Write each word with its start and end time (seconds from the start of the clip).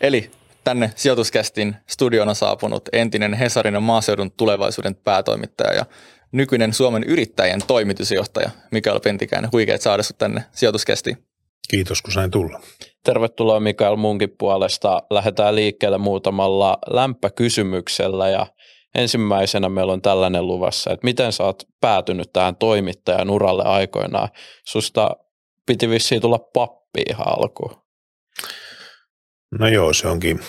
Eli 0.00 0.30
tänne 0.64 0.92
sijoituskästin 0.94 1.76
studiona 1.86 2.34
saapunut 2.34 2.88
entinen 2.92 3.34
Hesarin 3.34 3.74
ja 3.74 3.80
maaseudun 3.80 4.30
tulevaisuuden 4.30 4.94
päätoimittaja 4.94 5.74
ja 5.74 5.86
nykyinen 6.32 6.72
Suomen 6.72 7.04
yrittäjien 7.04 7.60
toimitusjohtaja 7.66 8.50
Mikael 8.70 9.00
Pentikäinen. 9.00 9.52
Huikeet 9.52 9.82
saada 9.82 10.02
sinut 10.02 10.18
tänne 10.18 10.44
sijoituskästiin. 10.52 11.16
Kiitos, 11.70 12.02
kun 12.02 12.12
sain 12.12 12.30
tulla. 12.30 12.60
Tervetuloa 13.04 13.60
Mikael 13.60 13.96
munkin 13.96 14.34
puolesta. 14.38 15.02
Lähdetään 15.10 15.54
liikkeelle 15.54 15.98
muutamalla 15.98 16.78
lämpökysymyksellä 16.90 18.28
ja 18.28 18.46
ensimmäisenä 18.94 19.68
meillä 19.68 19.92
on 19.92 20.02
tällainen 20.02 20.46
luvassa, 20.46 20.90
että 20.90 21.04
miten 21.04 21.32
sä 21.32 21.44
oot 21.44 21.62
päätynyt 21.80 22.32
tähän 22.32 22.56
toimittajan 22.56 23.30
uralle 23.30 23.62
aikoinaan. 23.64 24.28
Susta 24.66 25.10
piti 25.66 25.88
vissiin 25.88 26.20
tulla 26.20 26.38
pappi 26.38 27.02
ihan 27.10 27.28
alkuun. 27.28 27.88
No 29.50 29.68
joo, 29.68 29.92
se 29.92 30.08
onkin 30.08 30.40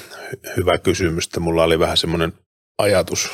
hyvä 0.58 0.78
kysymys. 0.78 1.30
Mulla 1.40 1.64
oli 1.64 1.80
vähän 1.80 1.98
semmoinen 1.98 2.34
ajatus 2.78 3.30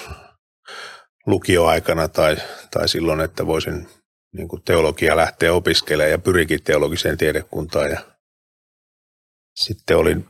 lukioaikana 1.26 2.08
tai, 2.08 2.38
tai 2.72 2.88
silloin, 2.88 3.22
että 3.22 3.46
voisin 3.46 3.88
niin 4.34 4.48
kuin 4.48 4.62
teologia 4.62 5.16
lähteä 5.16 5.54
opiskelemaan 5.54 6.12
ja 6.12 6.20
pyrikin 6.20 6.64
teologiseen 6.64 7.18
tiedekuntaan. 7.18 7.92
Ja 7.92 8.00
sitten 9.56 9.98
olin 9.98 10.30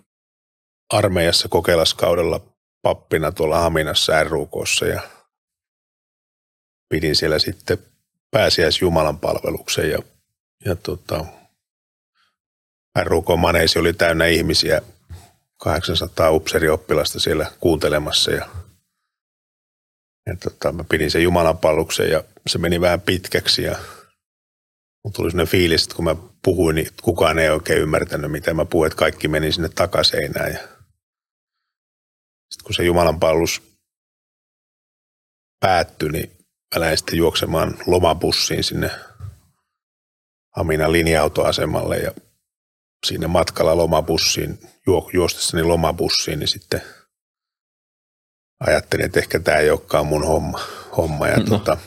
armeijassa 0.94 1.48
kokeilaskaudella 1.48 2.56
pappina 2.82 3.32
tuolla 3.32 3.60
Haminassa 3.60 4.24
RUKssa 4.24 4.86
ja 4.86 5.02
pidin 6.90 7.16
siellä 7.16 7.40
sitten 7.40 7.78
pääsiäis 8.32 8.82
Jumalan 8.82 9.20
palveluksen 9.20 9.90
ja, 9.90 10.00
ja 10.66 10.76
tota, 10.76 11.26
RUK 13.04 13.28
Maneesi 13.38 13.80
oli 13.80 13.94
täynnä 13.94 14.26
ihmisiä, 14.26 14.82
800 15.58 16.32
upserioppilasta 16.32 17.20
siellä 17.20 17.52
kuuntelemassa 17.60 18.32
ja, 18.32 18.50
ja 20.26 20.36
tota, 20.44 20.72
mä 20.72 20.84
pidin 20.84 21.12
sen 21.12 21.24
Jumalan 21.24 21.58
palveluksen 21.58 22.10
ja 22.10 22.24
se 22.48 22.58
meni 22.58 22.82
vähän 22.82 23.02
pitkäksi 23.02 23.64
ja 23.64 23.76
mun 25.04 25.14
tuli 25.14 25.32
sellainen 25.32 25.52
fiilis, 25.52 25.84
että 25.84 25.96
kun 25.96 26.06
mä 26.06 26.16
puhuin, 26.44 26.76
niin 26.76 26.88
kukaan 27.02 27.40
ei 27.40 27.50
oikein 27.50 27.82
ymmärtänyt, 27.82 28.32
mitä 28.32 28.54
mä 28.54 28.66
puhuin, 28.66 28.88
että 28.88 29.00
kaikki 29.00 29.28
meni 29.28 29.52
sinne 29.52 29.70
takaseinään 29.70 30.52
ja 30.52 30.60
sitten 32.50 32.66
kun 32.66 32.74
se 32.74 32.84
Jumalan 32.84 33.20
palvelus 33.20 33.62
päättyi, 35.60 36.10
niin 36.10 36.32
mä 36.76 36.82
lähdin 36.82 36.98
sitten 36.98 37.18
juoksemaan 37.18 37.78
lomabussiin 37.88 38.64
sinne 38.64 38.92
Haminan 40.56 40.92
linja-autoasemalle 40.92 41.98
ja 41.98 42.12
siinä 43.08 43.28
matkalla 43.28 43.78
lomabussiin, 43.78 44.60
juostessani 45.14 45.64
lomabussiin, 45.64 46.40
niin 46.40 46.48
sitten 46.48 46.82
ajattelin, 48.60 49.06
että 49.06 49.20
ehkä 49.20 49.40
tämä 49.40 49.58
ei 49.58 49.70
olekaan 49.70 50.08
mun 50.08 50.28
homma. 50.28 50.62
homma 50.98 51.28
ja 51.28 51.38
no. 51.38 51.46
tota, 51.46 51.78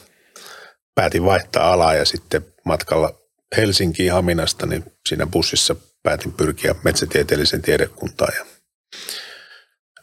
päätin 0.94 1.24
vaihtaa 1.24 1.72
alaa 1.72 1.94
ja 1.94 2.04
sitten 2.04 2.46
matkalla 2.64 3.18
Helsinkiin 3.56 4.12
Haminasta, 4.12 4.66
niin 4.66 4.84
siinä 5.08 5.26
bussissa 5.26 5.76
päätin 6.02 6.32
pyrkiä 6.32 6.74
metsätieteellisen 6.84 7.62
tiedekuntaan. 7.62 8.32
Ja 8.36 8.46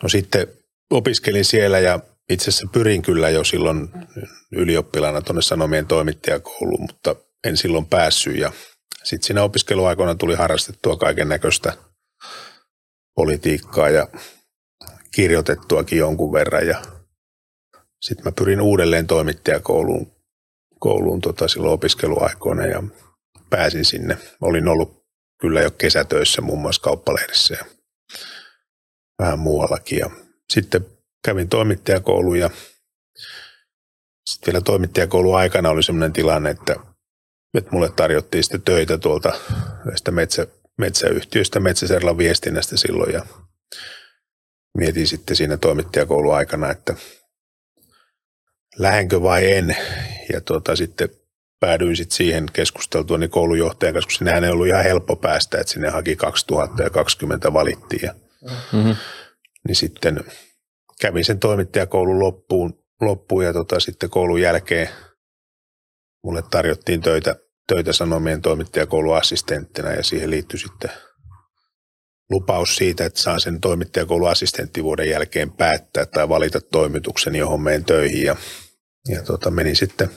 no 0.04 0.10
sitten 0.10 0.48
opiskelin 0.92 1.46
siellä 1.46 1.80
ja 1.80 2.00
itse 2.30 2.50
asiassa 2.50 2.68
pyrin 2.74 3.02
kyllä 3.02 3.30
jo 3.30 3.44
silloin 3.44 3.90
ylioppilaana 4.52 5.22
tuonne 5.22 5.42
Sanomien 5.42 5.88
toimittajakouluun, 5.88 6.82
mutta 6.82 7.16
en 7.44 7.58
silloin 7.58 7.86
päässyt 7.86 8.38
ja 8.38 8.52
sitten 9.06 9.28
siinä 9.28 9.44
opiskeluaikoina 9.44 10.16
tuli 10.16 10.36
harrastettua 10.36 10.98
kaiken 10.98 11.30
näköistä 11.30 11.74
politiikkaa 13.16 13.90
ja 13.90 14.08
kirjoitettuakin 15.12 16.00
jonkun 16.00 16.34
verran 16.34 16.68
ja 16.68 16.82
sitten 18.02 18.26
mä 18.26 18.32
pyrin 18.32 18.62
uudelleen 18.62 19.08
toimittajakouluun 19.08 20.16
kouluun 20.80 21.22
tota 21.22 21.48
silloin 21.48 21.74
opiskeluaikoina 21.74 22.66
ja 22.66 22.84
pääsin 23.50 23.86
sinne. 23.86 24.18
Olin 24.42 24.68
ollut 24.68 25.06
kyllä 25.42 25.62
jo 25.62 25.72
kesätöissä 25.72 26.42
muun 26.42 26.62
muassa 26.62 26.82
kauppalehdessä 26.82 27.54
ja 27.54 27.66
vähän 29.20 29.40
muuallakin. 29.40 30.00
Ja 30.00 30.10
sitten 30.54 30.86
kävin 31.26 31.50
toimittajakouluun 31.50 32.40
ja 32.40 32.50
sitten 34.30 34.54
vielä 34.54 34.62
toimittajakoulun 34.62 35.38
aikana 35.38 35.70
oli 35.70 35.84
sellainen 35.84 36.14
tilanne, 36.14 36.50
että, 36.50 36.76
että 37.58 37.72
mulle 37.72 37.92
tarjottiin 37.96 38.44
sitten 38.44 38.62
töitä 38.62 38.98
tuolta 38.98 39.34
tästä 39.92 40.12
metsä, 40.12 40.48
metsäyhtiöstä, 40.78 41.60
Metsäserlan 41.60 42.18
viestinnästä 42.18 42.78
silloin 42.78 43.14
ja 43.14 43.26
mietin 44.78 45.08
sitten 45.08 45.36
siinä 45.36 45.58
toimittajakoulun 45.58 46.36
aikana, 46.36 46.72
että 46.72 46.96
lähenkö 48.78 49.22
vai 49.22 49.52
en. 49.52 49.78
Ja 50.34 50.42
tuota, 50.42 50.76
sitten 50.76 51.10
päädyin 51.60 51.96
sitten 51.96 52.18
siihen 52.18 52.46
keskusteltua 52.54 53.18
niin 53.18 53.30
koulujohtajan 53.30 53.94
kanssa, 53.94 54.08
koska 54.08 54.18
sinnehän 54.18 54.44
ei 54.44 54.52
ollut 54.52 54.68
ihan 54.68 54.84
helppo 54.84 55.16
päästä, 55.16 55.58
että 55.58 55.74
sinne 55.74 55.90
haki 55.90 56.16
2020 56.16 57.54
valittiin. 57.54 58.02
Ja, 58.04 58.14
mm-hmm. 58.72 58.96
Niin 59.68 59.76
sitten 59.76 60.24
kävin 61.02 61.26
sen 61.26 61.40
toimittajakoulun 61.40 62.20
loppuun, 62.20 62.84
loppuun 63.02 63.46
ja 63.46 63.54
tota, 63.54 63.80
sitten 63.80 64.10
koulun 64.10 64.42
jälkeen 64.42 64.90
mulle 66.24 66.44
tarjottiin 66.52 67.02
töitä, 67.02 67.36
töitä 67.68 67.94
Sanomien 67.94 68.42
toimittajakouluassistenttina 68.42 69.92
ja 69.92 70.04
siihen 70.04 70.30
liittyi 70.30 70.60
sitten 70.60 70.92
lupaus 72.30 72.76
siitä, 72.76 73.06
että 73.06 73.20
saan 73.20 73.42
sen 73.42 73.62
toimittajakouluassistenttivuoden 73.62 75.10
jälkeen 75.10 75.52
päättää 75.52 76.06
tai 76.06 76.30
valita 76.30 76.62
toimituksen, 76.62 77.36
johon 77.36 77.62
menen 77.62 77.86
töihin 77.86 78.24
ja, 78.24 78.36
ja 79.10 79.24
tota, 79.24 79.52
menin 79.52 79.76
sitten 79.76 80.10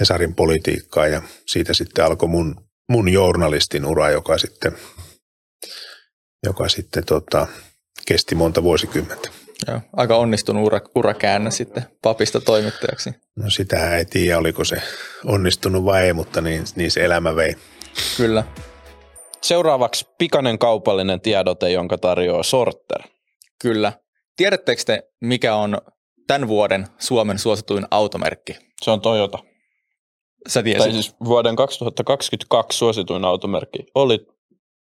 Hesarin 0.00 0.34
politiikkaan 0.34 1.12
ja 1.12 1.22
siitä 1.46 1.74
sitten 1.74 2.04
alkoi 2.04 2.28
mun, 2.28 2.68
mun 2.88 3.08
journalistin 3.08 3.84
ura, 3.84 4.10
joka 4.10 4.38
sitten, 4.38 4.72
joka 6.46 6.68
sitten 6.68 7.04
tota, 7.04 7.46
kesti 8.06 8.34
monta 8.34 8.62
vuosikymmentä. 8.62 9.39
Joo, 9.68 9.80
aika 9.96 10.16
onnistunut 10.16 10.66
ura, 10.66 10.80
urakäännä 10.94 11.50
sitten 11.50 11.84
papista 12.02 12.40
toimittajaksi. 12.40 13.10
No 13.36 13.50
sitä 13.50 13.96
ei 13.96 14.04
tiedä, 14.04 14.38
oliko 14.38 14.64
se 14.64 14.82
onnistunut 15.24 15.84
vai 15.84 16.04
ei, 16.04 16.12
mutta 16.12 16.40
niin, 16.40 16.64
niin 16.76 16.90
se 16.90 17.04
elämä 17.04 17.36
vei. 17.36 17.56
Kyllä. 18.16 18.44
Seuraavaksi 19.42 20.08
pikainen 20.18 20.58
kaupallinen 20.58 21.20
tiedote, 21.20 21.70
jonka 21.70 21.98
tarjoaa 21.98 22.42
Sorter. 22.42 23.02
Kyllä. 23.62 23.92
Tiedättekö 24.36 24.82
te, 24.86 25.02
mikä 25.20 25.54
on 25.54 25.78
tämän 26.26 26.48
vuoden 26.48 26.86
Suomen 26.98 27.38
suosituin 27.38 27.86
automerkki? 27.90 28.56
Se 28.82 28.90
on 28.90 29.00
Toyota. 29.00 29.38
Sä 30.48 30.62
tiesit. 30.62 30.82
Tai 30.82 30.92
siis 30.92 31.14
vuoden 31.24 31.56
2022 31.56 32.78
suosituin 32.78 33.24
automerkki 33.24 33.86
oli 33.94 34.26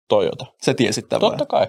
Toyota. 0.08 0.46
Sä 0.64 0.74
tiesit 0.74 1.08
tämän 1.08 1.20
Totta 1.20 1.46
kai. 1.46 1.66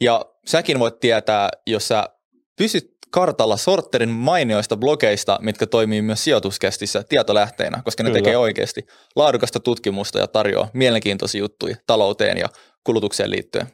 Ja 0.00 0.24
säkin 0.46 0.78
voit 0.78 1.00
tietää, 1.00 1.48
jos 1.66 1.88
sä 1.88 2.08
pysyt 2.56 2.92
kartalla 3.10 3.56
Sorterin 3.56 4.08
mainioista 4.08 4.76
blogeista, 4.76 5.38
mitkä 5.42 5.66
toimii 5.66 6.02
myös 6.02 6.24
sijoituskästissä 6.24 7.02
tietolähteinä, 7.08 7.82
koska 7.84 8.02
ne 8.02 8.10
Kyllä. 8.10 8.18
tekee 8.22 8.36
oikeasti 8.36 8.86
laadukasta 9.16 9.60
tutkimusta 9.60 10.18
ja 10.18 10.26
tarjoaa 10.26 10.68
mielenkiintoisia 10.72 11.38
juttuja 11.38 11.76
talouteen 11.86 12.38
ja 12.38 12.48
kulutukseen 12.84 13.30
liittyen. 13.30 13.66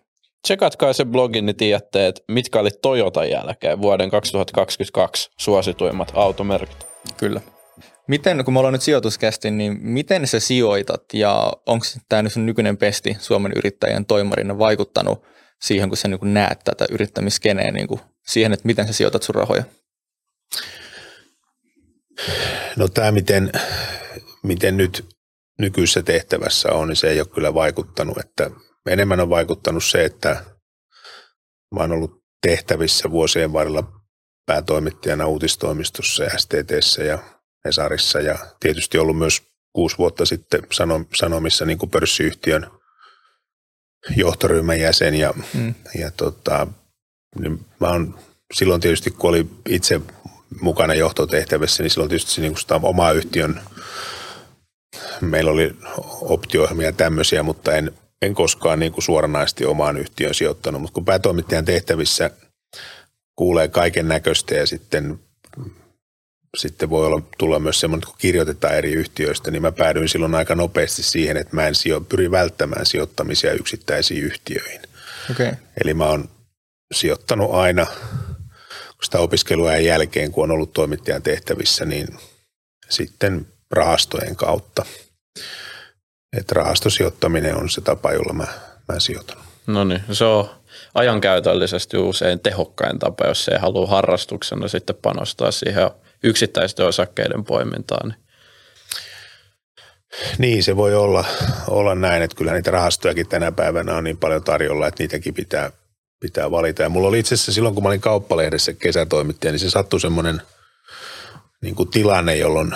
Tsekatkaa 0.43 0.93
se 0.93 1.05
blogin, 1.05 1.47
niin 1.47 1.57
tiedätte, 1.57 2.07
että 2.07 2.23
mitkä 2.29 2.61
oli 2.61 2.71
Toyotan 2.83 3.31
jälkeen 3.31 3.83
vuoden 3.83 4.11
2022 4.11 5.31
suosituimmat 5.39 6.13
automerkit. 6.15 6.87
Kyllä. 7.17 7.41
Miten, 8.09 8.45
kun 8.45 8.55
me 8.55 8.59
ollaan 8.59 8.73
nyt 8.73 8.83
sijoituskästi, 8.83 9.51
niin 9.51 9.79
miten 9.81 10.27
sä 10.27 10.41
sijoitat 10.41 11.03
ja 11.13 11.53
onko 11.67 11.87
tämä 12.09 12.23
nyt 12.23 12.37
nykyinen 12.37 12.77
pesti 12.77 13.17
Suomen 13.21 13.53
yrittäjien 13.57 14.07
toimarina 14.07 14.59
vaikuttanut 14.59 15.23
siihen, 15.63 15.89
kun 15.89 15.97
sä 15.97 16.09
niin 16.09 16.35
näet 16.35 16.59
tätä 16.65 16.87
yrittämiskeneen 16.91 17.75
niin 17.75 18.01
siihen, 18.27 18.53
että 18.53 18.67
miten 18.67 18.87
sä 18.87 18.93
sijoitat 18.93 19.23
sun 19.23 19.35
rahoja? 19.35 19.65
No 22.77 22.89
tämä, 22.89 23.13
miten, 23.13 23.53
miten 24.43 24.77
nyt 24.77 25.07
nykyisessä 25.59 26.03
tehtävässä 26.03 26.73
on, 26.73 26.89
niin 26.89 26.97
se 26.97 27.11
ei 27.11 27.21
ole 27.21 27.29
kyllä 27.29 27.55
vaikuttanut. 27.55 28.19
Että 28.19 28.51
enemmän 28.89 29.21
on 29.21 29.31
vaikuttanut 29.31 29.85
se, 29.85 30.05
että 30.05 30.45
mä 31.75 31.81
oon 31.81 31.93
ollut 31.93 32.25
tehtävissä 32.43 33.11
vuosien 33.11 33.53
varrella 33.53 33.93
päätoimittajana 34.47 35.27
uutistoimistossa 35.27 36.25
ja 36.25 36.39
STTssä 36.39 37.03
ja 37.03 37.19
Hesarissa 37.65 38.21
ja 38.21 38.39
tietysti 38.61 38.99
ollut 38.99 39.19
myös 39.19 39.43
kuusi 39.73 39.99
vuotta 39.99 40.27
sitten 40.27 40.63
Sanomissa 41.15 41.65
niin 41.65 41.79
kuin 41.79 41.91
pörssiyhtiön 41.91 42.71
johtoryhmän 44.17 44.81
jäsen 44.81 45.15
ja, 45.15 45.35
mm. 45.55 45.75
ja 45.99 46.11
tota, 46.11 46.67
niin 47.39 47.65
mä 47.81 47.87
oon, 47.89 48.19
silloin 48.55 48.81
tietysti 48.81 49.11
kun 49.11 49.31
oli 49.31 49.47
itse 49.69 50.01
mukana 50.61 50.95
johtotehtävissä, 50.95 51.83
niin 51.83 51.91
silloin 51.91 52.09
tietysti 52.09 52.41
niin 52.41 52.57
sitä 52.57 52.81
oma 52.83 53.13
yhtiön, 53.13 53.61
meillä 55.21 55.51
oli 55.51 55.77
optio 56.21 56.69
ja 56.83 56.93
tämmöisiä, 56.93 57.43
mutta 57.43 57.73
en, 57.73 57.93
en 58.23 58.35
koskaan 58.35 58.79
niin 58.79 58.93
kuin 58.93 59.05
suoranaisesti 59.05 59.65
omaan 59.65 59.97
yhtiöön 59.97 60.35
sijoittanut, 60.35 60.83
mutta 60.83 60.95
kun 60.95 61.05
päätoimittajan 61.05 61.65
tehtävissä 61.65 62.31
kuulee 63.37 63.69
kaiken 63.69 64.09
näköistä 64.09 64.55
ja 64.55 64.67
sitten, 64.67 65.21
sitten 66.57 66.91
voi 66.91 67.07
olla, 67.07 67.23
tulla 67.39 67.59
myös 67.59 67.81
semmoinen, 67.81 68.07
kun 68.07 68.17
kirjoitetaan 68.19 68.75
eri 68.75 68.93
yhtiöistä, 68.93 69.51
niin 69.51 69.63
mä 69.63 69.73
päädyin 69.73 70.09
silloin 70.09 70.35
aika 70.35 70.55
nopeasti 70.55 71.03
siihen, 71.03 71.37
että 71.37 71.57
mä 71.57 71.67
en 71.67 71.75
sijo, 71.75 72.01
pyri 72.01 72.31
välttämään 72.31 72.87
sijoittamisia 72.87 73.53
yksittäisiin 73.53 74.25
yhtiöihin. 74.25 74.81
Okay. 75.31 75.53
Eli 75.85 75.95
mä 75.95 76.05
oon 76.05 76.29
sijoittanut 76.95 77.55
aina 77.55 77.87
sitä 79.03 79.19
opiskelua 79.19 79.77
jälkeen, 79.77 80.33
kun 80.33 80.45
on 80.45 80.51
ollut 80.51 80.73
toimittajan 80.73 81.23
tehtävissä, 81.23 81.85
niin 81.85 82.09
sitten 82.89 83.47
rahastojen 83.71 84.37
kautta. 84.37 84.87
Että 86.37 86.55
rahastosijoittaminen 86.55 87.57
on 87.57 87.71
se 87.71 87.81
tapa, 87.81 88.13
jolla 88.13 88.33
mä, 88.33 88.47
mä 88.89 89.01
sijoitan. 89.01 89.37
No 89.67 89.85
niin, 89.85 90.03
se 90.13 90.25
on 90.25 90.51
ajankäytöllisesti 90.95 91.97
usein 91.97 92.41
tehokkain 92.41 92.99
tapa, 92.99 93.27
jos 93.27 93.49
ei 93.49 93.59
halua 93.59 93.87
harrastuksena 93.87 94.69
sitten 94.69 94.97
panostaa 95.03 95.51
siihen 95.51 95.91
yksittäisten 96.23 96.87
osakkeiden 96.87 97.45
poimintaan. 97.45 98.09
Niin. 98.09 98.29
Niin, 100.39 100.65
se 100.65 100.77
voi 100.77 100.95
olla, 100.95 101.25
olla 101.69 101.95
näin, 101.95 102.23
että 102.23 102.37
kyllä 102.37 102.53
niitä 102.53 102.71
rahastojakin 102.71 103.29
tänä 103.29 103.53
päivänä 103.53 103.97
on 103.97 104.05
niin 104.05 104.17
paljon 104.17 104.45
tarjolla, 104.45 104.87
että 104.87 105.03
niitäkin 105.03 105.35
pitää, 105.35 105.71
pitää 106.21 106.51
valita. 106.51 106.83
Ja 106.83 106.89
mulla 106.89 107.09
oli 107.09 107.19
itse 107.19 107.35
asiassa 107.35 107.53
silloin, 107.53 107.75
kun 107.75 107.83
mä 107.83 107.89
olin 107.89 108.01
kauppalehdessä 108.01 108.73
kesätoimittaja, 108.73 109.53
niin 109.53 109.61
se 109.61 109.71
sattui 109.71 110.01
semmoinen 110.01 110.43
niin 111.63 111.75
kuin 111.75 111.91
tilanne, 111.91 112.37
jolloin, 112.37 112.73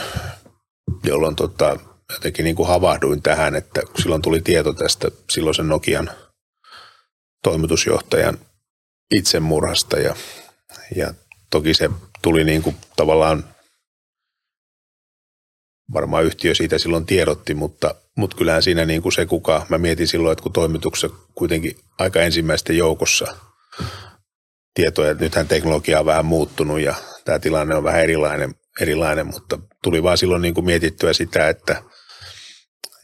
jolloin 1.05 1.37
tota, 1.37 1.77
jotenkin 2.13 2.45
niin 2.45 2.57
kuin 2.57 2.69
havahduin 2.69 3.23
tähän, 3.23 3.55
että 3.55 3.81
silloin 4.03 4.23
tuli 4.23 4.41
tieto 4.41 4.73
tästä 4.73 5.09
silloisen 5.31 5.69
Nokian 5.69 6.11
toimitusjohtajan 7.43 8.39
itsemurhasta 9.15 9.99
ja, 9.99 10.17
ja 10.97 11.15
toki 11.51 11.75
se 11.75 11.91
tuli 12.23 12.45
niin 12.45 12.63
kuin 12.63 12.77
tavallaan 12.97 13.45
varmaan 15.93 16.25
yhtiö 16.25 16.55
siitä 16.55 16.79
silloin 16.79 17.07
tiedotti, 17.07 17.55
mutta, 17.55 17.95
mutta 18.17 18.37
kyllähän 18.37 18.63
siinä 18.63 18.85
niin 18.85 19.03
kuin 19.03 19.13
se, 19.13 19.27
kuka, 19.27 19.67
mä 19.69 19.79
mietin 19.79 20.09
silloin, 20.09 20.33
että 20.33 20.43
kun 20.43 20.53
toimituksessa 20.53 21.17
kuitenkin 21.35 21.77
aika 21.99 22.21
ensimmäisten 22.21 22.77
joukossa 22.77 23.37
tietoja, 24.75 25.11
että 25.11 25.25
nythän 25.25 25.49
teknologia 25.49 26.01
on 26.01 26.07
vähän 26.07 26.25
muuttunut 26.25 26.81
ja 26.81 26.95
tämä 27.25 27.39
tilanne 27.39 27.75
on 27.75 27.85
vähän 27.85 28.03
erilainen, 28.03 28.55
erilainen 28.81 29.27
mutta 29.27 29.59
tuli 29.83 30.03
vaan 30.03 30.19
silloin 30.19 30.43
niin 30.43 30.55
kuin 30.55 30.65
mietittyä 30.65 31.13
sitä, 31.13 31.49
että, 31.49 31.83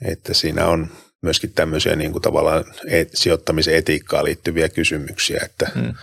että 0.04 0.34
siinä 0.34 0.66
on 0.66 0.88
myöskin 1.22 1.52
tämmöisiä 1.52 1.96
niin 1.96 2.12
kuin 2.12 2.22
tavallaan 2.22 2.64
et, 2.86 3.10
sijoittamisen 3.14 3.74
etiikkaan 3.74 4.24
liittyviä 4.24 4.68
kysymyksiä, 4.68 5.40
että, 5.44 5.70
hmm. 5.74 5.94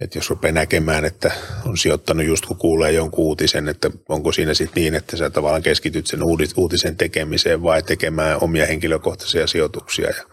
Että 0.00 0.18
jos 0.18 0.30
rupeaa 0.30 0.52
näkemään, 0.52 1.04
että 1.04 1.30
on 1.66 1.78
sijoittanut 1.78 2.26
just 2.26 2.46
kun 2.46 2.56
kuulee 2.56 2.92
jonkun 2.92 3.24
uutisen, 3.24 3.68
että 3.68 3.90
onko 4.08 4.32
siinä 4.32 4.54
sitten 4.54 4.82
niin, 4.82 4.94
että 4.94 5.16
sä 5.16 5.30
tavallaan 5.30 5.62
keskityt 5.62 6.06
sen 6.06 6.20
uutisen 6.56 6.96
tekemiseen 6.96 7.62
vai 7.62 7.82
tekemään 7.82 8.38
omia 8.42 8.66
henkilökohtaisia 8.66 9.46
sijoituksia 9.46 10.06
ja 10.06 10.24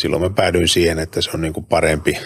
silloin 0.00 0.22
mä 0.22 0.30
päädyin 0.30 0.68
siihen, 0.68 0.98
että 0.98 1.20
se 1.20 1.30
on 1.34 1.40
niin 1.40 1.52
kuin 1.52 1.66
parempi, 1.66 2.18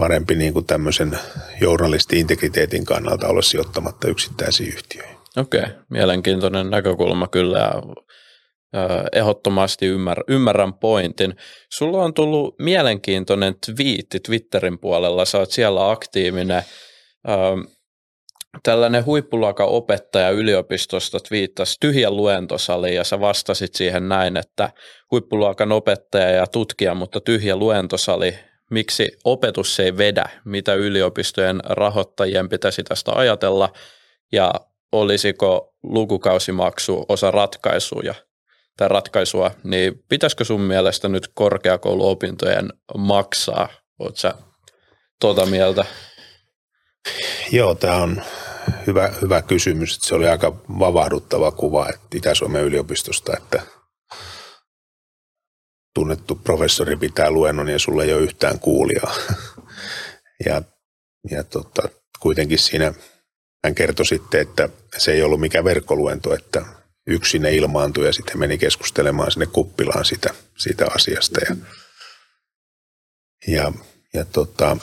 parempi 0.00 0.34
niin 0.34 0.52
kuin 0.52 0.66
tämmöisen 0.66 1.18
journalisti-integriteetin 1.60 2.84
kannalta 2.84 3.28
olla 3.28 3.42
sijoittamatta 3.42 4.08
yksittäisiin 4.08 4.68
yhtiöihin. 4.68 5.16
Okei, 5.36 5.64
mielenkiintoinen 5.90 6.70
näkökulma 6.70 7.28
kyllä 7.28 7.72
ehdottomasti 9.12 9.86
ymmär, 9.86 10.18
ymmärrän 10.28 10.74
pointin. 10.74 11.36
Sulla 11.72 12.04
on 12.04 12.14
tullut 12.14 12.58
mielenkiintoinen 12.58 13.54
twiitti 13.66 14.20
Twitterin 14.20 14.78
puolella, 14.78 15.24
sä 15.24 15.38
oot 15.38 15.50
siellä 15.50 15.90
aktiivinen. 15.90 16.62
Tällainen 18.62 19.06
huippuluokan 19.06 19.68
opettaja 19.68 20.30
yliopistosta 20.30 21.20
twiittasi 21.20 21.76
tyhjän 21.80 22.16
luentosali 22.16 22.94
ja 22.94 23.04
sä 23.04 23.20
vastasit 23.20 23.74
siihen 23.74 24.08
näin, 24.08 24.36
että 24.36 24.70
huippuluokan 25.10 25.72
opettaja 25.72 26.30
ja 26.30 26.46
tutkija, 26.46 26.94
mutta 26.94 27.20
tyhjä 27.20 27.56
luentosali, 27.56 28.38
miksi 28.70 29.12
opetus 29.24 29.80
ei 29.80 29.96
vedä, 29.96 30.24
mitä 30.44 30.74
yliopistojen 30.74 31.60
rahoittajien 31.64 32.48
pitäisi 32.48 32.82
tästä 32.82 33.12
ajatella? 33.12 33.72
Ja 34.32 34.52
olisiko 34.92 35.74
lukukausimaksu 35.82 37.04
osa 37.08 37.30
ratkaisuja 37.30 38.14
tai 38.76 38.88
ratkaisua, 38.88 39.50
niin 39.64 40.04
pitäisikö 40.08 40.44
sun 40.44 40.60
mielestä 40.60 41.08
nyt 41.08 41.28
korkeakouluopintojen 41.34 42.68
maksaa? 42.98 43.68
Oletko 43.98 44.16
sä 44.16 44.34
tuota 45.20 45.46
mieltä? 45.46 45.84
Joo, 47.52 47.74
tämä 47.74 47.96
on 47.96 48.22
hyvä, 48.86 49.12
hyvä 49.22 49.42
kysymys. 49.42 49.98
Se 50.02 50.14
oli 50.14 50.28
aika 50.28 50.52
vavahduttava 50.78 51.50
kuva 51.50 51.88
että 51.88 52.16
Itä-Suomen 52.16 52.64
yliopistosta, 52.64 53.36
että 53.36 53.62
tunnettu 55.94 56.34
professori 56.34 56.96
pitää 56.96 57.30
luennon 57.30 57.68
ja 57.68 57.78
sulla 57.78 58.04
ei 58.04 58.12
ole 58.12 58.22
yhtään 58.22 58.58
kuulijaa. 58.58 59.14
Ja, 60.46 60.62
ja 61.30 61.44
tota, 61.44 61.88
kuitenkin 62.20 62.58
siinä 62.58 62.94
hän 63.64 63.74
kertoi 63.74 64.06
sitten, 64.06 64.40
että 64.40 64.68
se 64.98 65.12
ei 65.12 65.22
ollut 65.22 65.40
mikään 65.40 65.64
verkkoluento, 65.64 66.34
että 66.34 66.64
yksin 67.06 67.42
ne 67.42 67.54
ilmaantui 67.54 68.06
ja 68.06 68.12
sitten 68.12 68.38
meni 68.38 68.58
keskustelemaan 68.58 69.30
sinne 69.30 69.46
kuppilaan 69.46 70.04
sitä, 70.04 70.34
siitä 70.58 70.86
asiasta. 70.96 71.40
Ja, 71.48 71.56
ja, 73.46 73.72
ja 74.14 74.24
tota, 74.24 74.76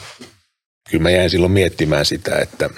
kyllä 0.90 1.02
mä 1.02 1.10
jäin 1.10 1.30
silloin 1.30 1.52
miettimään 1.52 2.06
sitä, 2.06 2.38
että, 2.38 2.70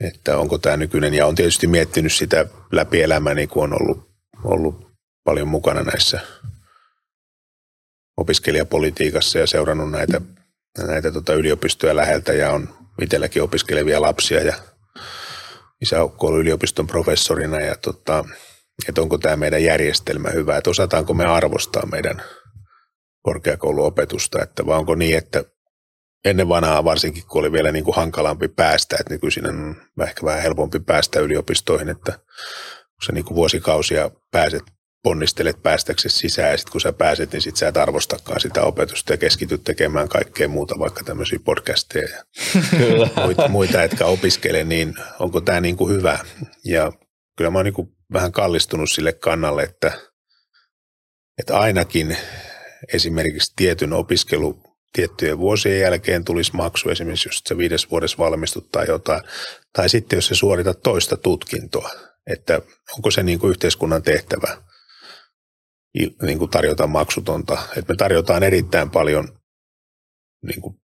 että 0.00 0.38
onko 0.38 0.58
tämä 0.58 0.76
nykyinen, 0.76 1.14
ja 1.14 1.26
on 1.26 1.34
tietysti 1.34 1.66
miettinyt 1.66 2.12
sitä 2.12 2.46
läpi 2.72 3.02
elämäni, 3.02 3.46
kun 3.46 3.62
on 3.64 3.82
ollut, 3.82 4.10
ollut 4.44 4.92
paljon 5.24 5.48
mukana 5.48 5.82
näissä 5.82 6.20
opiskelijapolitiikassa 8.16 9.38
ja 9.38 9.46
seurannut 9.46 9.90
näitä, 9.90 10.20
näitä 10.78 11.12
tota 11.12 11.34
yliopistoja 11.34 11.96
läheltä 11.96 12.32
ja 12.32 12.50
on 12.50 12.74
itselläkin 13.02 13.42
opiskelevia 13.42 14.02
lapsia 14.02 14.42
ja 14.42 14.71
isäukko 15.82 16.26
oli 16.26 16.40
yliopiston 16.40 16.86
professorina 16.86 17.60
ja 17.60 17.76
tota, 17.76 18.24
että 18.88 19.02
onko 19.02 19.18
tämä 19.18 19.36
meidän 19.36 19.64
järjestelmä 19.64 20.30
hyvä, 20.30 20.56
että 20.56 20.70
osataanko 20.70 21.14
me 21.14 21.24
arvostaa 21.24 21.86
meidän 21.86 22.22
korkeakouluopetusta, 23.22 24.42
että 24.42 24.66
vaan 24.66 24.78
onko 24.78 24.94
niin, 24.94 25.16
että 25.16 25.44
ennen 26.24 26.48
vanhaa 26.48 26.84
varsinkin, 26.84 27.26
kun 27.26 27.40
oli 27.40 27.52
vielä 27.52 27.72
niin 27.72 27.84
kuin 27.84 27.96
hankalampi 27.96 28.48
päästä, 28.48 28.96
että 29.00 29.14
nykyisin 29.14 29.48
on 29.48 29.76
ehkä 30.02 30.24
vähän 30.24 30.42
helpompi 30.42 30.80
päästä 30.80 31.20
yliopistoihin, 31.20 31.88
että 31.88 32.12
kun 32.92 33.02
sä 33.06 33.12
niin 33.12 33.24
kuin 33.24 33.36
vuosikausia 33.36 34.10
pääset 34.30 34.62
ponnistelet 35.02 35.62
päästäksesi 35.62 36.18
sisään 36.18 36.50
ja 36.50 36.56
sitten 36.56 36.72
kun 36.72 36.80
sä 36.80 36.92
pääset, 36.92 37.32
niin 37.32 37.42
sit 37.42 37.56
sä 37.56 37.68
et 37.68 37.76
arvostakaan 37.76 38.40
sitä 38.40 38.62
opetusta 38.62 39.12
ja 39.12 39.16
keskityt 39.16 39.64
tekemään 39.64 40.08
kaikkea 40.08 40.48
muuta, 40.48 40.78
vaikka 40.78 41.04
tämmöisiä 41.04 41.38
podcasteja 41.44 42.08
ja 42.08 42.24
kyllä. 42.78 43.08
muita, 43.16 43.48
muita, 43.48 43.82
etkä 43.82 44.06
opiskele, 44.06 44.64
niin 44.64 44.94
onko 45.18 45.40
tämä 45.40 45.60
niin 45.60 45.76
kuin 45.76 45.94
hyvä? 45.94 46.18
Ja 46.64 46.92
kyllä 47.36 47.50
mä 47.50 47.58
oon 47.58 47.64
niin 47.64 47.74
kuin 47.74 47.88
vähän 48.12 48.32
kallistunut 48.32 48.90
sille 48.90 49.12
kannalle, 49.12 49.62
että, 49.62 49.92
että 51.38 51.58
ainakin 51.58 52.16
esimerkiksi 52.92 53.52
tietyn 53.56 53.92
opiskelu 53.92 54.62
tiettyjen 54.92 55.38
vuosien 55.38 55.80
jälkeen 55.80 56.24
tulisi 56.24 56.56
maksu, 56.56 56.90
esimerkiksi 56.90 57.28
jos 57.28 57.42
se 57.46 57.58
viides 57.58 57.90
vuodessa 57.90 58.18
valmistut 58.18 58.72
tai 58.72 58.86
jotain, 58.86 59.22
tai 59.72 59.88
sitten 59.88 60.16
jos 60.16 60.26
se 60.26 60.34
suoritat 60.34 60.80
toista 60.82 61.16
tutkintoa, 61.16 61.90
että 62.26 62.60
onko 62.96 63.10
se 63.10 63.22
niin 63.22 63.38
kuin 63.38 63.50
yhteiskunnan 63.50 64.02
tehtävä 64.02 64.56
niin 66.22 66.38
kuin 66.38 66.50
tarjota 66.50 66.86
maksutonta. 66.86 67.58
Et 67.76 67.88
me 67.88 67.94
tarjotaan 67.96 68.42
erittäin 68.42 68.90
paljon 68.90 69.38
niin 70.42 70.60
kuin 70.60 70.76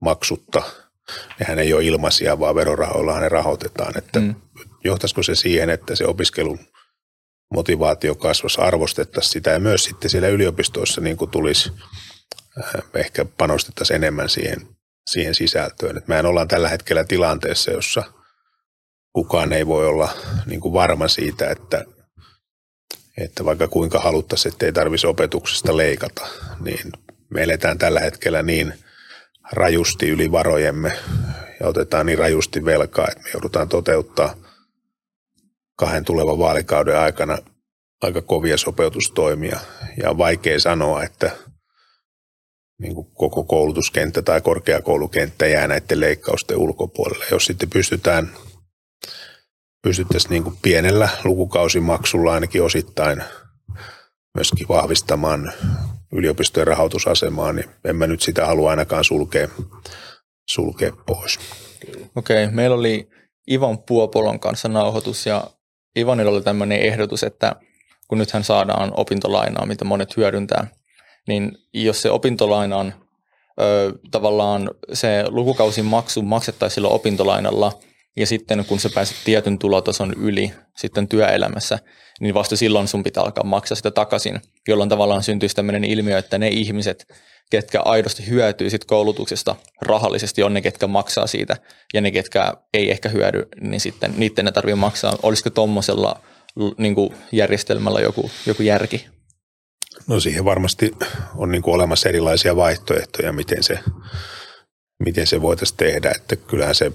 maksutta. 0.00 0.62
Nehän 1.40 1.58
ei 1.58 1.72
ole 1.72 1.84
ilmaisia, 1.84 2.38
vaan 2.38 2.54
verorahoilla 2.54 3.20
ne 3.20 3.28
rahoitetaan. 3.28 3.98
Että 3.98 4.20
mm. 4.20 4.34
Johtaisiko 4.84 5.22
se 5.22 5.34
siihen, 5.34 5.70
että 5.70 5.96
se 5.96 6.06
opiskelun 6.06 6.58
motivaatio 7.54 8.14
kasvasi, 8.14 8.60
arvostettaisiin 8.60 9.32
sitä 9.32 9.50
ja 9.50 9.58
myös 9.58 9.84
sitten 9.84 10.10
siellä 10.10 10.28
yliopistoissa 10.28 11.00
niin 11.00 11.16
kuin 11.16 11.30
tulisi 11.30 11.72
äh, 12.58 12.82
ehkä 12.94 13.24
panostettaisiin 13.24 13.94
enemmän 13.94 14.28
siihen, 14.28 14.68
siihen 15.10 15.34
sisältöön. 15.34 15.96
Et 15.96 16.08
mehän 16.08 16.26
ollaan 16.26 16.48
tällä 16.48 16.68
hetkellä 16.68 17.04
tilanteessa, 17.04 17.70
jossa 17.70 18.02
kukaan 19.12 19.52
ei 19.52 19.66
voi 19.66 19.86
olla 19.86 20.08
niin 20.46 20.60
kuin 20.60 20.72
varma 20.72 21.08
siitä, 21.08 21.50
että 21.50 21.84
että 23.20 23.44
vaikka 23.44 23.68
kuinka 23.68 23.98
haluttaisiin, 23.98 24.52
että 24.52 24.66
ei 24.66 24.72
tarvitsisi 24.72 25.06
opetuksesta 25.06 25.76
leikata, 25.76 26.26
niin 26.60 26.92
me 27.30 27.42
eletään 27.42 27.78
tällä 27.78 28.00
hetkellä 28.00 28.42
niin 28.42 28.74
rajusti 29.52 30.08
yli 30.08 30.32
varojemme 30.32 30.98
ja 31.60 31.66
otetaan 31.66 32.06
niin 32.06 32.18
rajusti 32.18 32.64
velkaa, 32.64 33.06
että 33.08 33.22
me 33.22 33.30
joudutaan 33.34 33.68
toteuttaa 33.68 34.34
kahden 35.76 36.04
tulevan 36.04 36.38
vaalikauden 36.38 36.98
aikana 36.98 37.38
aika 38.02 38.22
kovia 38.22 38.56
sopeutustoimia 38.56 39.60
ja 40.02 40.10
on 40.10 40.18
vaikea 40.18 40.60
sanoa, 40.60 41.02
että 41.02 41.30
niin 42.78 42.94
kuin 42.94 43.06
koko 43.14 43.44
koulutuskenttä 43.44 44.22
tai 44.22 44.40
korkeakoulukenttä 44.40 45.46
jää 45.46 45.68
näiden 45.68 46.00
leikkausten 46.00 46.56
ulkopuolelle. 46.56 47.24
Jos 47.30 47.44
sitten 47.44 47.70
pystytään 47.70 48.30
pystyttäisiin 49.82 50.30
niin 50.30 50.44
kuin 50.44 50.58
pienellä 50.62 51.08
lukukausimaksulla 51.24 52.32
ainakin 52.32 52.62
osittain 52.62 53.22
myöskin 54.34 54.68
vahvistamaan 54.68 55.52
yliopistojen 56.12 56.66
rahoitusasemaa, 56.66 57.52
niin 57.52 57.70
en 57.84 57.96
mä 57.96 58.06
nyt 58.06 58.22
sitä 58.22 58.46
halua 58.46 58.70
ainakaan 58.70 59.04
sulkea, 59.04 59.48
sulkea 60.50 60.92
pois. 61.06 61.38
Okei, 62.16 62.44
okay, 62.44 62.54
meillä 62.54 62.76
oli 62.76 63.08
Ivan 63.50 63.78
Puopolon 63.78 64.40
kanssa 64.40 64.68
nauhoitus 64.68 65.26
ja 65.26 65.44
Ivanilla 65.98 66.30
oli 66.30 66.42
tämmöinen 66.42 66.80
ehdotus, 66.80 67.22
että 67.22 67.56
kun 68.08 68.18
nythän 68.18 68.44
saadaan 68.44 68.92
opintolainaa, 68.96 69.66
mitä 69.66 69.84
monet 69.84 70.16
hyödyntää, 70.16 70.66
niin 71.28 71.52
jos 71.74 72.02
se 72.02 72.10
opintolainan 72.10 72.94
ö, 73.60 73.92
tavallaan 74.10 74.70
se 74.92 75.24
lukukausin 75.28 75.84
maksu 75.84 76.22
maksettaisiin 76.22 76.74
sillä 76.74 76.88
opintolainalla– 76.88 77.72
ja 78.18 78.26
sitten 78.26 78.64
kun 78.64 78.80
sä 78.80 78.90
pääset 78.94 79.16
tietyn 79.24 79.58
tulotason 79.58 80.14
yli 80.20 80.52
sitten 80.76 81.08
työelämässä, 81.08 81.78
niin 82.20 82.34
vasta 82.34 82.56
silloin 82.56 82.88
sun 82.88 83.02
pitää 83.02 83.22
alkaa 83.22 83.44
maksaa 83.44 83.76
sitä 83.76 83.90
takaisin, 83.90 84.40
jolloin 84.68 84.88
tavallaan 84.88 85.22
syntyisi 85.22 85.56
tämmöinen 85.56 85.84
ilmiö, 85.84 86.18
että 86.18 86.38
ne 86.38 86.48
ihmiset, 86.48 87.06
ketkä 87.50 87.80
aidosti 87.80 88.26
hyötyy 88.26 88.70
sit 88.70 88.84
koulutuksesta 88.84 89.56
rahallisesti, 89.82 90.42
on 90.42 90.54
ne, 90.54 90.60
ketkä 90.60 90.86
maksaa 90.86 91.26
siitä, 91.26 91.56
ja 91.94 92.00
ne, 92.00 92.10
ketkä 92.10 92.54
ei 92.74 92.90
ehkä 92.90 93.08
hyödy, 93.08 93.48
niin 93.60 93.80
sitten 93.80 94.14
niiden 94.16 94.44
ne 94.44 94.52
tarvitse 94.52 94.76
maksaa. 94.76 95.16
Olisiko 95.22 95.50
tuommoisella 95.50 96.20
niin 96.78 96.94
järjestelmällä 97.32 98.00
joku, 98.00 98.30
joku 98.46 98.62
järki? 98.62 99.06
No 100.06 100.20
siihen 100.20 100.44
varmasti 100.44 100.94
on 101.36 101.50
niin 101.50 101.62
kuin 101.62 101.74
olemassa 101.74 102.08
erilaisia 102.08 102.56
vaihtoehtoja, 102.56 103.32
miten 103.32 103.62
se, 103.62 103.78
miten 105.04 105.26
se 105.26 105.42
voitaisiin 105.42 105.76
tehdä. 105.76 106.12
Että 106.16 106.36
kyllähän 106.36 106.74
se 106.74 106.92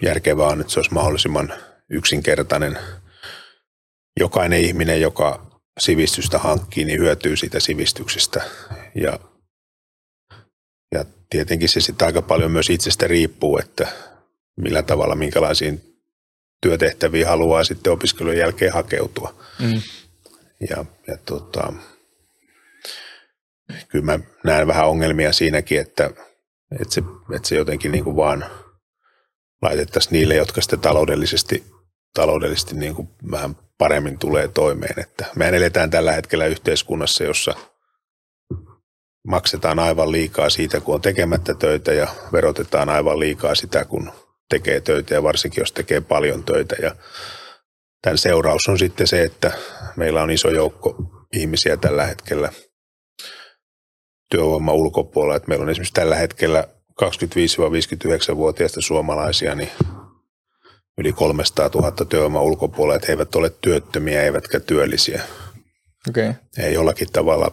järkevää 0.00 0.46
on, 0.46 0.60
että 0.60 0.72
se 0.72 0.78
olisi 0.78 0.94
mahdollisimman 0.94 1.52
yksinkertainen. 1.90 2.78
Jokainen 4.20 4.60
ihminen, 4.60 5.00
joka 5.00 5.60
sivistystä 5.80 6.38
hankkii, 6.38 6.84
niin 6.84 7.00
hyötyy 7.00 7.36
siitä 7.36 7.60
sivistyksestä. 7.60 8.42
Ja, 8.94 9.18
ja 10.94 11.04
tietenkin 11.30 11.68
se 11.68 11.80
sitten 11.80 12.06
aika 12.06 12.22
paljon 12.22 12.50
myös 12.50 12.70
itsestä 12.70 13.06
riippuu, 13.06 13.58
että 13.58 13.88
millä 14.56 14.82
tavalla, 14.82 15.14
minkälaisiin 15.14 15.98
työtehtäviin 16.60 17.26
haluaa 17.26 17.64
sitten 17.64 17.92
opiskelun 17.92 18.36
jälkeen 18.36 18.72
hakeutua. 18.72 19.34
Mm. 19.58 19.82
Ja, 20.70 20.84
ja 21.06 21.16
tota, 21.24 21.72
kyllä 23.88 24.04
mä 24.04 24.18
näen 24.44 24.66
vähän 24.66 24.88
ongelmia 24.88 25.32
siinäkin, 25.32 25.80
että, 25.80 26.10
että, 26.80 26.94
se, 26.94 27.02
että 27.36 27.48
se 27.48 27.56
jotenkin 27.56 27.92
niin 27.92 28.04
kuin 28.04 28.16
vaan– 28.16 28.44
laitettaisiin 29.62 30.12
niille, 30.12 30.34
jotka 30.34 30.60
sitten 30.60 30.80
taloudellisesti, 30.80 31.64
taloudellisesti 32.14 32.74
niin 32.76 32.94
kuin 32.94 33.08
vähän 33.30 33.56
paremmin 33.78 34.18
tulee 34.18 34.48
toimeen. 34.48 35.00
Että 35.00 35.26
mehän 35.36 35.54
eletään 35.54 35.90
tällä 35.90 36.12
hetkellä 36.12 36.46
yhteiskunnassa, 36.46 37.24
jossa 37.24 37.54
maksetaan 39.28 39.78
aivan 39.78 40.12
liikaa 40.12 40.50
siitä, 40.50 40.80
kun 40.80 40.94
on 40.94 41.00
tekemättä 41.00 41.54
töitä 41.54 41.92
ja 41.92 42.08
verotetaan 42.32 42.88
aivan 42.88 43.20
liikaa 43.20 43.54
sitä, 43.54 43.84
kun 43.84 44.12
tekee 44.48 44.80
töitä 44.80 45.14
ja 45.14 45.22
varsinkin 45.22 45.60
jos 45.60 45.72
tekee 45.72 46.00
paljon 46.00 46.44
töitä. 46.44 46.76
Ja 46.82 46.96
tämän 48.02 48.18
seuraus 48.18 48.68
on 48.68 48.78
sitten 48.78 49.06
se, 49.06 49.22
että 49.22 49.52
meillä 49.96 50.22
on 50.22 50.30
iso 50.30 50.50
joukko 50.50 50.96
ihmisiä 51.32 51.76
tällä 51.76 52.06
hetkellä 52.06 52.52
työvoiman 54.30 54.74
ulkopuolella. 54.74 55.36
Että 55.36 55.48
meillä 55.48 55.62
on 55.62 55.70
esimerkiksi 55.70 55.94
tällä 55.94 56.16
hetkellä 56.16 56.68
25-59-vuotiaista 57.02 58.80
suomalaisia, 58.80 59.54
niin 59.54 59.70
yli 60.98 61.12
300 61.12 61.70
000 61.74 61.90
työvoiman 61.90 62.42
ulkopuolella, 62.42 62.96
että 62.96 63.06
he 63.06 63.12
eivät 63.12 63.34
ole 63.34 63.50
työttömiä 63.60 64.22
eivätkä 64.22 64.60
työllisiä. 64.60 65.22
Okay. 66.08 66.34
He 66.58 66.68
jollakin 66.68 67.12
tavalla 67.12 67.50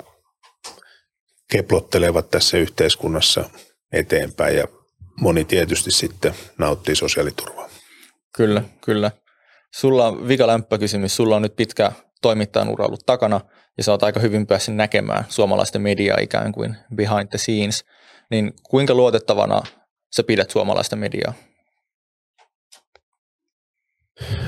keplottelevat 1.51 2.29
tässä 2.29 2.57
yhteiskunnassa 2.57 3.49
eteenpäin 3.91 4.57
ja 4.57 4.67
moni 5.21 5.45
tietysti 5.45 5.91
sitten 5.91 6.33
nauttii 6.57 6.95
sosiaaliturvaa. 6.95 7.69
Kyllä, 8.35 8.63
kyllä. 8.81 9.11
Sulla 9.73 10.07
on 10.07 10.27
vika 10.27 10.47
lämpökysymys. 10.47 11.15
Sulla 11.15 11.35
on 11.35 11.41
nyt 11.41 11.55
pitkä 11.55 11.91
toimittajan 12.21 12.69
ura 12.69 12.85
ollut 12.85 13.05
takana 13.05 13.41
ja 13.77 13.83
sä 13.83 13.91
oot 13.91 14.03
aika 14.03 14.19
hyvin 14.19 14.47
päässyt 14.47 14.75
näkemään 14.75 15.25
suomalaista 15.29 15.79
mediaa 15.79 16.17
ikään 16.21 16.51
kuin 16.51 16.75
behind 16.95 17.27
the 17.27 17.37
scenes– 17.37 17.83
niin 18.31 18.53
kuinka 18.63 18.93
luotettavana 18.93 19.61
sä 20.15 20.23
pidät 20.23 20.49
suomalaista 20.49 20.95
mediaa? 20.95 21.33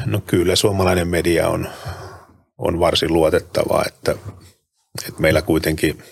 No 0.06 0.22
kyllä 0.22 0.56
suomalainen 0.56 1.08
media 1.08 1.50
on, 1.50 1.70
on 2.58 2.80
varsin 2.80 3.14
luotettavaa, 3.14 3.84
että, 3.88 4.12
että 5.08 5.22
meillä 5.22 5.42
kuitenkin 5.42 6.04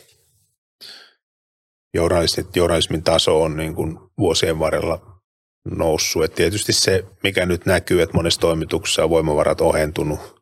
journalismin 2.55 3.03
taso 3.03 3.41
on 3.41 3.57
niin 3.57 3.75
kuin 3.75 3.99
vuosien 4.17 4.59
varrella 4.59 5.21
noussut. 5.65 6.23
Et 6.23 6.35
tietysti 6.35 6.73
se, 6.73 7.03
mikä 7.23 7.45
nyt 7.45 7.65
näkyy, 7.65 8.01
että 8.01 8.17
monessa 8.17 8.41
toimituksessa 8.41 9.03
on 9.03 9.09
voimavarat 9.09 9.61
ohentunut 9.61 10.41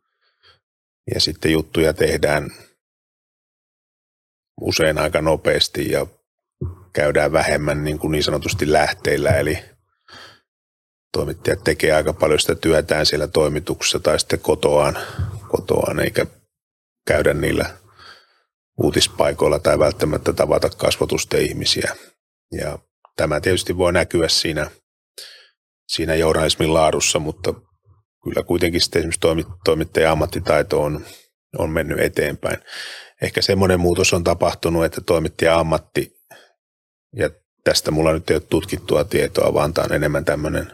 ja 1.13 1.21
sitten 1.21 1.51
juttuja 1.51 1.93
tehdään 1.93 2.51
usein 4.61 4.97
aika 4.97 5.21
nopeasti 5.21 5.91
ja 5.91 6.07
käydään 6.97 7.31
vähemmän 7.31 7.83
niin, 7.83 7.99
kuin 7.99 8.11
niin 8.11 8.23
sanotusti 8.23 8.71
lähteillä, 8.71 9.29
eli 9.29 9.59
toimittajat 11.13 11.63
tekee 11.63 11.91
aika 11.91 12.13
paljon 12.13 12.39
sitä 12.39 12.55
työtään 12.55 13.05
siellä 13.05 13.27
toimituksessa 13.27 13.99
tai 13.99 14.19
sitten 14.19 14.39
kotoaan, 14.39 14.97
kotoaan 15.49 15.99
eikä 15.99 16.25
käydä 17.07 17.33
niillä 17.33 17.65
uutispaikoilla 18.83 19.59
tai 19.59 19.79
välttämättä 19.79 20.33
tavata 20.33 20.69
kasvotusten 20.69 21.41
ihmisiä. 21.41 21.95
Ja 22.51 22.79
tämä 23.15 23.39
tietysti 23.39 23.77
voi 23.77 23.93
näkyä 23.93 24.27
siinä, 24.27 24.71
siinä 25.87 26.15
journalismin 26.15 26.73
laadussa, 26.73 27.19
mutta 27.19 27.53
kyllä 28.23 28.43
kuitenkin 28.43 28.81
sitten 28.81 28.99
esimerkiksi 28.99 29.51
toimittajan 29.65 30.11
ammattitaito 30.11 30.81
on, 30.81 31.05
on 31.57 31.69
mennyt 31.69 31.99
eteenpäin. 31.99 32.57
Ehkä 33.21 33.41
semmoinen 33.41 33.79
muutos 33.79 34.13
on 34.13 34.23
tapahtunut, 34.23 34.85
että 34.85 35.01
toimittajan 35.01 35.59
ammatti 35.59 36.16
ja 37.15 37.29
tästä 37.63 37.91
mulla 37.91 38.13
nyt 38.13 38.29
ei 38.29 38.35
ole 38.35 38.43
tutkittua 38.49 39.03
tietoa, 39.03 39.53
vaan 39.53 39.73
tämä 39.73 39.85
on 39.85 39.93
enemmän 39.93 40.25
tämmöinen 40.25 40.71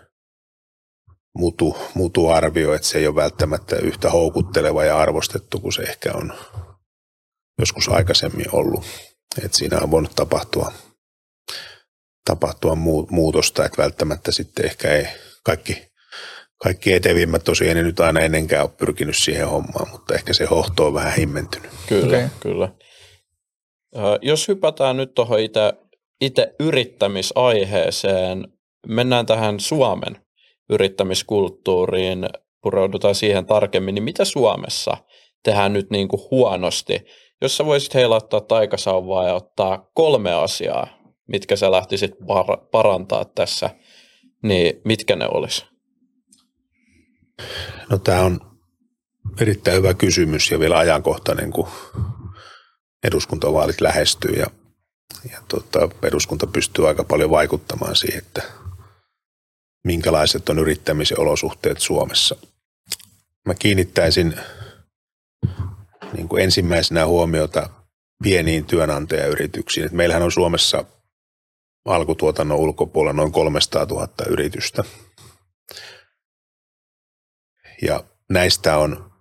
mutu, 1.38 1.78
mutuarvio, 1.94 2.74
että 2.74 2.88
se 2.88 2.98
ei 2.98 3.08
ole 3.08 3.16
välttämättä 3.16 3.76
yhtä 3.76 4.10
houkutteleva 4.10 4.86
ja 4.86 5.00
arvostettu 5.00 5.60
kuin 5.60 5.74
se 5.74 5.82
ehkä 5.82 6.12
on 6.14 6.34
joskus 7.60 7.90
aikaisemmin 7.90 8.46
ollut. 8.52 8.86
Että 9.46 9.58
siinä 9.58 9.80
on 9.80 9.92
voinut 9.92 10.16
tapahtua, 10.16 10.72
tapahtua 12.26 12.76
muutosta, 13.10 13.66
että 13.66 13.82
välttämättä 13.82 14.32
sitten 14.32 14.66
ehkä 14.66 14.92
ei 14.92 15.08
kaikki, 15.44 15.88
kaikki 16.64 16.94
etevimmät 16.94 17.44
tosiaan 17.44 17.78
ei 17.78 17.84
nyt 17.84 18.00
aina 18.00 18.20
ennenkään 18.20 18.64
ole 18.64 18.72
pyrkinyt 18.78 19.18
siihen 19.18 19.48
hommaan, 19.48 19.90
mutta 19.90 20.16
ehkä 20.16 20.34
se 20.34 20.46
hohto 20.46 20.88
on 20.88 20.94
vähän 20.94 21.14
himmentynyt. 21.14 21.72
Kyllä, 21.88 22.18
okay. 22.18 22.28
kyllä. 22.40 22.70
Jos 24.22 24.48
hypätään 24.48 24.98
nyt 24.98 25.14
tuohon 25.14 25.40
itse 25.40 25.74
itse 26.24 26.56
yrittämisaiheeseen. 26.60 28.48
Mennään 28.88 29.26
tähän 29.26 29.60
Suomen 29.60 30.18
yrittämiskulttuuriin, 30.70 32.26
pureudutaan 32.62 33.16
siihen 33.16 33.46
tarkemmin, 33.46 33.96
niin 33.96 34.04
mitä 34.04 34.26
Suomessa 34.26 34.98
tehdään 35.44 35.74
nyt 35.74 35.90
niin 35.90 36.08
kuin 36.08 36.22
huonosti? 36.32 37.06
Jos 37.42 37.58
sä 37.58 37.66
voisit 37.66 37.94
heilauttaa 37.94 38.42
taikasauvaa 38.42 39.28
ja 39.28 39.34
ottaa 39.34 39.90
kolme 39.94 40.34
asiaa, 40.34 40.88
mitkä 41.28 41.56
sä 41.56 41.72
lähtisit 41.72 42.12
par- 42.12 42.68
parantaa 42.72 43.26
tässä, 43.26 43.70
niin 44.44 44.82
mitkä 44.86 45.16
ne 45.16 45.28
olisi? 45.32 45.66
No 47.90 47.98
tämä 47.98 48.22
on 48.22 48.40
erittäin 49.42 49.78
hyvä 49.78 49.94
kysymys 49.94 50.52
ja 50.52 50.60
vielä 50.60 50.78
ajankohtainen, 50.78 51.52
kun 51.52 51.68
eduskuntavaalit 53.04 53.82
lähestyy 53.82 54.32
ja 54.32 54.48
ja 55.32 55.42
tota, 55.48 55.90
eduskunta 56.04 56.48
pystyy 56.48 56.88
aika 56.88 57.04
paljon 57.04 57.30
vaikuttamaan 57.30 57.96
siihen, 57.96 58.18
että 58.18 58.42
minkälaiset 59.84 60.50
on 60.50 60.60
yrittämisen 60.60 61.20
olosuhteet 61.20 61.80
Suomessa. 61.80 62.36
Mä 63.48 63.54
kiinnittäisin 63.56 64.36
niin 66.14 66.28
kuin 66.28 66.44
ensimmäisenä 66.44 67.06
huomiota 67.06 67.70
pieniin 68.24 68.66
työnantajayrityksiin. 68.66 69.86
Et 69.86 69.92
meillähän 69.92 70.24
on 70.24 70.32
Suomessa 70.32 70.86
alkutuotannon 71.86 72.58
ulkopuolella 72.58 73.14
noin 73.14 73.32
300 73.32 73.86
000 73.86 74.08
yritystä. 74.30 74.84
Ja 77.82 78.04
näistä 78.30 78.78
on 78.78 79.13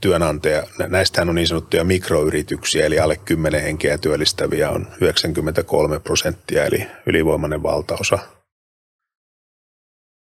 työnantaja, 0.00 0.62
näistähän 0.88 1.28
on 1.28 1.34
niin 1.34 1.46
sanottuja 1.46 1.84
mikroyrityksiä, 1.84 2.86
eli 2.86 2.98
alle 2.98 3.16
10 3.16 3.62
henkeä 3.62 3.98
työllistäviä 3.98 4.70
on 4.70 4.86
93 5.00 6.00
prosenttia, 6.00 6.64
eli 6.64 6.86
ylivoimainen 7.06 7.62
valtaosa. 7.62 8.18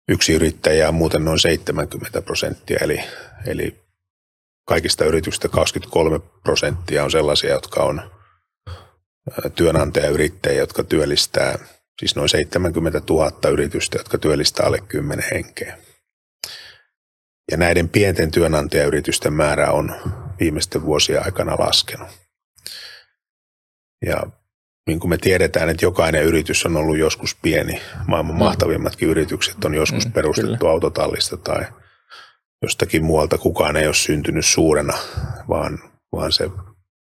Yksi 0.10 0.34
yrittäjä 0.34 0.88
on 0.88 0.96
muuten 0.96 1.26
noin 1.26 1.40
70 1.40 2.22
prosenttia, 2.22 2.80
eli, 2.82 3.04
eli 3.46 3.76
kaikista 4.68 5.06
yrityksistä 5.06 5.48
23 5.48 6.20
prosenttia 6.44 7.04
on 7.04 7.12
sellaisia, 7.12 7.50
jotka 7.50 7.84
on 7.84 8.02
työnantajayrittäjiä, 9.56 10.60
jotka 10.60 10.84
työllistää 10.84 11.60
siis 12.00 12.16
noin 12.16 12.30
70 12.30 13.02
000 13.10 13.50
yritystä, 13.50 13.98
jotka 13.98 14.18
työllistää 14.18 14.66
alle 14.66 14.80
10 14.88 15.26
henkeä. 15.32 15.78
Ja 17.52 17.58
näiden 17.58 17.90
pienten 17.90 18.32
työnantajayritysten 18.32 19.34
määrä 19.34 19.72
on 19.72 19.96
viimeisten 20.40 20.82
vuosien 20.86 21.26
aikana 21.26 21.56
laskenut. 21.60 22.08
Ja 24.06 24.24
niin 24.88 25.00
kuin 25.00 25.10
me 25.10 25.18
tiedetään, 25.18 25.70
että 25.70 25.86
jokainen 25.86 26.24
yritys 26.24 26.66
on 26.66 26.78
ollut 26.78 26.98
joskus 26.98 27.36
pieni. 27.36 27.82
Maailman 28.08 28.36
mahtavimmatkin 28.36 29.10
yritykset 29.10 29.66
on 29.66 29.74
joskus 29.74 30.06
mm, 30.06 30.12
perustettu 30.12 30.58
kyllä. 30.58 30.72
autotallista 30.72 31.38
tai 31.38 31.66
jostakin 32.62 33.04
muualta. 33.04 33.38
Kukaan 33.38 33.78
ei 33.78 33.86
ole 33.86 33.94
syntynyt 33.94 34.46
suurena, 34.46 34.94
vaan, 35.50 35.80
vaan 36.12 36.32
se 36.32 36.50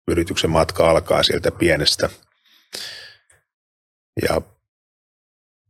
yrityksen 0.08 0.50
matka 0.50 0.90
alkaa 0.90 1.24
sieltä 1.24 1.52
pienestä. 1.52 2.10
Ja 4.30 4.42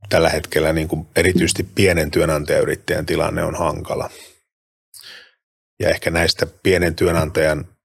tällä 0.10 0.30
hetkellä 0.30 0.74
niin 0.74 0.88
kuin 0.88 1.08
erityisesti 1.16 1.64
pienen 1.64 2.12
työnantajayrittäjän 2.12 3.06
tilanne 3.06 3.44
on 3.44 3.56
hankala. 3.56 4.10
Ja 5.80 5.90
ehkä 5.90 6.10
näistä 6.10 6.46
pienen 6.64 6.96
työnantajan 6.96 7.78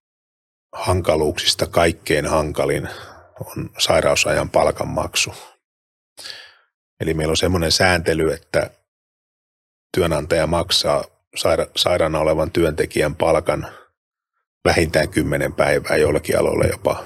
hankaluuksista 0.72 1.66
kaikkein 1.66 2.26
hankalin 2.26 2.88
on 3.40 3.70
sairausajan 3.78 4.50
palkanmaksu. 4.50 5.34
Eli 7.00 7.14
meillä 7.14 7.30
on 7.30 7.36
semmoinen 7.36 7.72
sääntely, 7.72 8.32
että 8.32 8.70
työnantaja 9.96 10.46
maksaa 10.46 11.04
saira- 11.36 11.70
sairaana 11.76 12.18
olevan 12.18 12.50
työntekijän 12.50 13.14
palkan 13.14 13.68
vähintään 14.64 15.08
kymmenen 15.08 15.52
päivää, 15.52 15.96
joillakin 15.96 16.38
aloilla 16.38 16.64
jopa, 16.64 17.04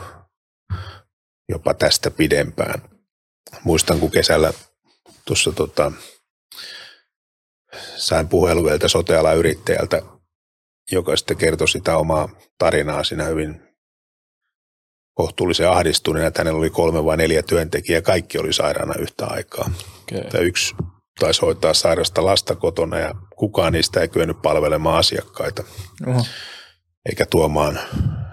jopa 1.48 1.74
tästä 1.74 2.10
pidempään. 2.10 2.82
Muistan, 3.64 4.00
kun 4.00 4.10
kesällä 4.10 4.52
tuossa 5.24 5.52
tota, 5.52 5.92
sain 7.96 8.28
puheluvelta 8.28 8.88
sotealayrittäjältä 8.88 10.02
joka 10.92 11.16
sitten 11.16 11.36
kertoi 11.36 11.68
sitä 11.68 11.96
omaa 11.96 12.28
tarinaa 12.58 13.04
siinä 13.04 13.24
hyvin 13.24 13.62
kohtuullisen 15.14 15.70
ahdistuneena, 15.70 16.28
että 16.28 16.40
hänellä 16.40 16.58
oli 16.58 16.70
kolme 16.70 17.04
vai 17.04 17.16
neljä 17.16 17.42
työntekijää, 17.42 18.02
kaikki 18.02 18.38
oli 18.38 18.52
sairaana 18.52 18.94
yhtä 18.98 19.26
aikaa. 19.26 19.70
Okay. 20.12 20.46
yksi 20.46 20.74
taisi 21.18 21.40
hoitaa 21.40 21.74
sairasta 21.74 22.24
lasta 22.24 22.54
kotona 22.54 22.98
ja 22.98 23.14
kukaan 23.36 23.72
niistä 23.72 24.00
ei 24.00 24.08
kyennyt 24.08 24.42
palvelemaan 24.42 24.98
asiakkaita. 24.98 25.64
Oho. 26.06 26.26
Eikä 27.08 27.26
tuomaan 27.26 27.78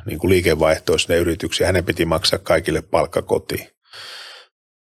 niin 0.05 0.19
kuin 0.19 0.29
liikevaihtoa 0.29 0.97
sinne 0.97 1.17
yrityksiä. 1.17 1.67
Hänen 1.67 1.85
piti 1.85 2.05
maksaa 2.05 2.39
kaikille 2.39 2.81
palkka 2.81 3.21
kotiin. 3.21 3.67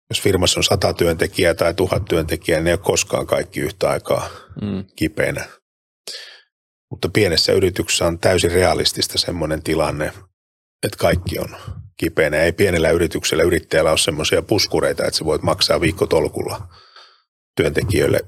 Jos 0.09 0.21
firmassa 0.21 0.59
on 0.59 0.63
sata 0.63 0.93
työntekijää 0.93 1.53
tai 1.53 1.73
tuhat 1.73 2.05
työntekijää, 2.05 2.59
niin 2.59 2.63
ne 2.63 2.69
ei 2.69 2.73
ole 2.73 2.79
koskaan 2.83 3.27
kaikki 3.27 3.59
yhtä 3.59 3.89
aikaa 3.89 4.29
mm. 4.61 4.85
kipeänä. 4.95 5.45
Mutta 6.93 7.09
pienessä 7.09 7.53
yrityksessä 7.53 8.05
on 8.05 8.19
täysin 8.19 8.51
realistista 8.51 9.17
semmoinen 9.17 9.63
tilanne, 9.63 10.05
että 10.83 10.97
kaikki 10.97 11.39
on 11.39 11.55
kipeänä. 11.97 12.37
Ei 12.37 12.51
pienellä 12.51 12.89
yrityksellä 12.89 13.43
yrittäjällä 13.43 13.89
ole 13.89 13.97
semmoisia 13.97 14.41
puskureita, 14.41 15.05
että 15.05 15.17
sä 15.17 15.25
voit 15.25 15.41
maksaa 15.41 15.81
viikkotolkulla 15.81 16.67
työntekijöille 17.55 18.19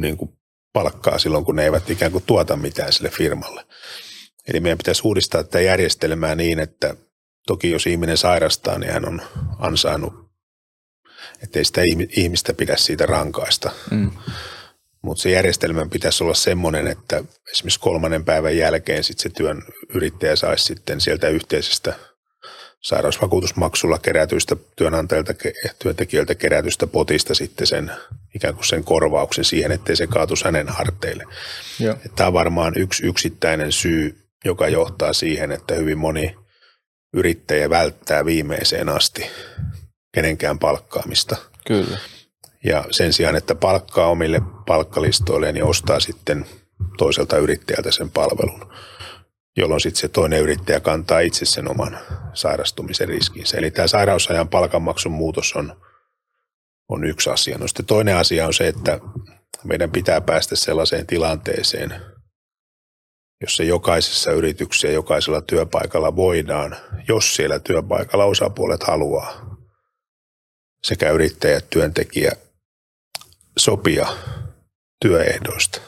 niin 0.00 0.16
kuin 0.16 0.30
palkkaa 0.72 1.18
silloin, 1.18 1.44
kun 1.44 1.56
ne 1.56 1.64
eivät 1.64 1.90
ikään 1.90 2.12
kuin 2.12 2.24
tuota 2.26 2.56
mitään 2.56 2.92
sille 2.92 3.10
firmalle. 3.10 3.64
Eli 4.48 4.60
meidän 4.60 4.78
pitäisi 4.78 5.02
uudistaa 5.04 5.44
tätä 5.44 5.60
järjestelmää 5.60 6.34
niin, 6.34 6.58
että 6.58 6.96
toki 7.46 7.70
jos 7.70 7.86
ihminen 7.86 8.16
sairastaa, 8.16 8.78
niin 8.78 8.92
hän 8.92 9.08
on 9.08 9.22
ansainnut, 9.58 10.12
ettei 11.42 11.64
sitä 11.64 11.80
ihmistä 12.16 12.54
pidä 12.54 12.76
siitä 12.76 13.06
rankaista. 13.06 13.70
Mm. 13.90 14.10
Mutta 15.02 15.22
se 15.22 15.30
järjestelmän 15.30 15.90
pitäisi 15.90 16.24
olla 16.24 16.34
semmoinen, 16.34 16.86
että 16.86 17.24
esimerkiksi 17.52 17.80
kolmannen 17.80 18.24
päivän 18.24 18.56
jälkeen 18.56 19.04
sit 19.04 19.18
se 19.18 19.28
työn 19.28 19.62
yrittäjä 19.94 20.36
saisi 20.36 20.64
sitten 20.64 21.00
sieltä 21.00 21.28
yhteisestä 21.28 21.94
sairausvakuutusmaksulla 22.80 23.98
kerätyistä 23.98 24.56
työnantajilta, 24.76 25.34
työntekijöiltä 25.78 26.34
kerätystä 26.34 26.86
potista 26.86 27.34
sitten 27.34 27.66
sen 27.66 27.92
ikään 28.34 28.54
kuin 28.54 28.64
sen 28.64 28.84
korvauksen 28.84 29.44
siihen, 29.44 29.72
ettei 29.72 29.96
se 29.96 30.06
kaatuisi 30.06 30.44
hänen 30.44 30.68
harteille. 30.68 31.24
Tämä 32.16 32.26
on 32.26 32.32
varmaan 32.32 32.72
yksi 32.76 33.06
yksittäinen 33.06 33.72
syy, 33.72 34.18
joka 34.44 34.68
johtaa 34.68 35.12
siihen, 35.12 35.52
että 35.52 35.74
hyvin 35.74 35.98
moni 35.98 36.36
yrittäjä 37.14 37.70
välttää 37.70 38.24
viimeiseen 38.24 38.88
asti 38.88 39.26
kenenkään 40.14 40.58
palkkaamista. 40.58 41.36
Kyllä. 41.66 41.98
Ja 42.64 42.84
sen 42.90 43.12
sijaan, 43.12 43.36
että 43.36 43.54
palkkaa 43.54 44.06
omille 44.06 44.40
palkkalistoilleen, 44.66 45.54
niin 45.54 45.64
ostaa 45.64 46.00
sitten 46.00 46.46
toiselta 46.98 47.38
yrittäjältä 47.38 47.90
sen 47.90 48.10
palvelun, 48.10 48.72
jolloin 49.56 49.80
sitten 49.80 50.00
se 50.00 50.08
toinen 50.08 50.40
yrittäjä 50.40 50.80
kantaa 50.80 51.20
itse 51.20 51.44
sen 51.44 51.70
oman 51.70 51.98
sairastumisen 52.34 53.08
riskinsä. 53.08 53.56
Eli 53.56 53.70
tämä 53.70 53.86
sairausajan 53.88 54.48
palkanmaksun 54.48 55.12
muutos 55.12 55.52
on, 55.56 55.82
on 56.88 57.04
yksi 57.04 57.30
asia. 57.30 57.58
No 57.58 57.68
sitten 57.68 57.86
toinen 57.86 58.16
asia 58.16 58.46
on 58.46 58.54
se, 58.54 58.68
että 58.68 58.98
meidän 59.64 59.90
pitää 59.90 60.20
päästä 60.20 60.56
sellaiseen 60.56 61.06
tilanteeseen, 61.06 61.94
jossa 63.40 63.62
jokaisessa 63.62 64.32
yrityksessä 64.32 64.88
jokaisella 64.88 65.40
työpaikalla 65.40 66.16
voidaan, 66.16 66.76
jos 67.08 67.36
siellä 67.36 67.58
työpaikalla 67.58 68.24
osapuolet 68.24 68.82
haluaa, 68.82 69.56
sekä 70.84 71.10
yrittäjät, 71.10 71.70
työntekijä 71.70 72.32
sopia 73.60 74.06
työehdoista. 75.00 75.80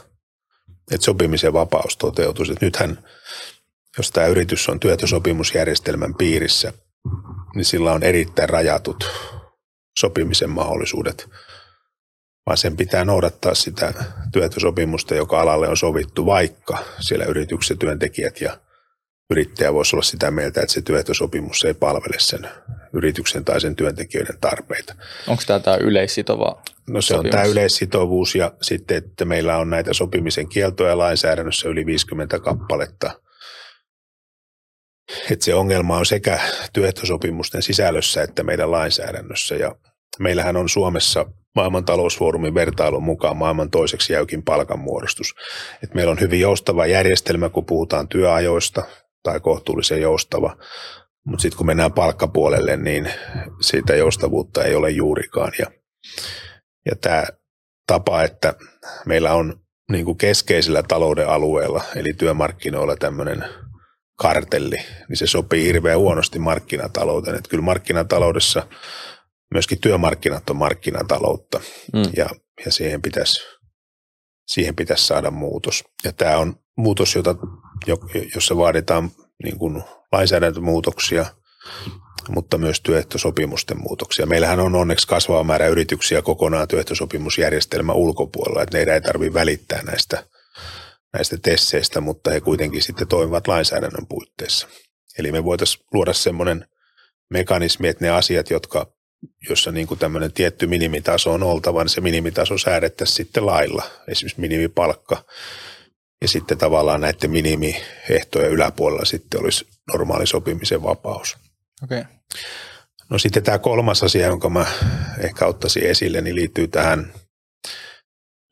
Että 0.91 1.05
sopimisen 1.05 1.53
vapaus 1.53 1.97
toteutuisi. 1.97 2.53
Että 2.53 2.67
nythän, 2.67 3.05
jos 3.99 4.11
tämä 4.11 4.27
yritys 4.27 4.69
on 4.69 4.81
työtösopimusjärjestelmän 4.81 6.15
piirissä, 6.15 6.73
niin 7.55 7.65
sillä 7.65 7.93
on 7.93 8.03
erittäin 8.03 8.49
rajatut 8.49 9.11
sopimisen 9.99 10.51
mahdollisuudet, 10.51 11.29
vaan 12.47 12.57
sen 12.57 12.77
pitää 12.77 13.05
noudattaa 13.05 13.55
sitä 13.55 13.95
työtösopimusta, 14.33 15.15
joka 15.15 15.41
alalle 15.41 15.69
on 15.69 15.77
sovittu, 15.77 16.27
vaikka 16.27 16.79
siellä 17.01 17.25
yrityksessä 17.25 17.75
työntekijät 17.75 18.41
ja 18.41 18.59
yrittäjä 19.31 19.75
voisi 19.75 19.97
olla 19.97 20.03
sitä 20.03 20.31
mieltä, 20.31 20.61
että 20.61 20.73
se 20.73 20.83
työehtosopimus 20.83 21.65
ei 21.65 21.75
palvele 21.75 22.17
sen 22.19 22.49
yrityksen 22.93 23.45
tai 23.45 23.61
sen 23.61 23.77
työntekijöiden 23.77 24.39
tarpeita. 24.41 24.95
Onko 25.27 25.43
tämä 25.47 25.61
tämä 25.61 25.77
yleissitova 25.77 26.63
No 26.91 27.03
se 27.03 27.07
sopimus? 27.07 27.25
on 27.25 27.31
tämä 27.31 27.45
yleissitovuus 27.45 28.35
ja 28.35 28.53
sitten, 28.63 28.97
että 28.97 29.25
meillä 29.25 29.57
on 29.57 29.71
näitä 29.71 29.93
sopimisen 29.93 30.49
kieltoja 30.49 30.99
lainsäädännössä 30.99 31.69
yli 31.69 31.87
50 31.87 32.39
kappaletta. 32.39 33.11
Että 35.31 35.45
se 35.45 35.55
ongelma 35.55 35.97
on 35.97 36.07
sekä 36.07 36.41
työehtosopimusten 36.73 37.63
sisällössä 37.63 38.23
että 38.23 38.43
meidän 38.43 38.71
lainsäädännössä 38.71 39.55
ja 39.55 39.75
meillähän 40.19 40.57
on 40.57 40.69
Suomessa 40.69 41.27
maailman 41.55 41.85
talousfoorumin 41.85 42.55
vertailun 42.55 43.03
mukaan 43.03 43.37
maailman 43.37 43.71
toiseksi 43.71 44.13
jäykin 44.13 44.43
palkanmuodostus. 44.43 45.35
Et 45.83 45.95
meillä 45.95 46.11
on 46.11 46.21
hyvin 46.21 46.41
joustava 46.41 46.87
järjestelmä, 46.87 47.49
kun 47.49 47.67
puhutaan 47.67 48.09
työajoista, 48.09 48.83
tai 49.23 49.41
kohtuullisen 49.41 50.01
joustava. 50.01 50.57
Mutta 51.27 51.43
sitten 51.43 51.57
kun 51.57 51.67
mennään 51.67 51.93
palkkapuolelle, 51.93 52.77
niin 52.77 53.11
siitä 53.61 53.95
joustavuutta 53.95 54.65
ei 54.65 54.75
ole 54.75 54.91
juurikaan. 54.91 55.53
Ja, 55.59 55.67
ja 56.91 56.97
tämä 56.97 57.25
tapa, 57.87 58.23
että 58.23 58.55
meillä 59.07 59.35
on 59.35 59.61
niin 59.91 60.05
kuin 60.05 60.19
keskeisellä 60.19 60.83
talouden 60.83 61.29
alueella, 61.29 61.85
eli 61.97 62.13
työmarkkinoilla 62.13 62.97
tämmöinen 62.97 63.45
kartelli, 64.19 64.77
niin 65.09 65.17
se 65.17 65.27
sopii 65.27 65.65
hirveän 65.65 65.99
huonosti 65.99 66.39
markkinatalouteen. 66.39 67.37
Että 67.37 67.51
kyllä 67.51 67.65
markkinataloudessa 67.65 68.67
myöskin 69.55 69.81
työmarkkinat 69.81 70.51
on 70.51 70.57
markkinataloutta 70.57 71.61
mm. 71.93 72.03
ja, 72.17 72.29
ja 72.65 72.73
siihen, 72.73 73.03
pitäisi, 73.03 73.43
siihen 74.47 74.77
pitäisi 74.77 75.07
saada 75.07 75.31
muutos. 75.31 75.85
Ja 76.05 76.13
tämä 76.13 76.39
on 76.39 76.55
muutos, 76.77 77.15
jota, 77.15 77.35
jossa 78.35 78.57
vaaditaan 78.57 79.11
niin 79.45 79.59
kuin 79.59 79.83
lainsäädäntömuutoksia, 80.13 81.27
mutta 82.29 82.59
myös 82.59 82.81
työehtosopimusten 82.81 83.83
muutoksia. 83.83 84.27
Meillähän 84.27 84.61
on 84.61 84.75
onneksi 84.75 85.07
kasvava 85.07 85.45
määrä 85.45 85.67
yrityksiä 85.67 86.23
kokonaan 86.23 86.69
työehtosopimusjärjestelmän 86.69 87.97
ulkopuolella, 87.97 88.63
että 88.63 88.77
meidän 88.77 88.95
ei 88.95 89.01
tarvitse 89.01 89.35
välittää 89.35 89.83
näistä, 89.83 90.25
näistä 91.13 91.37
tesseistä, 91.43 92.01
mutta 92.01 92.31
he 92.31 92.41
kuitenkin 92.41 92.83
sitten 92.83 93.09
toimivat 93.09 93.49
lainsäädännön 93.49 94.07
puitteissa. 94.07 94.69
Eli 95.19 95.33
me 95.33 95.45
voitaisiin 95.45 95.85
luoda 95.93 96.13
semmoinen 96.13 96.67
mekanismi, 97.31 97.89
että 97.89 98.05
ne 98.05 98.11
asiat, 98.11 98.51
jotka, 98.51 98.93
jossa 99.49 99.73
niin 99.73 99.87
kuin 99.87 99.99
tämmöinen 99.99 100.33
tietty 100.33 100.67
minimitaso 100.67 101.33
on 101.33 101.43
oltava, 101.43 101.85
niin 101.85 101.91
se 101.91 102.01
minimitaso 102.01 102.59
säädettäisiin 102.59 103.17
sitten 103.17 103.47
lailla, 103.47 103.83
esimerkiksi 104.09 104.41
minimipalkka, 104.41 105.25
ja 106.23 106.29
sitten 106.29 106.59
tavallaan 106.59 107.01
näiden 107.01 107.31
minimiehtojen 107.31 108.51
yläpuolella 108.51 109.05
sitten 109.05 109.41
olisi 109.41 109.72
normaali 109.89 110.27
sopimisen 110.27 110.83
vapaus. 110.83 111.37
Okay. 111.85 112.05
No 113.11 113.19
sitten 113.19 113.43
tämä 113.43 113.59
kolmas 113.59 114.03
asia, 114.03 114.27
jonka 114.27 114.51
mä 114.51 114.67
ehkä 115.19 115.47
ottaisin 115.47 115.83
esille, 115.83 116.21
niin 116.21 116.37
liittyy 116.37 116.69
tähän 116.69 117.13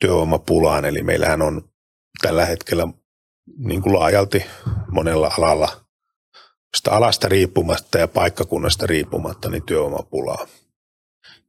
työvoimapulaan. 0.00 0.84
Eli 0.84 1.02
meillähän 1.02 1.42
on 1.42 1.70
tällä 2.22 2.46
hetkellä 2.46 2.88
niin 3.58 3.82
kuin 3.82 3.94
laajalti 3.94 4.46
monella 4.90 5.34
alalla 5.38 5.84
sitä 6.76 6.90
alasta 6.90 7.28
riippumatta 7.28 7.98
ja 7.98 8.08
paikkakunnasta 8.08 8.86
riippumatta 8.86 9.48
niin 9.48 9.66
työvoimapulaa. 9.66 10.46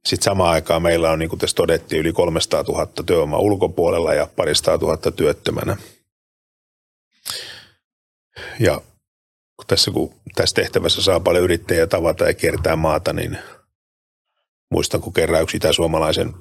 Sitten 0.06 0.24
samaan 0.24 0.50
aikaan 0.50 0.82
meillä 0.82 1.10
on, 1.10 1.18
niin 1.18 1.28
kuin 1.28 1.40
tässä 1.40 1.54
todettiin, 1.54 2.00
yli 2.00 2.12
300 2.12 2.62
000 2.62 2.86
työvoimaa 3.06 3.38
ulkopuolella 3.38 4.14
ja 4.14 4.28
parista 4.36 4.78
tuhatta 4.78 5.10
työttömänä. 5.10 5.76
Ja 8.60 8.80
kun 9.62 9.66
tässä, 9.68 9.90
kun 9.90 10.14
tässä 10.34 10.54
tehtävässä 10.54 11.02
saa 11.02 11.20
paljon 11.20 11.44
yrittäjiä 11.44 11.86
tavata 11.86 12.24
ja 12.24 12.34
kiertää 12.34 12.76
maata, 12.76 13.12
niin 13.12 13.38
muistan, 14.70 15.00
kun 15.00 15.12
kerran 15.12 15.42
yksi 15.42 15.56
itäsuomalaisen 15.56 16.34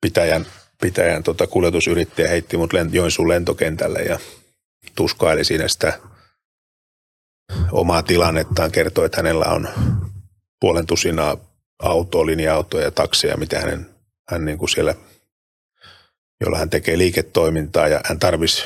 pitäjän, 0.00 0.46
pitäjän 0.82 1.22
tota 1.22 1.46
kuljetusyrittäjä 1.46 2.28
heitti 2.28 2.56
mut 2.56 2.72
lent, 2.72 2.94
Joensuun 2.94 3.28
lentokentälle 3.28 3.98
ja 3.98 4.18
tuskaili 4.94 5.44
siinä 5.44 5.68
sitä 5.68 6.00
omaa 7.72 8.02
tilannettaan, 8.02 8.72
kertoi, 8.72 9.06
että 9.06 9.16
hänellä 9.16 9.44
on 9.44 9.68
puolen 10.60 10.86
tusinaa 10.86 11.36
autoa, 11.82 12.26
linja-autoja 12.26 12.84
ja 12.84 12.90
takseja, 12.90 13.36
mitä 13.36 13.60
hänen, 13.60 13.86
hän 14.30 14.44
niin 14.44 14.58
kuin 14.58 14.68
siellä, 14.68 14.94
jolla 16.40 16.58
hän 16.58 16.70
tekee 16.70 16.98
liiketoimintaa 16.98 17.88
ja 17.88 18.00
hän 18.04 18.18
tarvisi, 18.18 18.64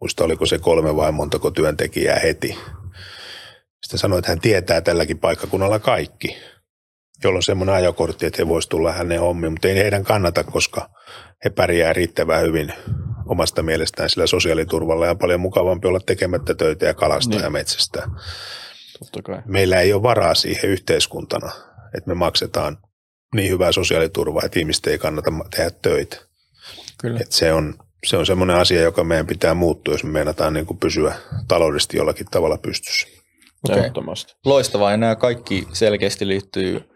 muista 0.00 0.24
oliko 0.24 0.46
se 0.46 0.58
kolme 0.58 0.96
vai 0.96 1.12
montako 1.12 1.50
työntekijää 1.50 2.18
heti. 2.18 2.58
Sitten 3.82 3.98
sanoi, 3.98 4.18
että 4.18 4.30
hän 4.30 4.40
tietää 4.40 4.80
tälläkin 4.80 5.18
paikkakunnalla 5.18 5.78
kaikki, 5.78 6.36
jolloin 7.24 7.42
semmoinen 7.42 7.74
ajokortti, 7.74 8.26
että 8.26 8.42
he 8.42 8.48
voisi 8.48 8.68
tulla 8.68 8.92
hänen 8.92 9.20
hommiin, 9.20 9.52
mutta 9.52 9.68
ei 9.68 9.74
heidän 9.74 10.04
kannata, 10.04 10.44
koska 10.44 10.88
he 11.44 11.50
pärjää 11.50 11.92
riittävän 11.92 12.42
hyvin 12.42 12.72
omasta 13.26 13.62
mielestään 13.62 14.10
sillä 14.10 14.26
sosiaaliturvalla 14.26 15.06
ja 15.06 15.14
paljon 15.14 15.40
mukavampi 15.40 15.88
olla 15.88 16.00
tekemättä 16.00 16.54
töitä 16.54 16.86
ja 16.86 16.94
kalastaa 16.94 17.38
niin. 17.38 17.44
ja 17.44 17.50
metsästä. 17.50 18.08
Totta 18.98 19.22
kai. 19.22 19.42
Meillä 19.46 19.80
ei 19.80 19.92
ole 19.92 20.02
varaa 20.02 20.34
siihen 20.34 20.70
yhteiskuntana, 20.70 21.52
että 21.94 22.08
me 22.10 22.14
maksetaan 22.14 22.78
niin 23.34 23.50
hyvää 23.50 23.72
sosiaaliturvaa, 23.72 24.42
että 24.44 24.58
ihmisten 24.58 24.92
ei 24.92 24.98
kannata 24.98 25.30
tehdä 25.56 25.70
töitä. 25.82 26.16
Kyllä. 27.00 27.20
Et 27.20 27.32
se 27.32 27.52
on, 27.52 27.74
se 28.06 28.16
on 28.16 28.26
semmoinen 28.26 28.56
asia, 28.56 28.82
joka 28.82 29.04
meidän 29.04 29.26
pitää 29.26 29.54
muuttua, 29.54 29.94
jos 29.94 30.04
me 30.04 30.10
meinataan 30.10 30.52
niin 30.52 30.66
kuin 30.66 30.78
pysyä 30.78 31.14
taloudellisesti 31.48 31.96
jollakin 31.96 32.26
tavalla 32.30 32.58
pystyssä. 32.58 33.21
Okay. 33.70 33.90
Loistavaa, 34.44 34.90
ja 34.90 34.96
nämä 34.96 35.16
kaikki 35.16 35.68
selkeästi 35.72 36.28
liittyy 36.28 36.88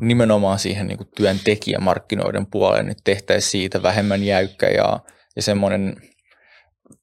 nimenomaan 0.00 0.58
siihen 0.58 0.86
niin 0.86 0.98
työntekijämarkkinoiden 1.16 2.46
puoleen, 2.46 2.88
että 2.88 3.00
tehtäisiin 3.04 3.50
siitä 3.50 3.82
vähemmän 3.82 4.24
jäykkä 4.24 4.68
ja, 4.68 5.00
ja 5.36 5.42
semmoinen 5.42 5.96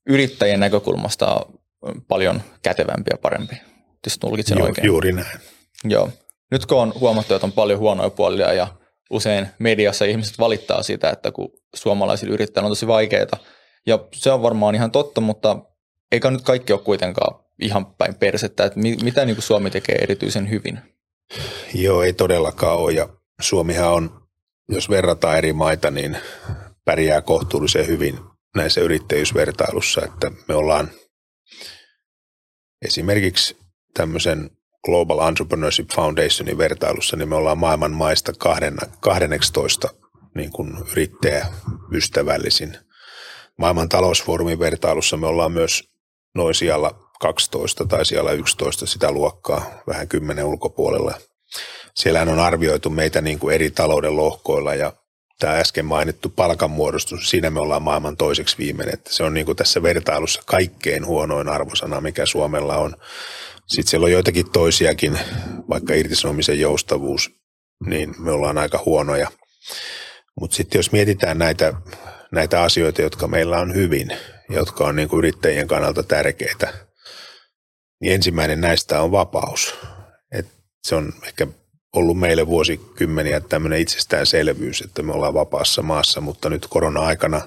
yrittäjien 0.08 0.60
näkökulmasta 0.60 1.46
paljon 2.08 2.42
kätevämpi 2.64 3.10
ja 3.12 3.18
parempi. 3.18 3.56
Jos 4.06 4.18
tulkitsen 4.18 4.58
Ju, 4.58 4.64
oikein. 4.64 4.88
Juuri 4.88 5.12
näin. 5.12 5.40
Joo. 5.84 6.10
Nyt 6.52 6.66
kun 6.66 6.78
on 6.78 6.94
huomattu, 7.00 7.34
että 7.34 7.48
on 7.48 7.52
paljon 7.52 7.80
huonoja 7.80 8.10
puolia 8.10 8.54
ja 8.54 8.68
usein 9.10 9.48
mediassa 9.60 10.06
ihmiset 10.06 10.40
valittaa 10.40 10.84
siitä, 10.84 11.10
että 11.10 11.32
kun 11.32 11.50
suomalaisilla 11.76 12.34
yrittäjillä 12.34 12.66
on 12.66 12.72
tosi 12.72 12.88
vaikeaa. 12.88 13.38
Ja 13.86 14.00
se 14.14 14.32
on 14.32 14.42
varmaan 14.42 14.76
ihan 14.76 14.92
totta, 14.92 15.22
mutta 15.22 15.58
eikä 16.12 16.32
nyt 16.32 16.42
kaikki 16.42 16.74
ole 16.74 16.82
kuitenkaan 16.82 17.44
ihan 17.60 17.86
päin 17.86 18.16
persettä, 18.16 18.66
että 18.66 18.80
mitä 18.80 19.26
niin 19.26 19.36
kuin 19.36 19.44
Suomi 19.44 19.70
tekee 19.70 19.96
erityisen 19.96 20.50
hyvin? 20.50 20.80
Joo, 21.74 22.04
ei 22.04 22.14
todellakaan 22.14 22.78
ole. 22.78 22.92
Ja 22.94 23.10
Suomihan 23.42 23.94
on, 23.94 24.28
jos 24.70 24.90
verrataan 24.90 25.38
eri 25.38 25.54
maita, 25.54 25.92
niin 25.92 26.18
pärjää 26.86 27.22
kohtuullisen 27.22 27.88
hyvin 27.88 28.20
näissä 28.56 28.82
yrittäjyysvertailussa, 28.82 30.02
että 30.06 30.32
me 30.48 30.56
ollaan 30.56 30.92
esimerkiksi 32.82 33.58
tämmöisen 33.94 34.52
Global 34.86 35.28
Entrepreneurship 35.28 35.90
Foundationin 35.96 36.58
vertailussa, 36.58 37.18
niin 37.18 37.30
me 37.30 37.36
ollaan 37.36 37.58
maailman 37.58 37.92
maista 37.92 38.34
12 39.00 39.90
niin 40.36 40.52
kuin 40.52 40.74
yrittäjäystävällisin. 40.92 42.78
Maailman 43.58 43.90
talousfoorumin 43.90 44.60
vertailussa 44.60 45.18
me 45.18 45.28
ollaan 45.28 45.52
myös 45.52 45.84
noin 46.36 46.56
siellä 46.56 46.92
12 47.22 47.86
tai 47.86 48.06
siellä 48.06 48.32
11 48.32 48.86
sitä 48.86 49.12
luokkaa, 49.12 49.82
vähän 49.88 50.08
kymmenen 50.08 50.46
ulkopuolella. 50.46 51.14
Siellähän 51.96 52.30
on 52.30 52.40
arvioitu 52.40 52.90
meitä 52.90 53.22
niin 53.22 53.40
kuin 53.40 53.56
eri 53.56 53.72
talouden 53.72 54.18
lohkoilla 54.18 54.76
ja 54.76 54.94
tämä 55.40 55.58
äsken 55.58 55.86
mainittu 55.86 56.30
palkanmuodostus, 56.30 57.30
siinä 57.30 57.50
me 57.50 57.60
ollaan 57.60 57.82
maailman 57.82 58.18
toiseksi 58.18 58.58
viimeinen. 58.58 58.94
Että 58.94 59.14
se 59.14 59.24
on 59.24 59.34
niin 59.34 59.46
kuin 59.46 59.56
tässä 59.56 59.84
vertailussa 59.84 60.42
kaikkein 60.46 61.06
huonoin 61.06 61.50
arvosana, 61.50 62.02
mikä 62.02 62.26
Suomella 62.26 62.78
on. 62.78 62.96
Sitten 63.68 63.90
siellä 63.90 64.06
on 64.06 64.12
joitakin 64.12 64.52
toisiakin, 64.52 65.20
vaikka 65.70 65.94
irtisanomisen 65.94 66.60
joustavuus, 66.60 67.32
niin 67.86 68.16
me 68.18 68.32
ollaan 68.32 68.58
aika 68.58 68.84
huonoja. 68.86 69.32
Mutta 70.40 70.56
sitten 70.56 70.80
jos 70.80 70.92
mietitään 70.92 71.38
näitä, 71.38 71.74
näitä 72.32 72.62
asioita, 72.62 73.02
jotka 73.02 73.28
meillä 73.28 73.60
on 73.60 73.76
hyvin, 73.76 74.12
jotka 74.50 74.86
on 74.86 74.96
niin 74.96 75.10
kuin 75.10 75.18
yrittäjien 75.18 75.68
kannalta 75.68 76.04
tärkeitä, 76.04 76.74
niin 78.02 78.14
ensimmäinen 78.14 78.62
näistä 78.62 79.02
on 79.02 79.12
vapaus. 79.12 79.76
Et 80.32 80.48
se 80.88 80.96
on 80.96 81.14
ehkä 81.24 81.48
ollut 81.96 82.20
meille 82.20 82.48
vuosikymmeniä 82.48 83.40
tämmöinen 83.40 83.80
itsestäänselvyys, 83.80 84.82
että 84.82 85.04
me 85.04 85.14
ollaan 85.14 85.34
vapaassa 85.34 85.82
maassa, 85.82 86.22
mutta 86.22 86.50
nyt 86.50 86.68
korona-aikana 86.70 87.42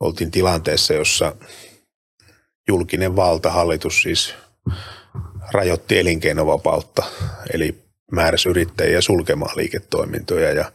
oltiin 0.00 0.30
tilanteessa, 0.30 0.94
jossa 0.94 1.36
julkinen 2.68 3.16
valta, 3.16 3.50
hallitus 3.50 4.02
siis 4.02 4.34
rajoitti 5.52 5.98
elinkeinovapautta, 5.98 7.02
eli 7.54 7.84
määräsi 8.12 8.48
yrittäjiä 8.48 9.00
sulkemaan 9.00 9.56
liiketoimintoja 9.56 10.52
ja 10.52 10.72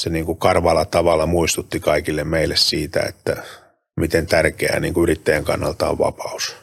se 0.00 0.10
niin 0.10 0.26
kuin 0.26 0.38
karvalla 0.38 0.84
tavalla 0.84 1.26
muistutti 1.26 1.80
kaikille 1.80 2.24
meille 2.24 2.56
siitä, 2.56 3.00
että 3.00 3.42
miten 4.00 4.26
tärkeää 4.26 4.80
niin 4.80 4.94
kuin 4.94 5.02
yrittäjän 5.02 5.44
kannalta 5.44 5.88
on 5.88 5.98
vapaus. 5.98 6.61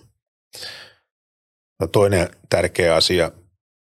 No 1.79 1.88
toinen 1.88 2.29
tärkeä 2.49 2.95
asia, 2.95 3.31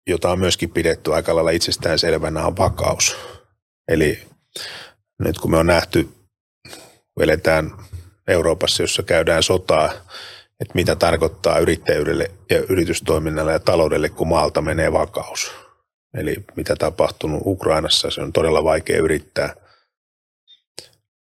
jota 0.07 0.31
on 0.31 0.39
myöskin 0.39 0.71
pidetty 0.71 1.13
aika 1.13 1.35
lailla 1.35 1.51
itsestäänselvänä, 1.51 2.45
on 2.45 2.57
vakaus. 2.57 3.15
Eli 3.87 4.27
nyt 5.19 5.39
kun 5.39 5.51
me 5.51 5.57
on 5.57 5.67
nähty, 5.67 6.09
eletään 7.19 7.71
Euroopassa, 8.27 8.83
jossa 8.83 9.03
käydään 9.03 9.43
sotaa, 9.43 9.91
että 10.59 10.73
mitä 10.73 10.95
tarkoittaa 10.95 11.59
yrittäjyydelle 11.59 12.31
ja 12.49 12.57
yritystoiminnalle 12.69 13.51
ja 13.51 13.59
taloudelle, 13.59 14.09
kun 14.09 14.27
maalta 14.27 14.61
menee 14.61 14.93
vakaus. 14.93 15.51
Eli 16.13 16.35
mitä 16.55 16.75
tapahtunut 16.75 17.41
Ukrainassa, 17.45 18.11
se 18.11 18.21
on 18.21 18.33
todella 18.33 18.63
vaikea 18.63 18.97
yrittää. 18.97 19.55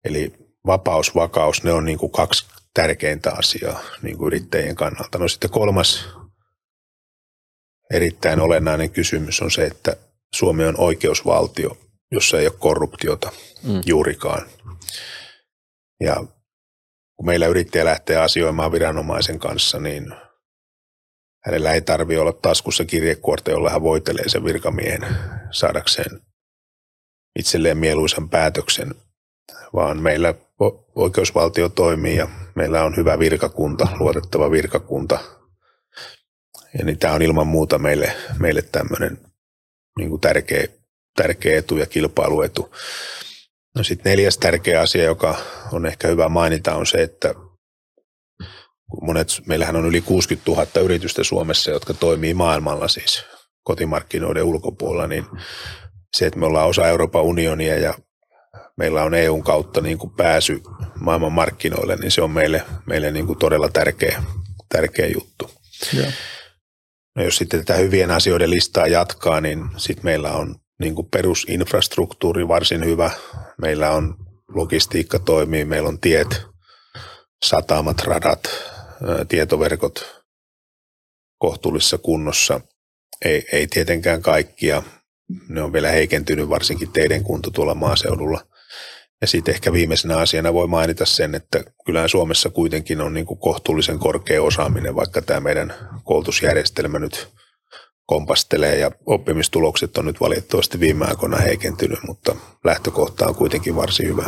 Eli 0.05 0.33
vapaus, 0.67 1.15
vakaus, 1.15 1.63
ne 1.63 1.73
on 1.73 1.85
niin 1.85 1.99
kuin 1.99 2.13
kaksi 2.13 2.47
tärkeintä 2.77 3.33
asiaa 3.33 3.81
niin 4.03 4.19
kuin 4.19 4.27
yrittäjien 4.27 4.77
kannalta. 4.77 5.19
No 5.19 5.29
sitten 5.29 5.51
kolmas 5.51 6.09
erittäin 7.95 8.41
olennainen 8.41 8.91
kysymys 8.91 9.43
on 9.43 9.51
se, 9.51 9.65
että 9.65 9.97
Suomi 10.35 10.65
on 10.65 10.81
oikeusvaltio, 10.81 11.79
jossa 12.13 12.39
ei 12.39 12.47
ole 12.47 12.55
korruptiota 12.59 13.33
mm. 13.63 13.81
juurikaan. 13.87 14.49
Ja 16.01 16.15
kun 17.17 17.27
meillä 17.27 17.47
yrittäjä 17.47 17.85
lähtee 17.85 18.17
asioimaan 18.17 18.73
viranomaisen 18.73 19.39
kanssa, 19.39 19.79
niin 19.79 20.07
hänellä 21.47 21.73
ei 21.73 21.81
tarvitse 21.81 22.21
olla 22.21 22.33
taskussa 22.33 22.85
kirjekuorta, 22.85 23.51
jolla 23.51 23.71
hän 23.71 23.83
voitelee 23.83 24.29
sen 24.29 24.45
virkamiehen 24.45 25.17
saadakseen 25.51 26.21
itselleen 27.39 27.79
mieluisan 27.79 28.29
päätöksen, 28.29 28.95
vaan 29.75 30.03
meillä 30.03 30.35
oikeusvaltio 30.95 31.69
toimii 31.69 32.17
ja 32.17 32.29
meillä 32.55 32.85
on 32.85 32.97
hyvä 32.97 33.19
virkakunta, 33.19 33.89
luotettava 34.01 34.51
virkakunta. 34.51 35.19
Ja 36.79 36.85
niin 36.85 36.99
tämä 36.99 37.15
on 37.15 37.23
ilman 37.23 37.47
muuta 37.47 37.79
meille, 37.79 38.13
meille 38.39 38.63
tämmöinen 38.63 39.19
niin 39.99 40.11
kuin 40.11 40.21
tärkeä, 40.21 40.67
tärkeä 41.17 41.59
etu 41.59 41.77
ja 41.77 41.87
kilpailuetu. 41.87 42.75
No 43.77 43.83
sitten 43.83 44.11
neljäs 44.11 44.39
tärkeä 44.39 44.81
asia, 44.81 45.05
joka 45.05 45.37
on 45.73 45.87
ehkä 45.87 46.09
hyvä 46.09 46.29
mainita, 46.29 46.75
on 46.75 46.87
se, 46.87 47.03
että 47.03 47.35
monet, 49.03 49.29
meillähän 49.47 49.77
on 49.77 49.87
yli 49.87 50.01
60 50.01 50.51
000 50.51 50.67
yritystä 50.85 51.25
Suomessa, 51.25 51.71
jotka 51.71 51.95
toimii 51.95 52.35
maailmalla 52.35 52.89
siis 52.89 53.25
kotimarkkinoiden 53.63 54.45
ulkopuolella, 54.45 55.07
niin 55.07 55.25
se, 56.17 56.27
että 56.27 56.39
me 56.39 56.47
ollaan 56.47 56.69
osa 56.69 56.89
Euroopan 56.89 57.23
unionia 57.23 57.79
ja 57.79 57.95
meillä 58.77 59.03
on 59.03 59.15
EUn 59.15 59.43
kautta 59.43 59.81
niin 59.81 59.99
kuin 59.99 60.11
pääsy 60.11 60.63
maailman 61.01 61.33
markkinoille, 61.33 61.97
niin 61.97 62.11
se 62.11 62.23
on 62.23 62.31
meille, 62.31 62.65
meille 62.87 63.11
niin 63.11 63.27
kuin 63.27 63.39
todella 63.39 63.69
tärkeä, 63.69 64.23
tärkeä 64.69 65.07
juttu. 65.07 65.51
Ja. 65.93 66.13
No 67.17 67.25
jos 67.25 67.37
sitten 67.37 67.65
tätä 67.65 67.79
hyvien 67.79 68.11
asioiden 68.11 68.51
listaa 68.51 68.87
jatkaa, 68.87 69.41
niin 69.41 69.65
sitten 69.77 70.05
meillä 70.05 70.33
on 70.33 70.57
niin 70.81 70.95
kuin 70.95 71.09
perusinfrastruktuuri 71.11 72.49
varsin 72.49 72.85
hyvä. 72.85 73.11
Meillä 73.61 73.91
on 73.91 74.17
logistiikka 74.49 75.19
toimii, 75.19 75.65
meillä 75.65 75.89
on 75.89 76.01
tiet, 76.01 76.43
satamat, 77.45 78.01
radat, 78.01 78.43
tietoverkot 79.29 80.25
kohtuullisessa 81.39 81.99
kunnossa. 81.99 82.61
Ei, 83.25 83.47
ei 83.53 83.67
tietenkään 83.67 84.23
kaikkia. 84.23 84.83
Ne 85.49 85.63
on 85.63 85.73
vielä 85.73 85.89
heikentynyt, 85.89 86.49
varsinkin 86.49 86.93
teidän 86.93 87.25
kunto 87.25 87.51
tuolla 87.51 87.75
maaseudulla. 87.75 88.47
Ja 89.21 89.27
sitten 89.27 89.55
ehkä 89.55 89.73
viimeisenä 89.73 90.17
asiana 90.17 90.53
voi 90.53 90.67
mainita 90.67 91.07
sen, 91.07 91.35
että 91.35 91.65
kyllä 91.87 92.09
Suomessa 92.09 92.51
kuitenkin 92.51 93.01
on 93.01 93.15
niin 93.15 93.27
kuin 93.27 93.41
kohtuullisen 93.41 93.99
korkea 93.99 94.43
osaaminen, 94.43 94.95
vaikka 94.95 95.23
tämä 95.23 95.41
meidän 95.41 95.75
koulutusjärjestelmä 96.05 96.99
nyt 96.99 97.29
kompastelee 98.07 98.79
ja 98.79 98.91
oppimistulokset 99.07 99.99
on 99.99 100.07
nyt 100.07 100.21
valitettavasti 100.21 100.81
viime 100.81 101.05
aikoina 101.05 101.37
heikentynyt, 101.37 101.99
mutta 102.07 102.37
lähtökohta 102.65 103.27
on 103.27 103.35
kuitenkin 103.35 103.77
varsin 103.77 104.09
hyvä. 104.09 104.25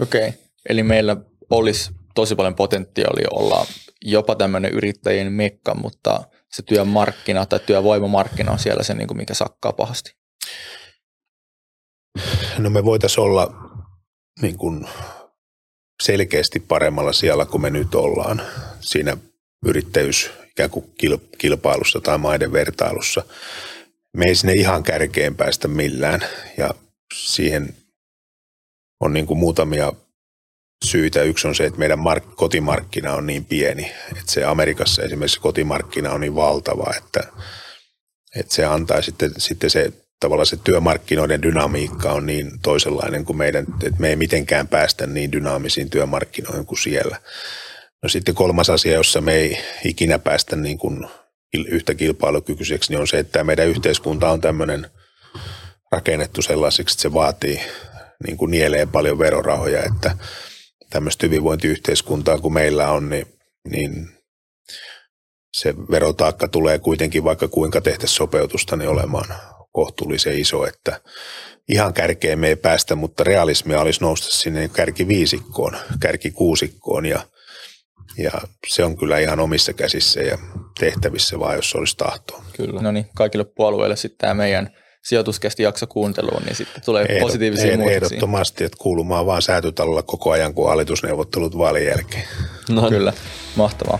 Okei, 0.00 0.28
okay. 0.28 0.40
eli 0.68 0.82
meillä 0.82 1.16
olisi 1.50 1.90
tosi 2.14 2.34
paljon 2.34 2.54
potentiaalia 2.54 3.28
olla 3.30 3.66
jopa 4.04 4.34
tämmöinen 4.34 4.72
yrittäjien 4.72 5.32
mekka, 5.32 5.74
mutta 5.74 6.24
se 6.52 6.62
työmarkkina 6.62 7.46
tai 7.46 7.60
työvoimamarkkina 7.66 8.52
on 8.52 8.58
siellä 8.58 8.82
se, 8.82 8.94
niin 8.94 9.08
kuin 9.08 9.18
mikä 9.18 9.34
sakkaa 9.34 9.72
pahasti. 9.72 10.14
No 12.58 12.70
me 12.70 12.84
voitaisiin 12.84 13.24
olla 13.24 13.59
niin 14.42 14.58
kuin 14.58 14.86
selkeästi 16.02 16.60
paremmalla 16.60 17.12
siellä 17.12 17.44
kuin 17.44 17.62
me 17.62 17.70
nyt 17.70 17.94
ollaan 17.94 18.42
siinä 18.80 19.16
yrittäjyys 19.66 20.30
ikään 20.50 20.70
kuin 20.70 20.94
kilpailussa 21.38 22.00
tai 22.00 22.18
maiden 22.18 22.52
vertailussa. 22.52 23.22
Me 24.16 24.24
ei 24.24 24.34
sinne 24.34 24.52
ihan 24.52 24.82
kärkeen 24.82 25.36
päästä 25.36 25.68
millään 25.68 26.20
ja 26.58 26.70
siihen 27.14 27.74
on 29.00 29.12
niin 29.12 29.26
kuin 29.26 29.38
muutamia 29.38 29.92
syitä. 30.84 31.22
Yksi 31.22 31.48
on 31.48 31.54
se, 31.54 31.64
että 31.64 31.78
meidän 31.78 31.98
mark- 31.98 32.34
kotimarkkina 32.36 33.14
on 33.14 33.26
niin 33.26 33.44
pieni, 33.44 33.92
että 34.10 34.32
se 34.32 34.44
Amerikassa 34.44 35.02
esimerkiksi 35.02 35.40
kotimarkkina 35.40 36.12
on 36.12 36.20
niin 36.20 36.34
valtava, 36.34 36.94
että, 36.98 37.32
että 38.36 38.54
se 38.54 38.64
antaa 38.64 39.02
sitten, 39.02 39.32
sitten 39.38 39.70
se 39.70 39.92
tavallaan 40.20 40.46
se 40.46 40.56
työmarkkinoiden 40.64 41.42
dynamiikka 41.42 42.12
on 42.12 42.26
niin 42.26 42.50
toisenlainen 42.62 43.24
kuin 43.24 43.36
meidän, 43.36 43.66
että 43.82 44.00
me 44.00 44.08
ei 44.08 44.16
mitenkään 44.16 44.68
päästä 44.68 45.06
niin 45.06 45.32
dynaamisiin 45.32 45.90
työmarkkinoihin 45.90 46.66
kuin 46.66 46.78
siellä. 46.78 47.20
No 48.02 48.08
sitten 48.08 48.34
kolmas 48.34 48.70
asia, 48.70 48.94
jossa 48.94 49.20
me 49.20 49.34
ei 49.34 49.58
ikinä 49.84 50.18
päästä 50.18 50.56
niin 50.56 50.78
kuin 50.78 51.06
yhtä 51.54 51.94
kilpailukykyiseksi, 51.94 52.92
niin 52.92 53.00
on 53.00 53.06
se, 53.06 53.18
että 53.18 53.44
meidän 53.44 53.68
yhteiskunta 53.68 54.30
on 54.30 54.40
tämmöinen 54.40 54.86
rakennettu 55.92 56.42
sellaiseksi, 56.42 56.94
että 56.94 57.02
se 57.02 57.12
vaatii 57.12 57.60
niin 58.26 58.36
kuin 58.36 58.50
nielee 58.50 58.86
paljon 58.86 59.18
verorahoja, 59.18 59.82
että 59.82 60.16
tämmöistä 60.90 61.26
hyvinvointiyhteiskuntaa 61.26 62.38
kuin 62.38 62.54
meillä 62.54 62.90
on, 62.90 63.08
niin, 63.08 63.26
niin 63.70 64.08
se 65.52 65.74
verotaakka 65.90 66.48
tulee 66.48 66.78
kuitenkin, 66.78 67.24
vaikka 67.24 67.48
kuinka 67.48 67.80
tehtäisiin 67.80 68.16
sopeutusta, 68.16 68.76
niin 68.76 68.88
olemaan 68.88 69.26
kohtuullisen 69.80 70.38
iso, 70.38 70.66
että 70.66 71.00
ihan 71.68 71.94
kärkeen 71.94 72.38
me 72.38 72.48
ei 72.48 72.56
päästä, 72.56 72.94
mutta 72.94 73.24
realismia 73.24 73.80
olisi 73.80 74.00
nousta 74.00 74.28
sinne 74.28 74.68
kärki 74.68 75.08
viisikkoon, 75.08 75.76
kärki 76.00 76.30
kuusikkoon 76.30 77.06
ja, 77.06 77.20
ja 78.18 78.30
se 78.66 78.84
on 78.84 78.96
kyllä 78.96 79.18
ihan 79.18 79.40
omissa 79.40 79.72
käsissä 79.72 80.20
ja 80.20 80.38
tehtävissä 80.78 81.38
vaan, 81.38 81.56
jos 81.56 81.74
olisi 81.74 81.96
tahtoa. 81.96 82.44
Kyllä. 82.56 82.82
No 82.82 82.92
niin, 82.92 83.06
kaikille 83.14 83.44
puolueille 83.44 83.96
sitten 83.96 84.18
tämä 84.18 84.34
meidän 84.34 84.70
sijoituskästi 85.04 85.62
jakso 85.62 85.86
kuunteluun, 85.86 86.42
niin 86.42 86.56
sitten 86.56 86.82
tulee 86.84 87.06
Ehdot, 87.08 87.20
positiivisia 87.20 87.76
muutoksia. 87.76 87.96
Ehdottomasti, 87.96 88.64
että 88.64 88.78
kuulumaan 88.80 89.26
vaan 89.26 89.42
säätytalolla 89.42 90.02
koko 90.02 90.30
ajan, 90.30 90.54
kun 90.54 90.68
hallitusneuvottelut 90.68 91.58
vaalien 91.58 91.86
jälkeen. 91.86 92.24
No 92.70 92.88
kyllä, 92.88 93.12
mahtavaa. 93.56 93.98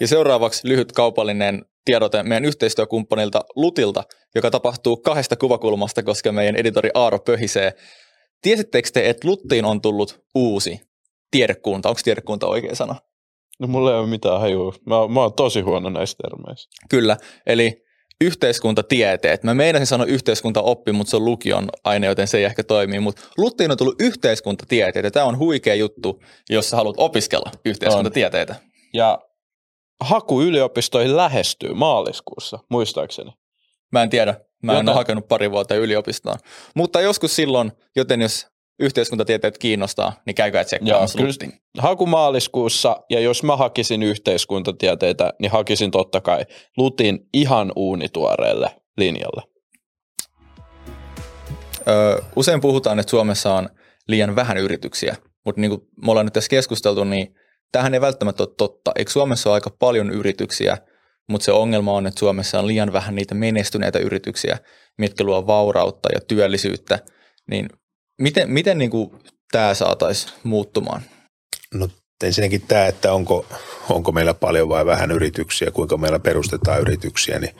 Ja 0.00 0.08
seuraavaksi 0.08 0.68
lyhyt 0.68 0.92
kaupallinen 0.92 1.64
tiedote 1.84 2.22
meidän 2.22 2.44
yhteistyökumppanilta 2.44 3.40
Lutilta, 3.56 4.04
joka 4.34 4.50
tapahtuu 4.50 4.96
kahdesta 4.96 5.36
kuvakulmasta, 5.36 6.02
koska 6.02 6.32
meidän 6.32 6.56
editori 6.56 6.90
Aaro 6.94 7.18
pöhisee. 7.18 7.72
Tiesittekö 8.42 8.88
te, 8.92 9.08
että 9.08 9.28
Luttiin 9.28 9.64
on 9.64 9.80
tullut 9.80 10.24
uusi 10.34 10.80
tiedekunta? 11.30 11.88
Onko 11.88 12.00
tiedekunta 12.04 12.46
oikea 12.46 12.74
sana? 12.74 12.94
No 13.60 13.66
mulla 13.66 13.90
ei 13.90 13.98
ole 13.98 14.06
mitään 14.06 14.40
hajua. 14.40 14.72
Mä, 14.86 15.08
mä 15.08 15.20
oon 15.20 15.34
tosi 15.34 15.60
huono 15.60 15.90
näistä 15.90 16.22
termeistä. 16.22 16.68
Kyllä, 16.90 17.16
eli 17.46 17.84
yhteiskuntatieteet. 18.20 19.42
Mä 19.42 19.54
meinasin 19.54 19.86
sanoa 19.86 20.06
yhteiskuntaoppi, 20.06 20.92
mutta 20.92 21.10
se 21.10 21.16
on 21.16 21.24
lukion 21.24 21.68
aine, 21.84 22.06
joten 22.06 22.28
se 22.28 22.38
ei 22.38 22.44
ehkä 22.44 22.64
toimi. 22.64 23.00
Mutta 23.00 23.22
Luttiin 23.38 23.70
on 23.70 23.76
tullut 23.76 24.02
yhteiskuntatieteet 24.02 25.04
ja 25.04 25.10
tämä 25.10 25.26
on 25.26 25.38
huikea 25.38 25.74
juttu, 25.74 26.22
jos 26.50 26.70
sä 26.70 26.76
haluat 26.76 26.96
opiskella 26.98 27.50
yhteiskuntatieteitä. 27.64 28.54
On. 28.54 28.70
Ja 28.94 29.18
haku 30.04 30.42
yliopistoihin 30.42 31.16
lähestyy 31.16 31.74
maaliskuussa, 31.74 32.58
muistaakseni. 32.70 33.32
Mä 33.92 34.02
en 34.02 34.10
tiedä. 34.10 34.34
Mä 34.62 34.72
en 34.72 34.76
Joten... 34.76 34.88
ole 34.88 34.96
hakenut 34.96 35.28
pari 35.28 35.50
vuotta 35.50 35.74
yliopistoon. 35.74 36.38
Mutta 36.74 37.00
joskus 37.00 37.36
silloin, 37.36 37.72
joten 37.96 38.22
jos 38.22 38.46
yhteiskuntatieteet 38.78 39.58
kiinnostaa, 39.58 40.12
niin 40.26 40.34
käykää 40.34 40.64
tsekkaamassa 40.64 41.18
Haku 41.78 42.06
maaliskuussa, 42.06 42.96
ja 43.10 43.20
jos 43.20 43.42
mä 43.42 43.56
hakisin 43.56 44.02
yhteiskuntatieteitä, 44.02 45.32
niin 45.38 45.52
hakisin 45.52 45.90
totta 45.90 46.20
kai 46.20 46.46
Lutin 46.76 47.18
ihan 47.34 47.72
uunituoreelle 47.76 48.76
linjalle. 48.96 49.42
Öö, 51.88 52.22
usein 52.36 52.60
puhutaan, 52.60 52.98
että 52.98 53.10
Suomessa 53.10 53.54
on 53.54 53.68
liian 54.08 54.36
vähän 54.36 54.56
yrityksiä, 54.56 55.16
mutta 55.44 55.60
niin 55.60 55.70
kuin 55.70 55.82
me 56.04 56.10
ollaan 56.10 56.26
nyt 56.26 56.32
tässä 56.32 56.48
keskusteltu, 56.48 57.04
niin 57.04 57.34
tähän 57.72 57.94
ei 57.94 58.00
välttämättä 58.00 58.42
ole 58.42 58.54
totta. 58.56 58.92
Eikö 58.96 59.10
Suomessa 59.10 59.50
ole 59.50 59.54
aika 59.54 59.70
paljon 59.78 60.10
yrityksiä, 60.10 60.78
mutta 61.28 61.44
se 61.44 61.52
ongelma 61.52 61.92
on, 61.92 62.06
että 62.06 62.18
Suomessa 62.18 62.58
on 62.58 62.66
liian 62.66 62.92
vähän 62.92 63.14
niitä 63.14 63.34
menestyneitä 63.34 63.98
yrityksiä, 63.98 64.58
mitkä 64.98 65.24
luo 65.24 65.46
vaurautta 65.46 66.08
ja 66.14 66.20
työllisyyttä. 66.20 66.98
Niin 67.50 67.68
miten, 68.20 68.50
miten 68.50 68.78
niin 68.78 68.90
kuin 68.90 69.10
tämä 69.52 69.74
saataisiin 69.74 70.32
muuttumaan? 70.42 71.02
No 71.74 71.88
ensinnäkin 72.24 72.62
tämä, 72.62 72.86
että 72.86 73.12
onko, 73.12 73.46
onko 73.90 74.12
meillä 74.12 74.34
paljon 74.34 74.68
vai 74.68 74.86
vähän 74.86 75.10
yrityksiä, 75.10 75.70
kuinka 75.70 75.96
meillä 75.96 76.18
perustetaan 76.18 76.80
yrityksiä, 76.80 77.38
niin 77.38 77.54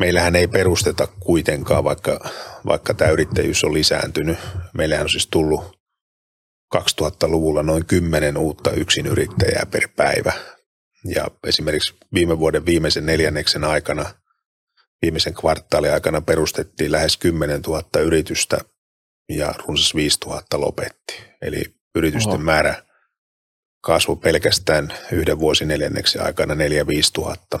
meillähän 0.00 0.36
ei 0.36 0.48
perusteta 0.48 1.06
kuitenkaan, 1.20 1.84
vaikka, 1.84 2.30
vaikka 2.66 2.94
tämä 2.94 3.10
yrittäjyys 3.10 3.64
on 3.64 3.74
lisääntynyt. 3.74 4.38
Meillähän 4.74 5.04
on 5.04 5.10
siis 5.10 5.26
tullut 5.26 5.83
2000-luvulla 6.78 7.62
noin 7.62 7.86
10 7.86 8.36
uutta 8.36 8.70
yksinyrittäjää 8.70 9.66
per 9.70 9.88
päivä. 9.96 10.32
Ja 11.04 11.28
esimerkiksi 11.46 11.94
viime 12.14 12.38
vuoden 12.38 12.66
viimeisen 12.66 13.06
neljänneksen 13.06 13.64
aikana, 13.64 14.14
viimeisen 15.02 15.34
kvartaalin 15.34 15.92
aikana 15.92 16.20
perustettiin 16.20 16.92
lähes 16.92 17.16
10 17.16 17.60
000 17.60 18.00
yritystä 18.00 18.58
ja 19.28 19.54
runsas 19.66 19.94
5 19.94 20.18
000 20.26 20.42
lopetti. 20.54 21.20
Eli 21.42 21.64
yritysten 21.94 22.34
Oho. 22.34 22.42
määrä 22.42 22.82
kasvoi 23.80 24.16
pelkästään 24.16 24.92
yhden 25.12 25.36
neljänneksen 25.64 26.22
aikana 26.22 26.54
4-5 26.54 26.56
tuhatta. 27.12 27.60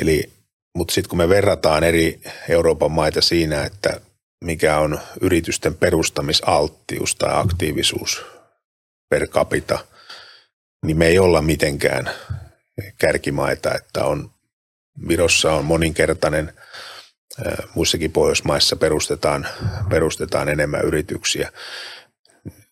Eli, 0.00 0.32
mutta 0.76 0.94
sitten 0.94 1.08
kun 1.08 1.18
me 1.18 1.28
verrataan 1.28 1.84
eri 1.84 2.20
Euroopan 2.48 2.92
maita 2.92 3.20
siinä, 3.20 3.64
että 3.64 4.00
mikä 4.44 4.78
on 4.78 5.00
yritysten 5.20 5.74
perustamisalttius 5.74 7.16
tai 7.16 7.30
aktiivisuus 7.32 8.24
per 9.08 9.26
capita, 9.26 9.78
niin 10.86 10.98
me 10.98 11.06
ei 11.06 11.18
olla 11.18 11.42
mitenkään 11.42 12.10
kärkimaita, 12.98 13.74
että 13.74 14.04
on 14.04 14.30
Virossa 15.08 15.52
on 15.52 15.64
moninkertainen, 15.64 16.52
muissakin 17.74 18.12
Pohjoismaissa 18.12 18.76
perustetaan, 18.76 19.48
perustetaan 19.88 20.48
enemmän 20.48 20.84
yrityksiä. 20.84 21.52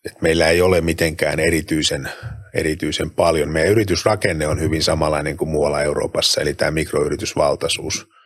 Et 0.05 0.21
meillä 0.21 0.47
ei 0.47 0.61
ole 0.61 0.81
mitenkään 0.81 1.39
erityisen, 1.39 2.09
erityisen 2.53 3.11
paljon. 3.11 3.49
Meidän 3.49 3.71
yritysrakenne 3.71 4.47
on 4.47 4.59
hyvin 4.59 4.83
samanlainen 4.83 5.37
kuin 5.37 5.49
muualla 5.49 5.81
Euroopassa, 5.81 6.41
eli 6.41 6.53
tämä 6.53 6.71
mikroyritysvaltaisuus– 6.71 8.07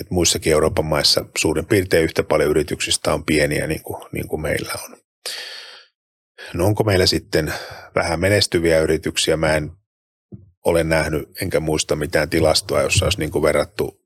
et 0.00 0.10
muissakin 0.10 0.52
Euroopan 0.52 0.84
maissa 0.84 1.24
suurin 1.38 1.66
piirtein 1.66 2.04
yhtä 2.04 2.22
paljon 2.22 2.50
yrityksistä 2.50 3.14
on 3.14 3.24
pieniä 3.24 3.66
niin 3.66 3.82
kuin, 3.82 4.02
niin 4.12 4.28
kuin 4.28 4.42
meillä 4.42 4.72
on. 4.84 4.96
No 6.54 6.66
onko 6.66 6.84
meillä 6.84 7.06
sitten 7.06 7.52
vähän 7.94 8.20
menestyviä 8.20 8.80
yrityksiä? 8.80 9.36
Mä 9.36 9.54
en 9.54 9.72
ole 10.64 10.84
nähnyt 10.84 11.28
enkä 11.42 11.60
muista 11.60 11.96
mitään 11.96 12.30
tilastoa, 12.30 12.82
jossa 12.82 13.06
olisi 13.06 13.18
niin 13.18 13.30
kuin 13.30 13.42
verrattu 13.42 13.98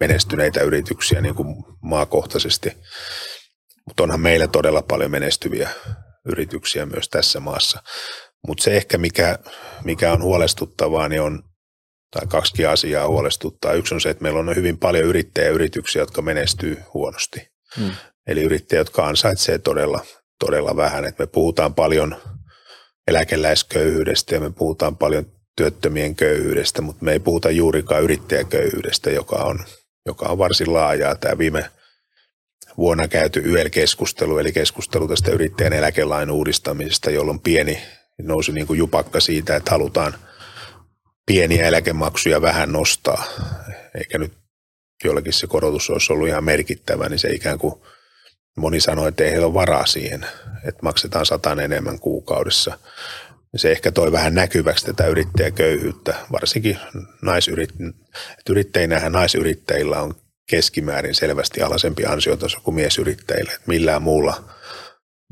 menestyneitä 0.00 0.60
yrityksiä 0.60 1.20
niin 1.20 1.34
kuin 1.34 1.64
maakohtaisesti. 1.82 2.76
Mutta 3.86 4.02
onhan 4.02 4.20
meillä 4.20 4.48
todella 4.48 4.82
paljon 4.82 5.10
menestyviä 5.10 5.70
yrityksiä 6.26 6.86
myös 6.86 7.08
tässä 7.08 7.40
maassa. 7.40 7.82
Mutta 8.46 8.64
se 8.64 8.76
ehkä, 8.76 8.98
mikä, 8.98 9.38
mikä 9.84 10.12
on 10.12 10.22
huolestuttavaa, 10.22 11.08
niin 11.08 11.22
on, 11.22 11.42
tai 12.10 12.26
kaksi 12.26 12.66
asiaa 12.66 13.08
huolestuttaa. 13.08 13.72
Yksi 13.72 13.94
on 13.94 14.00
se, 14.00 14.10
että 14.10 14.22
meillä 14.22 14.40
on 14.40 14.56
hyvin 14.56 14.78
paljon 14.78 15.04
yrittäjäyrityksiä, 15.04 16.02
jotka 16.02 16.22
menestyy 16.22 16.82
huonosti. 16.94 17.48
Hmm. 17.76 17.90
Eli 18.26 18.42
yrittäjät, 18.42 18.80
jotka 18.80 19.06
ansaitsee 19.06 19.58
todella, 19.58 20.00
todella 20.38 20.76
vähän. 20.76 21.04
Et 21.04 21.18
me 21.18 21.26
puhutaan 21.26 21.74
paljon 21.74 22.16
eläkeläisköyhyydestä 23.08 24.34
ja 24.34 24.40
me 24.40 24.50
puhutaan 24.50 24.96
paljon 24.96 25.26
työttömien 25.56 26.16
köyhyydestä, 26.16 26.82
mutta 26.82 27.04
me 27.04 27.12
ei 27.12 27.18
puhuta 27.18 27.50
juurikaan 27.50 28.02
yrittäjäköyhyydestä, 28.02 29.10
joka 29.10 29.36
on, 29.36 29.64
joka 30.06 30.28
on 30.28 30.38
varsin 30.38 30.72
laajaa. 30.72 31.14
Tämä 31.14 31.38
viime 31.38 31.70
vuonna 32.76 33.08
käyty 33.08 33.42
YEL-keskustelu, 33.44 34.38
eli 34.38 34.52
keskustelu 34.52 35.08
tästä 35.08 35.30
yrittäjän 35.30 35.72
eläkelain 35.72 36.30
uudistamisesta, 36.30 37.10
jolloin 37.10 37.40
pieni 37.40 37.82
nousi 38.22 38.52
niin 38.52 38.66
kuin 38.66 38.78
jupakka 38.78 39.20
siitä, 39.20 39.56
että 39.56 39.70
halutaan 39.70 40.14
pieniä 41.26 41.66
eläkemaksuja 41.66 42.42
vähän 42.42 42.72
nostaa, 42.72 43.24
eikä 43.94 44.18
nyt 44.18 44.32
jollakin 45.04 45.32
se 45.32 45.46
korotus 45.46 45.90
olisi 45.90 46.12
ollut 46.12 46.28
ihan 46.28 46.44
merkittävä, 46.44 47.08
niin 47.08 47.18
se 47.18 47.30
ikään 47.30 47.58
kuin 47.58 47.74
moni 48.56 48.80
sanoi, 48.80 49.08
että 49.08 49.24
ei 49.24 49.30
heillä 49.30 49.46
ole 49.46 49.54
varaa 49.54 49.86
siihen, 49.86 50.26
että 50.64 50.82
maksetaan 50.82 51.26
satan 51.26 51.60
enemmän 51.60 51.98
kuukaudessa. 51.98 52.78
Se 53.56 53.72
ehkä 53.72 53.92
toi 53.92 54.12
vähän 54.12 54.34
näkyväksi 54.34 54.86
tätä 54.86 55.06
yrittäjäköyhyyttä, 55.06 56.14
varsinkin 56.32 56.78
naisyrit... 57.22 57.70
yrittäjinähän 58.50 59.12
naisyrittäjillä 59.12 60.02
on 60.02 60.14
keskimäärin 60.50 61.14
selvästi 61.14 61.62
alhaisempi 61.62 62.06
ansiotaso 62.06 62.60
kuin 62.60 62.74
miesyrittäjillä. 62.74 63.52
Että 63.52 63.68
millään 63.68 64.02
muulla, 64.02 64.44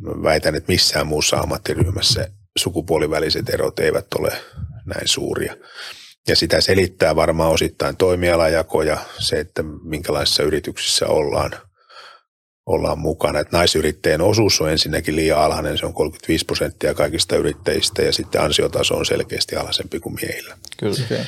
väitän, 0.03 0.55
että 0.55 0.73
missään 0.73 1.07
muussa 1.07 1.37
ammattiryhmässä 1.37 2.29
sukupuoliväliset 2.59 3.49
erot 3.49 3.79
eivät 3.79 4.07
ole 4.19 4.33
näin 4.87 5.09
suuria. 5.09 5.57
Ja 6.29 6.37
sitä 6.37 6.61
selittää 6.61 7.17
varmaan 7.17 7.51
osittain 7.51 7.97
toimialajako 7.97 8.83
ja 8.83 8.99
se, 9.19 9.41
että 9.41 9.63
minkälaisissa 9.63 10.43
yrityksissä 10.43 11.07
ollaan, 11.07 11.51
ollaan 12.67 12.99
mukana. 12.99 13.41
Että 13.41 13.57
naisyrittäjän 13.57 14.21
osuus 14.21 14.61
on 14.61 14.71
ensinnäkin 14.71 15.17
liian 15.17 15.39
alhainen, 15.39 15.79
se 15.79 15.87
on 15.87 15.95
35 15.95 16.45
prosenttia 16.45 16.95
kaikista 16.95 17.37
yrittäjistä 17.37 18.03
ja 18.03 18.13
sitten 18.13 18.41
ansiotaso 18.41 18.95
on 18.95 19.07
selkeästi 19.07 19.57
alhaisempi 19.57 20.01
kuin 20.01 20.15
miehillä. 20.15 20.59
Kyllä. 20.77 21.25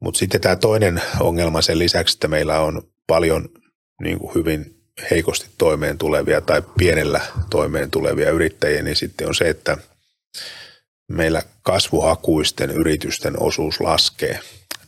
Mutta 0.00 0.18
sitten 0.18 0.40
tämä 0.40 0.56
toinen 0.56 1.02
ongelma 1.20 1.62
sen 1.62 1.78
lisäksi, 1.78 2.16
että 2.16 2.28
meillä 2.28 2.60
on 2.60 2.82
paljon 3.06 3.48
niin 4.02 4.18
kuin 4.18 4.34
hyvin 4.34 4.76
heikosti 5.10 5.46
toimeen 5.58 5.98
tulevia 5.98 6.40
tai 6.40 6.62
pienellä 6.78 7.20
toimeen 7.50 7.90
tulevia 7.90 8.30
yrittäjiä, 8.30 8.82
niin 8.82 8.96
sitten 8.96 9.28
on 9.28 9.34
se, 9.34 9.48
että 9.48 9.78
meillä 11.08 11.42
kasvuhakuisten 11.62 12.70
yritysten 12.70 13.42
osuus 13.42 13.80
laskee 13.80 14.40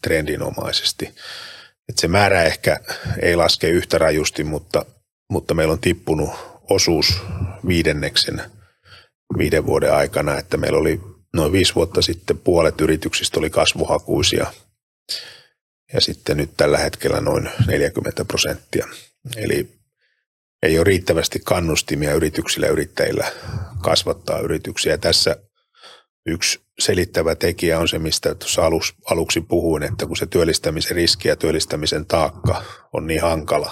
trendinomaisesti. 0.03 1.15
Et 1.89 1.99
se 1.99 2.09
määrä 2.09 2.43
ehkä 2.43 2.81
ei 3.23 3.37
laske 3.37 3.69
yhtä 3.69 3.99
rajusti, 3.99 4.45
mutta, 4.45 4.87
mutta 5.33 5.55
meillä 5.55 5.73
on 5.73 5.81
tippunut 5.81 6.31
osuus 6.71 7.23
viidenneksen 7.69 8.43
viiden 9.39 9.67
vuoden 9.67 9.95
aikana, 9.95 10.39
että 10.39 10.57
meillä 10.57 10.79
oli 10.79 11.01
noin 11.35 11.53
viisi 11.53 11.75
vuotta 11.75 12.03
sitten 12.03 12.39
puolet 12.39 12.81
yrityksistä 12.81 13.39
oli 13.39 13.51
kasvuhakuisia 13.51 14.53
ja 15.93 16.01
sitten 16.01 16.37
nyt 16.37 16.51
tällä 16.57 16.79
hetkellä 16.79 17.21
noin 17.21 17.51
40 17.67 18.25
prosenttia. 18.25 18.89
Eli 19.37 19.79
ei 20.63 20.79
ole 20.79 20.85
riittävästi 20.85 21.41
kannustimia 21.45 22.15
yrityksillä 22.15 22.67
ja 22.67 22.73
yrittäjillä 22.73 23.33
kasvattaa 23.83 24.39
yrityksiä. 24.39 24.99
Tässä 24.99 25.37
yksi 26.29 26.61
selittävä 26.79 27.35
tekijä 27.35 27.79
on 27.79 27.89
se, 27.89 27.99
mistä 27.99 28.35
tuossa 28.35 28.67
aluksi, 28.67 28.95
aluksi 29.11 29.41
puhuin, 29.41 29.83
että 29.83 30.07
kun 30.07 30.17
se 30.17 30.27
työllistämisen 30.27 30.97
riski 30.97 31.29
ja 31.29 31.37
työllistämisen 31.37 32.07
taakka 32.07 32.63
on 32.93 33.07
niin 33.07 33.23
hankala, 33.23 33.71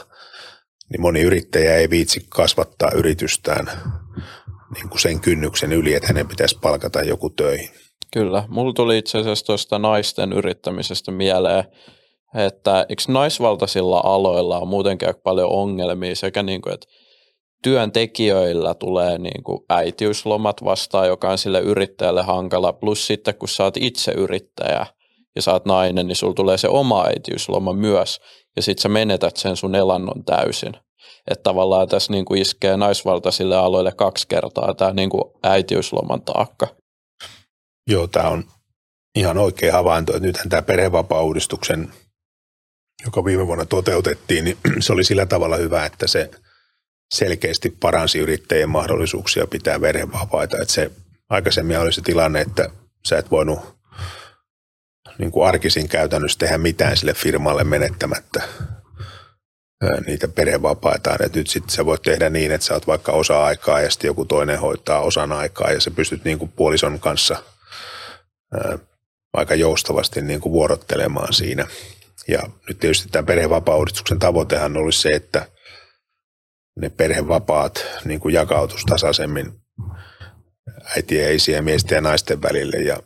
niin 0.90 1.00
moni 1.00 1.20
yrittäjä 1.20 1.76
ei 1.76 1.90
viitsi 1.90 2.26
kasvattaa 2.28 2.90
yritystään 2.94 3.66
niin 4.74 4.88
kuin 4.88 5.00
sen 5.00 5.20
kynnyksen 5.20 5.72
yli, 5.72 5.94
että 5.94 6.08
hänen 6.08 6.28
pitäisi 6.28 6.58
palkata 6.62 7.02
joku 7.02 7.30
töihin. 7.30 7.70
Kyllä. 8.12 8.44
Mulla 8.48 8.72
tuli 8.72 8.98
itse 8.98 9.18
asiassa 9.18 9.46
tuosta 9.46 9.78
naisten 9.78 10.32
yrittämisestä 10.32 11.12
mieleen, 11.12 11.64
että 12.34 12.86
eikö 12.88 13.02
naisvaltaisilla 13.08 14.00
aloilla 14.04 14.58
on 14.58 14.68
muutenkin 14.68 15.08
paljon 15.22 15.50
ongelmia 15.50 16.14
sekä 16.14 16.42
niin 16.42 16.62
kuin, 16.62 16.74
että 16.74 16.86
työntekijöillä 17.66 18.74
tulee 18.74 19.18
niin 19.18 19.44
kuin 19.44 19.64
äitiyslomat 19.68 20.64
vastaan, 20.64 21.08
joka 21.08 21.30
on 21.30 21.38
sille 21.38 21.60
yrittäjälle 21.60 22.22
hankala, 22.22 22.72
plus 22.72 23.06
sitten 23.06 23.34
kun 23.34 23.48
sä 23.48 23.64
oot 23.64 23.76
itse 23.76 24.12
yrittäjä 24.12 24.86
ja 25.36 25.42
sä 25.42 25.52
oot 25.52 25.64
nainen, 25.64 26.06
niin 26.06 26.16
sulla 26.16 26.34
tulee 26.34 26.58
se 26.58 26.68
oma 26.68 27.04
äitiysloma 27.06 27.72
myös, 27.72 28.20
ja 28.56 28.62
sitten 28.62 28.82
sä 28.82 28.88
menetät 28.88 29.36
sen 29.36 29.56
sun 29.56 29.74
elannon 29.74 30.24
täysin. 30.24 30.76
Että 31.30 31.42
tavallaan 31.42 31.88
tässä 31.88 32.12
niin 32.12 32.24
kuin 32.24 32.42
iskee 32.42 32.76
naisvaltaisille 32.76 33.56
aloille 33.56 33.92
kaksi 33.92 34.28
kertaa 34.28 34.74
tämä 34.74 34.92
niin 34.92 35.10
kuin 35.10 35.24
äitiysloman 35.42 36.22
taakka. 36.22 36.66
Joo, 37.90 38.06
tämä 38.06 38.28
on 38.28 38.44
ihan 39.14 39.38
oikea 39.38 39.72
havainto, 39.72 40.12
että 40.12 40.26
nythän 40.26 40.48
tämä 40.48 40.62
perhevapaa-uudistuksen, 40.62 41.92
joka 43.04 43.24
viime 43.24 43.46
vuonna 43.46 43.64
toteutettiin, 43.64 44.44
niin 44.44 44.56
se 44.84 44.92
oli 44.92 45.04
sillä 45.04 45.26
tavalla 45.26 45.56
hyvä, 45.56 45.86
että 45.86 46.06
se– 46.06 46.30
selkeästi 47.14 47.70
paransi 47.80 48.18
yrittäjien 48.18 48.68
mahdollisuuksia 48.68 49.46
pitää 49.46 49.80
verhevapaita. 49.80 50.56
Että 50.62 50.74
se 50.74 50.90
aikaisemmin 51.28 51.78
oli 51.78 51.92
se 51.92 52.02
tilanne, 52.02 52.40
että 52.40 52.68
sä 53.06 53.18
et 53.18 53.30
voinut 53.30 53.76
niin 55.18 55.30
kuin 55.30 55.48
arkisin 55.48 55.88
käytännössä 55.88 56.38
tehdä 56.38 56.58
mitään 56.58 56.96
sille 56.96 57.14
firmalle 57.14 57.64
menettämättä 57.64 58.42
niitä 60.06 60.28
perhevapaita. 60.28 61.16
Et 61.24 61.34
nyt 61.34 61.46
sitten 61.46 61.70
sä 61.70 61.86
voit 61.86 62.02
tehdä 62.02 62.30
niin, 62.30 62.52
että 62.52 62.66
sä 62.66 62.74
oot 62.74 62.86
vaikka 62.86 63.12
osa-aikaa 63.12 63.80
ja 63.80 63.90
sitten 63.90 64.08
joku 64.08 64.24
toinen 64.24 64.60
hoitaa 64.60 65.00
osan 65.00 65.32
aikaa 65.32 65.72
ja 65.72 65.80
sä 65.80 65.90
pystyt 65.90 66.24
niin 66.24 66.38
kuin 66.38 66.52
puolison 66.52 67.00
kanssa 67.00 67.42
aika 69.32 69.54
joustavasti 69.54 70.22
niin 70.22 70.40
kuin 70.40 70.52
vuorottelemaan 70.52 71.32
siinä. 71.32 71.66
Ja 72.28 72.42
nyt 72.68 72.78
tietysti 72.78 73.08
tämän 73.08 73.26
perhevapaa 73.26 73.76
tavoitehan 74.18 74.76
olisi 74.76 75.02
se, 75.02 75.08
että 75.08 75.46
ne 76.76 76.90
perhevapaat 76.90 77.86
niin 78.04 78.20
kuin 78.20 78.34
jakautus 78.34 78.84
tasaisemmin 78.84 79.52
äitien, 80.96 81.34
isien, 81.34 81.64
miesten 81.64 81.96
ja 81.96 82.00
naisten 82.00 82.42
välille. 82.42 82.76
Ja, 82.76 83.02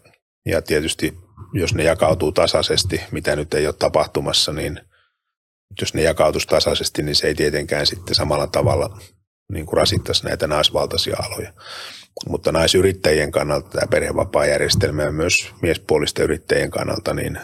ja 0.47 0.63
tietysti 0.63 1.19
jos 1.53 1.75
ne 1.75 1.83
jakautuu 1.83 2.33
tasaisesti, 2.33 3.01
mitä 3.11 3.37
nyt 3.37 3.55
ei 3.55 3.67
ole 3.67 3.75
tapahtumassa, 3.79 4.53
niin 4.53 4.81
jos 5.81 5.95
ne 5.95 6.03
jakautus 6.03 6.47
tasaisesti, 6.47 7.03
niin 7.03 7.17
se 7.17 7.27
ei 7.27 7.35
tietenkään 7.35 7.87
sitten 7.87 8.15
samalla 8.15 8.47
tavalla 8.47 8.99
niin 9.53 9.67
kuin 9.67 9.77
rasittaisi 9.77 10.25
näitä 10.25 10.47
naisvaltaisia 10.47 11.17
aloja. 11.19 11.53
Mutta 12.29 12.53
naisyrittäjien 12.53 13.33
kannalta 13.33 13.69
tämä 13.71 13.87
perhevapaajärjestelmä 13.87 15.03
ja 15.03 15.13
myös 15.13 15.35
miespuolisten 15.63 16.25
yrittäjien 16.25 16.71
kannalta, 16.71 17.15
niin 17.15 17.39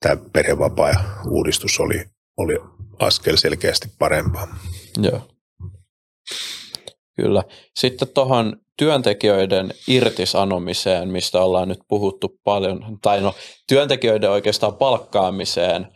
tämä 0.00 0.16
perhevapaa-uudistus 0.32 1.80
oli, 1.80 2.04
oli 2.36 2.58
askel 2.98 3.36
selkeästi 3.36 3.88
parempaa. 3.98 4.58
Joo. 4.96 5.31
Kyllä. 7.16 7.42
Sitten 7.76 8.08
tuohon 8.08 8.56
työntekijöiden 8.76 9.74
irtisanomiseen, 9.88 11.08
mistä 11.08 11.40
ollaan 11.40 11.68
nyt 11.68 11.80
puhuttu 11.88 12.40
paljon, 12.44 12.98
tai 13.02 13.20
no 13.20 13.34
työntekijöiden 13.68 14.30
oikeastaan 14.30 14.74
palkkaamiseen, 14.74 15.88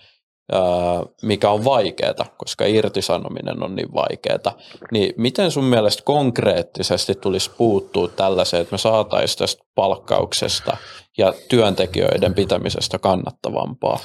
mikä 1.22 1.50
on 1.50 1.64
vaikeaa, 1.64 2.34
koska 2.36 2.64
irtisanominen 2.64 3.62
on 3.62 3.74
niin 3.74 3.94
vaikeaa. 3.94 4.58
Niin 4.92 5.14
miten 5.16 5.50
sun 5.50 5.64
mielestä 5.64 6.02
konkreettisesti 6.04 7.14
tulisi 7.14 7.50
puuttua 7.58 8.08
tällaiseen, 8.08 8.62
että 8.62 8.74
me 8.74 8.78
saataisiin 8.78 9.38
tästä 9.38 9.64
palkkauksesta 9.74 10.76
ja 11.18 11.34
työntekijöiden 11.48 12.34
pitämisestä 12.34 12.98
kannattavampaa? 12.98 14.00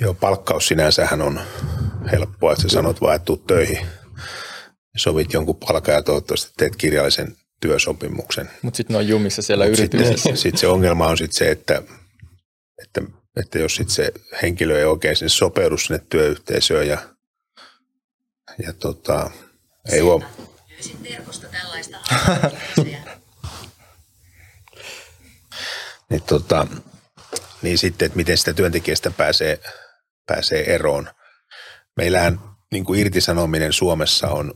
Joo, 0.00 0.14
palkkaus 0.14 0.68
sinänsähän 0.68 1.22
on 1.22 1.40
helppoa, 2.12 2.52
että 2.52 2.62
sä 2.62 2.68
sanot 2.68 3.00
vaan, 3.00 3.16
että 3.16 3.32
töihin 3.46 3.86
sovit 4.98 5.32
jonkun 5.32 5.56
palkan 5.56 5.94
ja 5.94 6.02
toivottavasti 6.02 6.52
teet 6.56 6.76
kirjallisen 6.76 7.36
työsopimuksen. 7.60 8.50
Mutta 8.62 8.76
sitten 8.76 8.94
ne 8.94 8.98
on 8.98 9.08
jumissa 9.08 9.42
siellä 9.42 9.64
Mut 9.64 9.78
yrityksessä. 9.78 10.16
Sitten 10.16 10.36
sit 10.36 10.58
se 10.58 10.66
ongelma 10.66 11.06
on 11.06 11.18
sitten 11.18 11.38
se, 11.38 11.50
että, 11.50 11.82
että, 12.82 13.02
että 13.36 13.58
jos 13.58 13.76
sit 13.76 13.88
se 13.88 14.12
henkilö 14.42 14.78
ei 14.78 14.84
oikein 14.84 15.16
sinne 15.16 15.28
sopeudu 15.28 15.78
sinne 15.78 16.02
työyhteisöön 16.10 16.88
ja, 16.88 16.98
ja 18.62 18.72
tota, 18.72 19.30
ei, 19.92 20.00
huom, 20.00 20.22
tällaista 21.50 21.98
niin, 26.10 26.22
tota, 26.22 26.66
niin 27.62 27.78
sitten, 27.78 28.06
että 28.06 28.16
miten 28.16 28.38
sitä 28.38 28.52
työntekijästä 28.52 29.10
pääsee, 29.10 29.60
pääsee 30.26 30.74
eroon. 30.74 31.10
Meillähän 31.96 32.40
niin 32.72 32.84
kuin 32.84 33.00
irtisanominen 33.00 33.72
Suomessa 33.72 34.28
on 34.28 34.54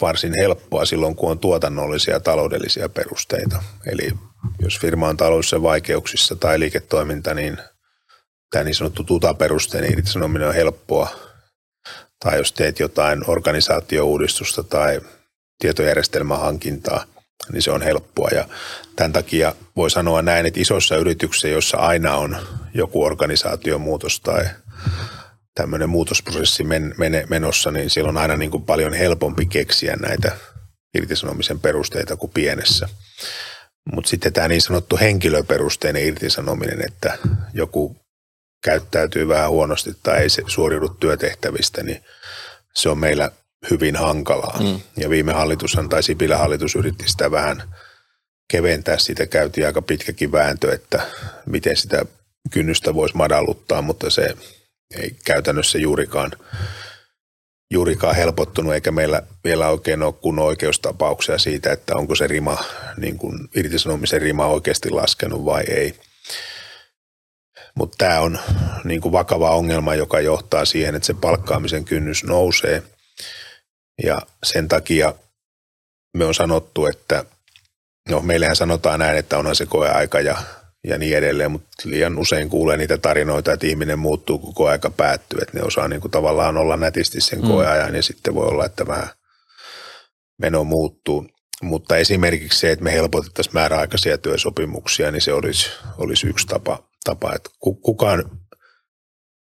varsin 0.00 0.32
helppoa 0.40 0.84
silloin, 0.84 1.16
kun 1.16 1.30
on 1.30 1.38
tuotannollisia 1.38 2.14
ja 2.14 2.20
taloudellisia 2.20 2.88
perusteita. 2.88 3.62
Eli 3.86 4.10
jos 4.58 4.78
firma 4.78 5.08
on 5.08 5.16
taloudellisissa 5.16 5.62
vaikeuksissa 5.62 6.36
tai 6.36 6.60
liiketoiminta, 6.60 7.34
niin 7.34 7.58
tämä 8.50 8.64
niin 8.64 8.74
sanottu 8.74 9.04
tuta-perusteinen 9.04 9.92
irtisanominen 9.92 10.48
on 10.48 10.54
helppoa. 10.54 11.08
Tai 12.24 12.38
jos 12.38 12.52
teet 12.52 12.78
jotain 12.80 13.30
organisaatiouudistusta 13.30 14.62
tai 14.62 15.00
tietojärjestelmähankintaa, 15.58 17.04
niin 17.52 17.62
se 17.62 17.70
on 17.70 17.82
helppoa. 17.82 18.28
Ja 18.28 18.48
tämän 18.96 19.12
takia 19.12 19.54
voi 19.76 19.90
sanoa 19.90 20.22
näin, 20.22 20.46
että 20.46 20.60
isossa 20.60 20.96
yrityksissä, 20.96 21.48
jossa 21.48 21.76
aina 21.76 22.16
on 22.16 22.36
joku 22.74 23.04
organisaatiomuutos 23.04 24.20
tai 24.20 24.44
tämmöinen 25.58 25.90
muutosprosessi 25.90 26.64
men, 26.64 26.94
men, 26.98 27.26
menossa, 27.28 27.70
niin 27.70 27.90
siellä 27.90 28.08
on 28.08 28.16
aina 28.16 28.36
niin 28.36 28.50
kuin 28.50 28.64
paljon 28.64 28.92
helpompi 28.92 29.46
keksiä 29.46 29.96
näitä 29.96 30.36
irtisanomisen 30.94 31.60
perusteita 31.60 32.16
kuin 32.16 32.32
pienessä. 32.34 32.88
Mutta 33.92 34.10
sitten 34.10 34.32
tämä 34.32 34.48
niin 34.48 34.62
sanottu 34.62 34.98
henkilöperusteinen 35.00 36.04
irtisanominen, 36.04 36.84
että 36.86 37.18
joku 37.54 37.96
käyttäytyy 38.64 39.28
vähän 39.28 39.50
huonosti 39.50 39.96
tai 40.02 40.18
ei 40.18 40.28
se 40.28 40.42
suoriudu 40.46 40.88
työtehtävistä, 40.88 41.82
niin 41.82 42.04
se 42.74 42.88
on 42.88 42.98
meillä 42.98 43.30
hyvin 43.70 43.96
hankalaa. 43.96 44.60
Mm. 44.62 44.80
Ja 44.96 45.10
viime 45.10 45.32
hallitushan 45.32 45.88
tai 45.88 46.02
Sipilä 46.02 46.36
hallitus 46.36 46.74
yritti 46.74 47.08
sitä 47.08 47.30
vähän 47.30 47.74
keventää. 48.50 48.98
Siitä 48.98 49.26
käytiin 49.26 49.66
aika 49.66 49.82
pitkäkin 49.82 50.32
vääntö, 50.32 50.72
että 50.72 51.06
miten 51.46 51.76
sitä 51.76 52.06
kynnystä 52.50 52.94
voisi 52.94 53.16
madalluttaa, 53.16 53.82
mutta 53.82 54.10
se 54.10 54.34
ei 54.96 55.16
käytännössä 55.24 55.78
juurikaan, 55.78 56.32
juurikaan 57.72 58.16
helpottunut, 58.16 58.74
eikä 58.74 58.90
meillä 58.90 59.22
vielä 59.44 59.68
oikein 59.68 60.02
ole 60.02 60.12
kunnon 60.12 60.44
oikeustapauksia 60.44 61.38
siitä, 61.38 61.72
että 61.72 61.96
onko 61.96 62.14
se 62.14 62.26
rima, 62.26 62.64
niin 62.96 63.18
kuin 63.18 63.48
irtisanomisen 63.54 64.22
rima 64.22 64.46
oikeasti 64.46 64.90
laskenut 64.90 65.44
vai 65.44 65.64
ei. 65.64 66.00
Mutta 67.74 67.96
tämä 67.98 68.20
on 68.20 68.38
niin 68.84 69.00
kuin 69.00 69.12
vakava 69.12 69.50
ongelma, 69.50 69.94
joka 69.94 70.20
johtaa 70.20 70.64
siihen, 70.64 70.94
että 70.94 71.06
se 71.06 71.14
palkkaamisen 71.14 71.84
kynnys 71.84 72.24
nousee. 72.24 72.82
Ja 74.02 74.22
sen 74.42 74.68
takia 74.68 75.14
me 76.16 76.24
on 76.24 76.34
sanottu, 76.34 76.86
että 76.86 77.24
no 78.08 78.20
meillähän 78.20 78.56
sanotaan 78.56 78.98
näin, 78.98 79.18
että 79.18 79.38
onhan 79.38 79.56
se 79.56 79.66
koeaika 79.66 80.20
ja 80.20 80.36
ja 80.88 80.98
niin 80.98 81.16
edelleen, 81.16 81.50
mutta 81.50 81.68
liian 81.84 82.18
usein 82.18 82.48
kuulee 82.48 82.76
niitä 82.76 82.98
tarinoita, 82.98 83.52
että 83.52 83.66
ihminen 83.66 83.98
muuttuu 83.98 84.38
koko 84.38 84.68
aika 84.68 84.90
päättyy, 84.90 85.38
että 85.42 85.58
ne 85.58 85.64
osaa 85.64 85.88
niin 85.88 86.00
kuin 86.00 86.10
tavallaan 86.10 86.56
olla 86.56 86.76
nätisti 86.76 87.20
sen 87.20 87.40
mm. 87.40 87.48
koeajan 87.48 87.94
ja 87.94 88.02
sitten 88.02 88.34
voi 88.34 88.46
olla, 88.46 88.66
että 88.66 88.86
vähän 88.86 89.08
meno 90.38 90.64
muuttuu. 90.64 91.26
Mutta 91.62 91.96
esimerkiksi 91.96 92.58
se, 92.58 92.72
että 92.72 92.84
me 92.84 92.92
helpotettaisiin 92.92 93.54
määräaikaisia 93.54 94.18
työsopimuksia, 94.18 95.10
niin 95.10 95.22
se 95.22 95.32
olisi, 95.32 95.70
olisi 95.98 96.26
yksi 96.26 96.46
tapa, 96.46 96.88
tapa, 97.04 97.34
että 97.34 97.50
kukaan 97.60 98.30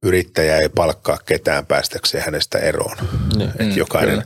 yrittäjä 0.03 0.57
ei 0.57 0.69
palkkaa 0.69 1.17
ketään 1.25 1.65
päästäkseen 1.65 2.23
hänestä 2.25 2.57
eroon. 2.57 2.97
Niin, 3.37 3.49
että 3.49 3.63
mm, 3.63 3.77
jokainen, 3.77 4.23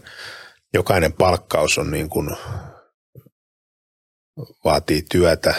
jokainen 0.74 1.14
palkkaus 1.14 1.78
on 1.78 1.91
niin 1.91 2.09
kuin 2.09 2.30
vaatii 4.66 5.06
työtä, 5.12 5.56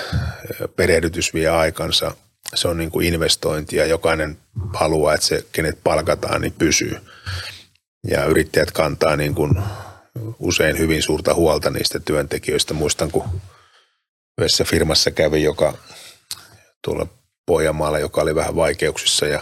perehdytys 0.77 1.35
vie 1.35 1.49
aikansa, 1.49 2.17
se 2.55 2.69
on 2.69 2.79
niin 2.79 2.91
kuin 2.91 3.07
investointi 3.07 3.77
ja 3.77 3.87
jokainen 3.87 4.39
haluaa, 4.75 5.15
että 5.15 5.27
se, 5.27 5.45
kenet 5.53 5.79
palkataan, 5.85 6.41
niin 6.41 6.53
pysyy. 6.53 6.97
Ja 8.09 8.25
yrittäjät 8.25 8.71
kantaa 8.71 9.17
niin 9.17 9.35
kuin 9.35 9.63
usein 10.39 10.79
hyvin 10.79 11.03
suurta 11.03 11.35
huolta 11.35 11.71
niistä 11.71 12.01
työntekijöistä. 12.01 12.75
Muistan, 12.75 13.11
kun 13.11 13.25
yhdessä 14.39 14.65
firmassa 14.65 15.11
kävi, 15.11 15.43
joka 15.43 15.75
tuolla 16.85 17.07
Pohjanmaalla, 17.47 17.99
joka 17.99 18.23
oli 18.23 18.35
vähän 18.35 18.57
vaikeuksissa 18.57 19.27
ja 19.27 19.41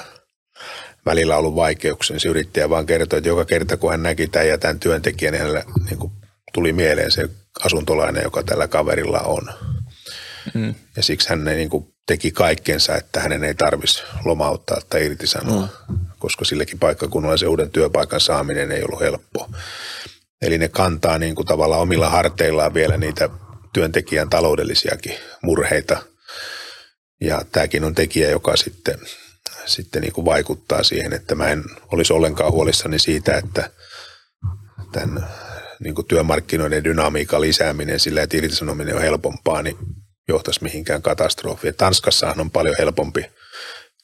välillä 1.06 1.36
ollut 1.36 1.54
vaikeuksia, 1.54 2.14
niin 2.14 2.20
se 2.20 2.28
yrittäjä 2.28 2.70
vaan 2.70 2.86
kertoi, 2.86 3.16
että 3.16 3.28
joka 3.28 3.44
kerta 3.44 3.76
kun 3.76 3.90
hän 3.90 4.02
näki 4.02 4.26
tämän 4.26 4.48
ja 4.48 4.58
tämän 4.58 4.80
työntekijän, 4.80 5.32
niin 5.32 5.40
hänelle 5.40 5.64
niin 5.90 5.98
kuin 5.98 6.12
tuli 6.52 6.72
mieleen 6.72 7.10
se 7.10 7.28
asuntolainen, 7.64 8.22
joka 8.22 8.42
tällä 8.42 8.68
kaverilla 8.68 9.20
on. 9.20 9.48
Mm. 10.54 10.74
Ja 10.96 11.02
siksi 11.02 11.28
hän 11.28 11.44
niin 11.44 11.70
kuin 11.70 11.94
teki 12.06 12.30
kaikkensa, 12.30 12.96
että 12.96 13.20
hänen 13.20 13.44
ei 13.44 13.54
tarvitsisi 13.54 14.02
lomauttaa 14.24 14.78
tai 14.90 15.04
irtisanoa, 15.06 15.68
mm. 15.88 15.98
koska 16.18 16.44
silläkin 16.44 16.78
paikkakunnalla 16.78 17.36
se 17.36 17.46
uuden 17.46 17.70
työpaikan 17.70 18.20
saaminen 18.20 18.72
ei 18.72 18.84
ollut 18.84 19.00
helppoa. 19.00 19.48
Eli 20.42 20.58
ne 20.58 20.68
kantaa 20.68 21.18
niin 21.18 21.34
kuin 21.34 21.46
tavallaan 21.46 21.80
omilla 21.80 22.08
harteillaan 22.08 22.74
vielä 22.74 22.96
niitä 22.96 23.28
työntekijän 23.72 24.30
taloudellisiakin 24.30 25.14
murheita. 25.42 26.02
Ja 27.20 27.42
tämäkin 27.52 27.84
on 27.84 27.94
tekijä, 27.94 28.30
joka 28.30 28.56
sitten, 28.56 28.98
sitten 29.66 30.02
niin 30.02 30.12
kuin 30.12 30.24
vaikuttaa 30.24 30.82
siihen, 30.82 31.12
että 31.12 31.34
mä 31.34 31.48
en 31.48 31.64
olisi 31.92 32.12
ollenkaan 32.12 32.52
huolissani 32.52 32.98
siitä, 32.98 33.36
että 33.36 33.70
tämän 34.92 35.28
niin 35.84 35.94
kuin 35.94 36.06
työmarkkinoiden 36.06 36.84
dynamiikan 36.84 37.40
lisääminen 37.40 38.00
sillä, 38.00 38.22
että 38.22 38.36
irtisanominen 38.36 38.94
on 38.94 39.02
helpompaa, 39.02 39.62
niin 39.62 39.76
johtaisi 40.28 40.62
mihinkään 40.62 41.02
katastrofiin. 41.02 41.74
Tanskassahan 41.74 42.40
on 42.40 42.50
paljon 42.50 42.76
helpompi 42.78 43.24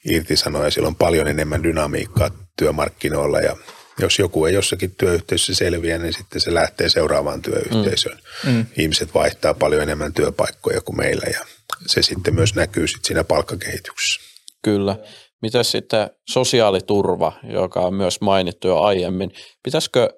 irtisanoa 0.05 0.65
ja 0.65 0.71
sillä 0.71 0.89
on 0.89 0.97
paljon 0.97 1.29
enemmän 1.29 1.63
dynamiikkaa 1.63 2.31
työmarkkinoilla 2.59 3.41
ja 3.41 3.57
jos 4.01 4.19
joku 4.19 4.45
ei 4.45 4.55
jossakin 4.55 4.95
työyhteisössä 4.99 5.55
selviä, 5.55 5.99
niin 5.99 6.13
sitten 6.13 6.41
se 6.41 6.55
lähtee 6.55 6.89
seuraavaan 6.89 7.43
työyhteisöön. 7.43 8.19
Mm. 8.45 8.51
Mm. 8.51 8.67
Ihmiset 8.77 9.15
vaihtaa 9.15 9.55
paljon 9.55 9.83
enemmän 9.83 10.13
työpaikkoja 10.13 10.81
kuin 10.81 10.97
meillä 10.97 11.27
ja 11.33 11.41
se 11.87 12.03
sitten 12.03 12.35
myös 12.35 12.55
näkyy 12.55 12.87
sitten 12.87 13.07
siinä 13.07 13.25
palkkakehityksessä. 13.25 14.21
Kyllä. 14.63 14.97
Mitä 15.43 15.63
sitten 15.63 16.11
sosiaaliturva, 16.29 17.33
joka 17.43 17.81
on 17.81 17.95
myös 17.95 18.21
mainittu 18.21 18.69
jo 18.69 18.81
aiemmin, 18.81 19.31
pitäisikö 19.63 20.18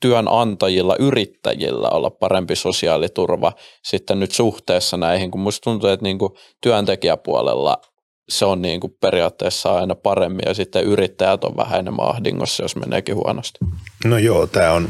työnantajilla, 0.00 0.96
yrittäjillä 0.98 1.88
olla 1.88 2.10
parempi 2.10 2.56
sosiaaliturva 2.56 3.52
sitten 3.84 4.20
nyt 4.20 4.32
suhteessa 4.32 4.96
näihin, 4.96 5.30
kun 5.30 5.40
musta 5.40 5.64
tuntuu, 5.64 5.90
että 5.90 6.04
niin 6.04 6.18
kuin 6.18 6.32
työntekijäpuolella 6.62 7.80
se 8.28 8.44
on 8.44 8.62
niin 8.62 8.80
kuin 8.80 8.92
periaatteessa 9.00 9.74
aina 9.74 9.94
paremmin 9.94 10.42
ja 10.46 10.54
sitten 10.54 10.84
yrittäjät 10.84 11.44
on 11.44 11.56
vähän 11.56 11.78
enemmän 11.78 12.08
ahdingossa, 12.08 12.62
jos 12.62 12.76
meneekin 12.76 13.14
huonosti. 13.14 13.58
No 14.04 14.18
joo, 14.18 14.46
tämä 14.46 14.72
on, 14.72 14.88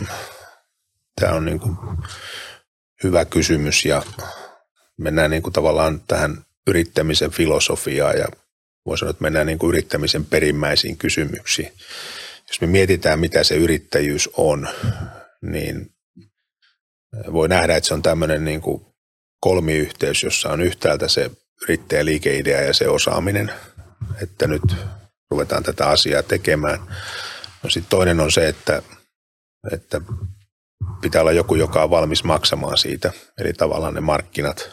tämä 1.21 1.33
on 1.33 1.45
niin 1.45 1.61
kuin 1.61 1.77
hyvä 3.05 3.25
kysymys 3.25 3.85
ja 3.85 4.03
mennään 4.97 5.31
niin 5.31 5.43
kuin 5.43 5.53
tavallaan 5.53 6.01
tähän 6.09 6.45
yrittämisen 6.67 7.31
filosofiaan 7.31 8.19
ja 8.19 8.27
voisi 8.87 9.01
sanoa, 9.01 9.11
että 9.11 9.23
mennään 9.23 9.47
niin 9.47 9.59
kuin 9.59 9.69
yrittämisen 9.69 10.25
perimmäisiin 10.25 10.97
kysymyksiin 10.97 11.73
jos 12.49 12.61
me 12.61 12.67
mietitään, 12.67 13.21
mitä 13.21 13.45
se 13.45 13.57
yrittäjyys 13.57 14.31
on, 14.37 14.69
niin 15.43 15.95
voi 17.33 17.49
nähdä, 17.49 17.77
että 17.77 17.89
se 17.89 17.95
on 17.95 18.03
tämmöinen 18.03 18.45
niin 18.45 18.61
kuin 18.61 18.87
kolmiyhteys, 19.41 20.23
jossa 20.23 20.49
on 20.49 20.61
yhtäältä 20.61 21.09
se 21.09 21.31
yrittäjäliikeidea 21.63 22.61
ja 22.61 22.75
se 22.75 22.89
osaaminen, 22.89 23.53
että 24.23 24.47
nyt 24.47 24.63
ruvetaan 25.31 25.63
tätä 25.63 25.89
asiaa 25.89 26.23
tekemään. 26.23 26.81
No 27.63 27.71
sitten 27.71 27.91
toinen 27.91 28.21
on 28.21 28.33
se, 28.33 28.49
että, 28.49 28.83
että 29.73 30.01
pitää 31.01 31.21
olla 31.21 31.33
joku, 31.33 31.55
joka 31.55 31.83
on 31.83 31.91
valmis 31.91 32.25
maksamaan 32.25 32.79
siitä, 32.79 33.13
eli 33.39 33.53
tavallaan 33.53 33.95
ne 33.95 34.01
markkinat. 34.01 34.71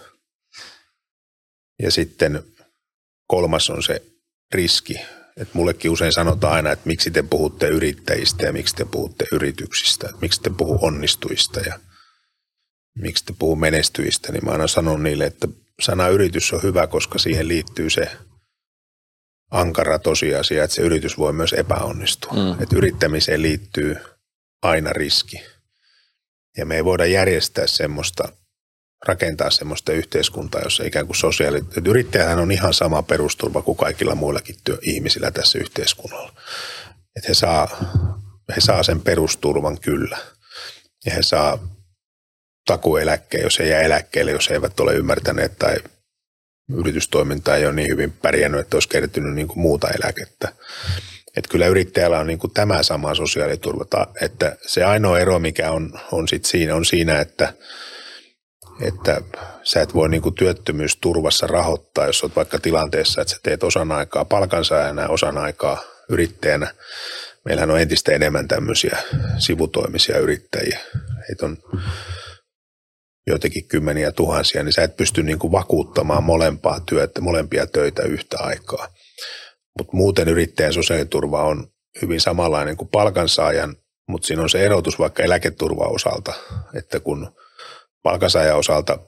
Ja 1.82 1.92
sitten 1.92 2.44
kolmas 3.28 3.70
on 3.70 3.84
se 3.84 4.02
riski, 4.54 5.00
et 5.38 5.54
mullekin 5.54 5.92
usein 5.92 6.14
sanotaan 6.14 6.54
aina, 6.54 6.72
että 6.72 6.88
miksi 6.88 7.12
te 7.12 7.22
puhutte 7.22 7.68
yrittäjistä 7.68 8.46
ja 8.46 8.54
miksi 8.54 8.76
te 8.76 8.86
puhutte 8.86 9.26
yrityksistä, 9.32 10.08
että 10.08 10.22
miksi 10.22 10.42
te 10.42 10.50
puhu 10.50 10.80
onnistuista 10.82 11.60
ja 11.60 11.80
miksi 13.00 13.26
te 13.26 13.34
puhu 13.40 13.56
menestyistä, 13.56 14.32
niin 14.32 14.46
mä 14.46 14.52
aina 14.52 14.68
sanon 14.68 15.04
niille, 15.04 15.26
että 15.26 15.48
sana 15.82 16.08
yritys 16.08 16.54
on 16.54 16.64
hyvä, 16.64 16.88
koska 16.88 17.20
siihen 17.20 17.48
liittyy 17.48 17.90
se 17.90 18.12
ankara 19.52 20.00
tosiasia, 20.00 20.64
että 20.64 20.76
se 20.76 20.82
yritys 20.82 21.18
voi 21.18 21.34
myös 21.34 21.54
epäonnistua. 21.54 22.34
Mm. 22.34 22.64
Että 22.64 22.76
yrittämiseen 22.76 23.42
liittyy 23.42 23.96
aina 24.62 24.94
riski. 24.94 25.44
Ja 26.58 26.66
me 26.66 26.76
ei 26.76 26.86
voida 26.86 27.06
järjestää 27.06 27.68
semmoista 27.68 28.43
rakentaa 29.08 29.50
semmoista 29.50 29.92
yhteiskuntaa, 29.92 30.62
jossa 30.62 30.84
ikään 30.84 31.06
kuin 31.06 31.18
sosiaali... 31.18 31.64
Yrittäjähän 31.86 32.40
on 32.40 32.52
ihan 32.52 32.74
sama 32.74 33.04
perusturva 33.04 33.62
kuin 33.62 33.78
kaikilla 33.78 34.16
muillakin 34.16 34.56
työ, 34.64 34.78
ihmisillä 34.82 35.32
tässä 35.32 35.60
yhteiskunnalla. 35.60 36.34
Että 37.16 37.28
he 37.28 37.34
saa, 37.34 37.68
he 38.56 38.62
saa 38.62 38.84
sen 38.84 39.02
perusturvan 39.02 39.80
kyllä. 39.80 40.18
Ja 41.06 41.14
he 41.14 41.22
saa 41.22 41.60
takueläkkeen, 42.66 43.44
jos 43.44 43.60
ei 43.60 43.70
jää 43.70 43.82
eläkkeelle, 43.82 44.32
jos 44.32 44.50
he 44.50 44.56
eivät 44.56 44.80
ole 44.80 44.96
ymmärtäneet 44.96 45.60
tai 45.60 45.76
yritystoiminta 46.78 47.56
ei 47.56 47.66
ole 47.66 47.74
niin 47.74 47.90
hyvin 47.90 48.12
pärjännyt, 48.12 48.60
että 48.62 48.76
olisi 48.76 48.90
kertynyt 48.90 49.34
niin 49.34 49.48
kuin 49.48 49.60
muuta 49.60 49.88
eläkettä. 49.90 50.54
Että 51.38 51.52
kyllä 51.52 51.68
yrittäjällä 51.68 52.20
on 52.20 52.28
niin 52.28 52.40
kuin 52.40 52.54
tämä 52.54 52.84
sama 52.84 53.16
sosiaaliturva, 53.16 54.08
että 54.22 54.56
se 54.68 54.84
ainoa 54.84 55.20
ero, 55.20 55.40
mikä 55.40 55.72
on, 55.72 56.00
on 56.12 56.28
sit 56.28 56.46
siinä, 56.46 56.76
on 56.76 56.86
siinä, 56.86 57.20
että, 57.20 57.54
että 58.82 59.22
sä 59.64 59.82
et 59.82 59.94
voi 59.94 60.10
niin 60.10 60.34
työttömyysturvassa 60.34 61.48
rahoittaa, 61.48 62.06
jos 62.06 62.24
olet 62.24 62.36
vaikka 62.36 62.60
tilanteessa, 62.60 63.22
että 63.22 63.34
sä 63.34 63.40
teet 63.44 63.64
osan 63.64 63.92
aikaa 63.92 64.26
palkansaajana 64.26 65.02
ja 65.02 65.10
osan 65.10 65.38
aikaa 65.38 65.84
yrittäjänä. 66.10 66.74
Meillähän 67.46 67.72
on 67.72 67.80
entistä 67.80 68.12
enemmän 68.12 68.48
tämmöisiä 68.48 68.98
sivutoimisia 69.38 70.18
yrittäjiä. 70.18 70.80
Heitä 71.30 71.46
on 71.46 71.58
joitakin 73.28 73.68
kymmeniä 73.68 74.12
tuhansia, 74.12 74.64
niin 74.64 74.74
sä 74.74 74.84
et 74.84 74.98
pysty 74.98 75.24
niin 75.24 75.40
vakuuttamaan 75.40 76.24
molempaa 76.24 76.80
työtä, 76.80 77.22
molempia 77.22 77.68
töitä 77.68 78.04
yhtä 78.04 78.38
aikaa. 78.40 78.88
Mutta 79.78 79.98
muuten 79.98 80.30
yrittäjän 80.30 80.74
sosiaaliturva 80.74 81.44
on 81.44 81.68
hyvin 82.02 82.22
samanlainen 82.22 82.78
kuin 82.78 82.90
palkansaajan, 82.90 83.76
mutta 84.08 84.28
siinä 84.28 84.42
on 84.42 84.50
se 84.50 84.66
erotus 84.66 85.00
vaikka 85.00 85.24
eläketurva 85.24 85.86
osalta, 85.86 86.34
että 86.74 87.00
kun 87.00 87.36
palkansaajan 88.04 88.58
osalta 88.58 89.00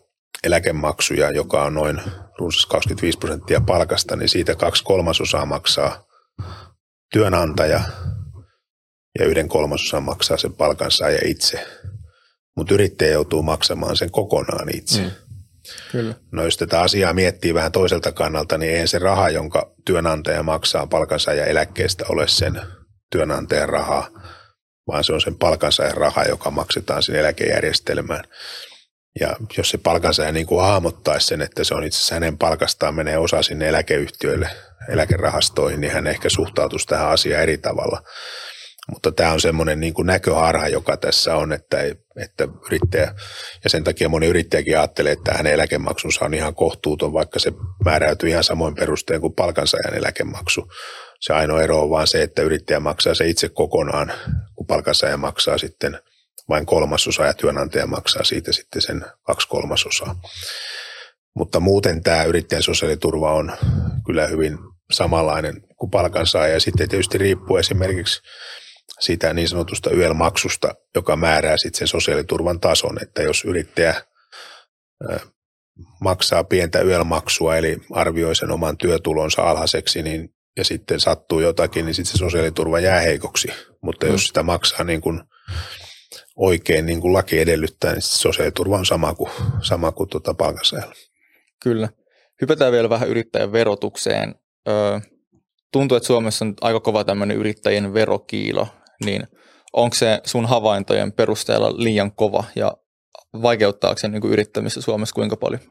eläkemaksuja, 0.44 1.32
joka 1.32 1.64
on 1.64 1.74
noin 1.74 2.02
runsas 2.40 2.66
25 2.66 3.18
prosenttia 3.18 3.62
palkasta, 3.62 4.16
niin 4.16 4.30
siitä 4.30 4.56
kaksi 4.56 4.84
kolmasosaa 4.84 5.46
maksaa 5.46 6.06
työnantaja 7.14 7.82
ja 9.20 9.26
yhden 9.26 9.50
kolmasosan 9.50 10.04
maksaa 10.04 10.38
sen 10.38 10.54
palkansaaja 10.54 11.20
itse. 11.26 11.68
Mutta 12.58 12.74
yrittäjä 12.74 13.12
joutuu 13.12 13.44
maksamaan 13.44 13.98
sen 13.98 14.12
kokonaan 14.12 14.76
itse. 14.76 15.02
Mm. 15.02 15.12
Kyllä. 15.92 16.16
No 16.32 16.44
jos 16.44 16.58
tätä 16.58 16.82
asiaa 16.82 17.14
miettii 17.14 17.54
vähän 17.54 17.72
toiselta 17.72 18.12
kannalta, 18.12 18.58
niin 18.58 18.72
eihän 18.72 18.88
se 18.88 19.00
raha, 19.00 19.30
jonka 19.30 19.72
työnantaja 19.86 20.44
maksaa 20.44 20.88
palkansaajan 20.88 21.48
eläkkeestä, 21.48 22.06
ole 22.10 22.28
sen 22.28 22.62
työnantajan 23.12 23.70
rahaa, 23.70 24.10
vaan 24.88 25.04
se 25.04 25.14
on 25.14 25.22
sen 25.22 25.36
palkansaajan 25.36 25.98
raha, 25.98 26.24
joka 26.24 26.52
maksetaan 26.52 27.04
sinne 27.04 27.20
eläkejärjestelmään. 27.20 28.24
Ja 29.20 29.36
jos 29.58 29.70
se 29.70 29.78
palkansaaja 29.78 30.32
niin 30.32 30.46
kuin 30.46 30.62
hahmottaisi 30.62 31.28
sen, 31.28 31.42
että 31.42 31.64
se 31.64 31.74
on 31.74 31.84
itse 31.84 31.98
asiassa 31.98 32.16
hänen 32.16 32.38
palkastaan 32.38 32.96
menee 32.96 33.18
osa 33.18 33.44
sinne 33.44 33.70
eläkeyhtiöille, 33.70 34.50
eläkerahastoihin, 34.90 35.82
niin 35.82 35.94
hän 35.94 36.08
ehkä 36.08 36.30
suhtautuisi 36.30 36.88
tähän 36.88 37.10
asiaan 37.10 37.44
eri 37.44 37.58
tavalla. 37.58 38.02
Mutta 38.92 39.12
tämä 39.12 39.32
on 39.32 39.42
semmoinen 39.42 39.80
niin 39.80 39.94
kuin 39.94 40.06
näköharha, 40.06 40.68
joka 40.68 40.98
tässä 40.98 41.36
on, 41.36 41.54
että, 41.54 41.78
että 42.16 42.48
yrittäjä, 42.66 43.16
ja 43.64 43.70
sen 43.70 43.84
takia 43.84 44.10
moni 44.10 44.28
yrittäjäkin 44.28 44.78
ajattelee, 44.78 45.12
että 45.12 45.34
hänen 45.34 45.54
eläkemaksunsa 45.54 46.26
on 46.26 46.34
ihan 46.34 46.56
kohtuuton, 46.56 47.14
vaikka 47.14 47.40
se 47.40 47.54
määräytyy 47.86 48.30
ihan 48.30 48.44
samoin 48.44 48.76
perusteen 48.76 49.22
kuin 49.22 49.34
palkansaajan 49.34 49.98
eläkemaksu. 49.98 50.72
Se 51.20 51.34
ainoa 51.34 51.62
ero 51.62 51.82
on 51.82 51.90
vaan 51.90 52.08
se, 52.08 52.24
että 52.24 52.42
yrittäjä 52.42 52.80
maksaa 52.80 53.14
se 53.14 53.28
itse 53.28 53.50
kokonaan, 53.50 54.14
kun 54.56 54.68
palkansaaja 54.68 55.18
maksaa 55.18 55.58
sitten 55.58 56.00
vain 56.50 56.66
kolmasosa 56.66 57.26
ja 57.26 57.34
työnantaja 57.34 57.88
maksaa 57.88 58.24
siitä 58.24 58.52
sitten 58.52 58.82
sen 58.82 59.06
kaksi 59.24 59.48
kolmasosaa. 59.48 60.16
Mutta 61.36 61.60
muuten 61.60 62.04
tämä 62.04 62.24
yrittäjän 62.24 62.64
sosiaaliturva 62.64 63.34
on 63.34 63.54
kyllä 64.06 64.28
hyvin 64.28 64.58
samanlainen 64.92 65.62
kuin 65.76 65.92
palkansaaja. 65.92 66.54
Ja 66.54 66.60
sitten 66.60 66.90
tietysti 66.90 67.18
riippuu 67.18 67.58
esimerkiksi 67.58 68.22
sitä 69.00 69.34
niin 69.34 69.50
sanotusta 69.50 69.90
YEL-maksusta, 69.90 70.76
joka 70.96 71.16
määrää 71.16 71.58
sitten 71.58 71.80
sen 71.80 71.88
sosiaaliturvan 71.88 72.60
tason, 72.60 72.98
että 73.02 73.22
jos 73.22 73.46
yrittäjä 73.46 74.02
maksaa 76.02 76.44
pientä 76.44 76.82
YEL-maksua, 76.82 77.56
eli 77.56 77.78
arvioi 77.92 78.36
sen 78.36 78.52
oman 78.52 78.78
työtulonsa 78.78 79.42
alhaiseksi, 79.42 80.04
niin, 80.04 80.30
ja 80.58 80.64
sitten 80.64 81.00
sattuu 81.00 81.40
jotakin, 81.40 81.86
niin 81.86 81.96
sitten 81.96 82.12
se 82.12 82.18
sosiaaliturva 82.18 82.80
jää 82.80 83.00
heikoksi. 83.00 83.48
Mutta 83.82 84.06
mm. 84.06 84.12
jos 84.12 84.28
sitä 84.28 84.44
maksaa 84.44 84.84
niin 84.84 85.02
kuin 85.02 85.22
oikein 86.36 86.86
niin 86.86 87.02
kuin 87.02 87.14
laki 87.14 87.40
edellyttää, 87.40 87.92
niin 87.92 88.02
sosiaaliturva 88.02 88.78
on 88.78 88.86
sama 88.86 89.16
kuin, 89.16 89.32
sama 89.62 89.92
kuin 89.92 90.10
tuota 90.10 90.34
palkansaajalla. 90.34 90.96
Kyllä. 91.64 91.90
Hypätään 92.42 92.72
vielä 92.72 92.90
vähän 92.90 93.10
yrittäjän 93.10 93.52
verotukseen. 93.52 94.36
Öö, 94.68 95.00
tuntuu, 95.72 95.98
että 95.98 96.08
Suomessa 96.08 96.46
on 96.46 96.54
aika 96.62 96.80
kova 96.80 97.04
tämmöinen 97.04 97.38
yrittäjien 97.38 97.94
verokiilo, 97.94 98.68
niin 99.06 99.28
onko 99.74 99.96
se 99.96 100.22
sun 100.26 100.46
havaintojen 100.46 101.12
perusteella 101.12 101.74
liian 101.78 102.12
kova 102.12 102.44
ja 102.56 102.78
vaikeuttaako 103.42 103.98
se 103.98 104.08
niin 104.08 104.26
yrittämistä 104.26 104.82
Suomessa 104.82 105.16
kuinka 105.16 105.38
paljon? 105.38 105.62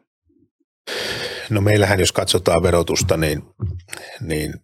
No 1.51 1.61
meillähän, 1.61 2.01
jos 2.01 2.13
katsotaan 2.13 2.63
verotusta, 2.63 3.17
niin, 3.17 3.43
niin, 4.21 4.55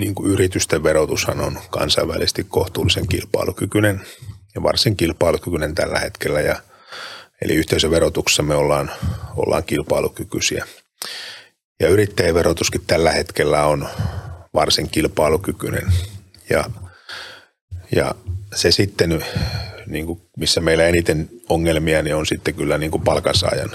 niin 0.00 0.14
kuin 0.14 0.30
yritysten 0.30 0.82
verotushan 0.82 1.40
on 1.40 1.58
kansainvälisesti 1.70 2.46
kohtuullisen 2.48 3.08
kilpailukykyinen 3.08 4.00
ja 4.56 4.62
varsin 4.62 4.96
kilpailukykyinen 4.96 5.74
tällä 5.74 5.98
hetkellä. 5.98 6.40
Ja, 6.40 6.60
eli 7.42 7.54
yhteisöverotuksessa 7.54 8.42
me 8.42 8.54
ollaan, 8.54 8.90
ollaan 9.36 9.64
kilpailukykyisiä. 9.64 10.66
Ja 11.80 11.88
yrittäjän 11.88 12.34
verotuskin 12.34 12.80
tällä 12.86 13.12
hetkellä 13.12 13.66
on 13.66 13.88
varsin 14.54 14.88
kilpailukykyinen. 14.90 15.92
Ja, 16.50 16.64
ja 17.96 18.14
se 18.54 18.70
sitten, 18.70 19.24
niin 19.86 20.06
kuin 20.06 20.22
missä 20.36 20.60
meillä 20.60 20.86
eniten 20.86 21.28
ongelmia, 21.48 22.02
niin 22.02 22.16
on 22.16 22.26
sitten 22.26 22.54
kyllä 22.54 22.78
niin 22.78 22.90
kuin 22.90 23.04
palkansaajan, 23.04 23.70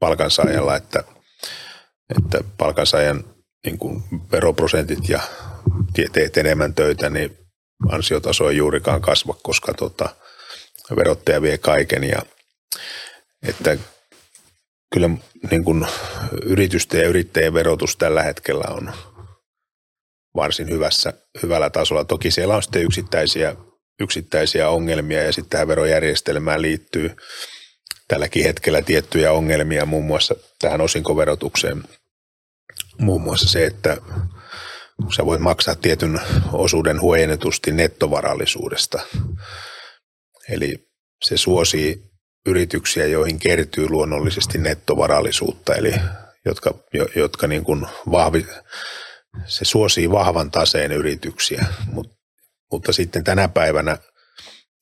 palkansaajalla, 0.00 0.76
että, 0.76 1.04
että 2.18 2.44
palkansaajan 2.58 3.24
niin 3.64 3.78
kuin 3.78 4.02
veroprosentit 4.32 5.08
ja 5.08 5.20
teet 6.12 6.36
enemmän 6.36 6.74
töitä, 6.74 7.10
niin 7.10 7.41
ansiotaso 7.88 8.50
ei 8.50 8.56
juurikaan 8.56 9.00
kasva, 9.00 9.34
koska 9.42 9.74
tota, 9.74 10.08
verottaja 10.96 11.42
vie 11.42 11.58
kaiken 11.58 12.04
ja 12.04 12.22
että 13.42 13.78
kyllä 14.92 15.10
niin 15.50 15.64
kuin 15.64 15.86
yritysten 16.42 17.00
ja 17.00 17.08
yrittäjien 17.08 17.54
verotus 17.54 17.96
tällä 17.96 18.22
hetkellä 18.22 18.64
on 18.70 18.92
varsin 20.36 20.70
hyvässä, 20.70 21.12
hyvällä 21.42 21.70
tasolla. 21.70 22.04
Toki 22.04 22.30
siellä 22.30 22.56
on 22.56 22.62
sitten 22.62 22.82
yksittäisiä, 22.82 23.56
yksittäisiä 24.00 24.68
ongelmia 24.68 25.22
ja 25.22 25.32
sitten 25.32 25.50
tähän 25.50 25.68
verojärjestelmään 25.68 26.62
liittyy 26.62 27.16
tälläkin 28.08 28.44
hetkellä 28.44 28.82
tiettyjä 28.82 29.32
ongelmia, 29.32 29.86
muun 29.86 30.04
muassa 30.04 30.34
tähän 30.58 30.80
osinkoverotukseen. 30.80 31.82
Muun 32.98 33.22
muassa 33.22 33.48
se, 33.48 33.66
että 33.66 33.96
sä 35.16 35.26
voit 35.26 35.40
maksaa 35.40 35.74
tietyn 35.74 36.20
osuuden 36.52 37.00
huojennetusti 37.00 37.72
nettovarallisuudesta. 37.72 39.02
Eli 40.48 40.88
se 41.24 41.36
suosii 41.36 42.02
yrityksiä, 42.46 43.06
joihin 43.06 43.38
kertyy 43.38 43.88
luonnollisesti 43.88 44.58
nettovarallisuutta, 44.58 45.74
eli 45.74 45.94
jotka, 46.44 46.74
jotka 47.16 47.46
niin 47.46 47.64
kuin 47.64 47.86
vahvi, 48.10 48.46
se 49.46 49.64
suosii 49.64 50.10
vahvan 50.10 50.50
taseen 50.50 50.92
yrityksiä, 50.92 51.64
Mut, 51.92 52.12
mutta 52.72 52.92
sitten 52.92 53.24
tänä 53.24 53.48
päivänä 53.48 53.98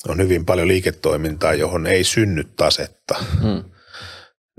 on 0.08 0.18
hyvin 0.18 0.46
paljon 0.46 0.68
liiketoimintaa, 0.68 1.54
johon 1.54 1.86
ei 1.86 2.04
synny 2.04 2.44
tasetta 2.56 3.14
hmm. 3.40 3.64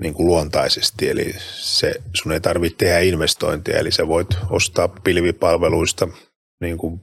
Niin 0.02 0.14
kuin 0.14 0.26
luontaisesti. 0.26 1.10
Eli 1.10 1.34
se, 1.48 1.94
sun 2.14 2.32
ei 2.32 2.40
tarvitse 2.40 2.76
tehdä 2.76 2.98
investointeja, 2.98 3.78
eli 3.78 3.90
sä 3.90 4.08
voit 4.08 4.28
ostaa 4.50 4.88
pilvipalveluista 4.88 6.08
niin 6.60 6.78
kuin 6.78 7.00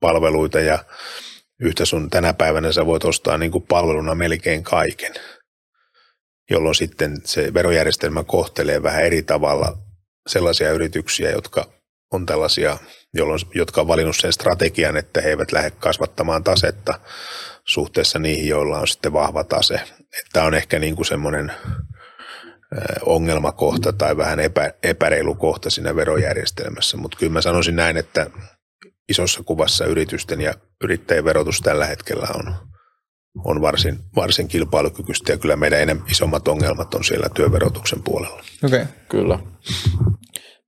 palveluita 0.00 0.60
ja 0.60 0.84
yhtä 1.60 1.84
sun 1.84 2.10
tänä 2.10 2.32
päivänä 2.32 2.72
sä 2.72 2.86
voit 2.86 3.04
ostaa 3.04 3.38
niin 3.38 3.52
kuin 3.52 3.64
palveluna 3.68 4.14
melkein 4.14 4.62
kaiken, 4.62 5.14
jolloin 6.50 6.74
sitten 6.74 7.16
se 7.24 7.54
verojärjestelmä 7.54 8.24
kohtelee 8.24 8.82
vähän 8.82 9.04
eri 9.04 9.22
tavalla 9.22 9.78
sellaisia 10.28 10.72
yrityksiä, 10.72 11.30
jotka 11.30 11.66
on 12.12 12.26
tällaisia, 12.26 12.78
jolloin, 13.14 13.40
jotka 13.54 13.80
on 13.80 13.88
valinnut 13.88 14.16
sen 14.16 14.32
strategian, 14.32 14.96
että 14.96 15.20
he 15.20 15.28
eivät 15.28 15.52
lähde 15.52 15.70
kasvattamaan 15.70 16.44
tasetta 16.44 17.00
suhteessa 17.64 18.18
niihin, 18.18 18.48
joilla 18.48 18.78
on 18.78 18.88
sitten 18.88 19.12
vahva 19.12 19.44
tase. 19.44 19.80
Tämä 20.32 20.46
on 20.46 20.54
ehkä 20.54 20.78
niin 20.78 20.96
kuin 20.96 21.06
semmoinen 21.06 21.52
ongelmakohta 23.08 23.92
tai 23.92 24.16
vähän 24.16 24.40
epä, 24.40 24.72
epäreilu 24.82 25.34
kohta 25.34 25.70
siinä 25.70 25.96
verojärjestelmässä, 25.96 26.96
mutta 26.96 27.18
kyllä 27.18 27.32
mä 27.32 27.40
sanoisin 27.40 27.76
näin, 27.76 27.96
että 27.96 28.30
isossa 29.08 29.42
kuvassa 29.42 29.84
yritysten 29.84 30.40
ja 30.40 30.54
yrittäjien 30.84 31.24
verotus 31.24 31.60
tällä 31.60 31.86
hetkellä 31.86 32.28
on, 32.34 32.54
on 33.44 33.60
varsin, 33.60 33.98
varsin 34.16 34.48
kilpailukykyistä 34.48 35.32
ja 35.32 35.38
kyllä 35.38 35.56
meidän 35.56 35.80
enemmän 35.80 36.06
isommat 36.10 36.48
ongelmat 36.48 36.94
on 36.94 37.04
siellä 37.04 37.28
työverotuksen 37.34 38.02
puolella. 38.02 38.42
Okei, 38.64 38.82
okay. 38.82 38.92
kyllä. 39.08 39.38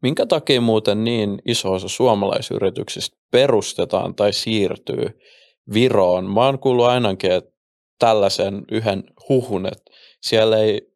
Minkä 0.03 0.26
takia 0.26 0.61
muuten 0.61 1.05
niin 1.05 1.38
iso 1.47 1.72
osa 1.72 1.88
suomalaisyrityksistä 1.88 3.16
perustetaan 3.32 4.14
tai 4.14 4.32
siirtyy 4.32 5.18
Viroon? 5.72 6.34
Mä 6.34 6.47
oon 6.47 6.59
kuullut 6.59 6.86
ainakin, 6.86 7.32
että 7.32 7.51
tällaisen 7.99 8.64
yhden 8.70 9.05
huhun, 9.28 9.66
että 9.66 9.93
siellä 10.20 10.59
ei 10.59 10.91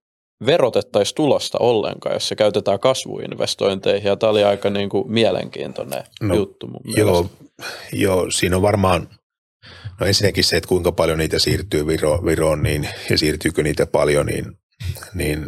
verotettaisi 0.47 1.15
tulosta 1.15 1.59
ollenkaan, 1.59 2.15
jos 2.15 2.29
se 2.29 2.37
käytetään 2.37 2.81
kasvuinvestointeihin, 2.81 4.09
ja 4.09 4.17
tämä 4.17 4.31
oli 4.31 4.45
aika 4.45 4.71
niin 4.71 4.89
kuin 4.89 5.13
mielenkiintoinen 5.13 6.05
no, 6.21 6.35
juttu 6.35 6.67
mun 6.67 6.81
joo, 6.97 7.31
joo, 7.93 8.31
siinä 8.31 8.57
on 8.57 8.63
varmaan, 8.63 9.09
no 10.01 10.07
ensinnäkin 10.07 10.45
se, 10.45 10.57
että 10.57 10.69
kuinka 10.69 10.93
paljon 10.93 11.19
niitä 11.19 11.39
siirtyy 11.39 11.87
Viro, 11.87 12.25
Viroon, 12.25 12.63
niin, 12.63 12.89
ja 13.11 13.19
siirtyykö 13.19 13.63
niitä 13.63 13.87
paljon, 13.87 14.27
niin, 14.27 14.45
niin 15.15 15.47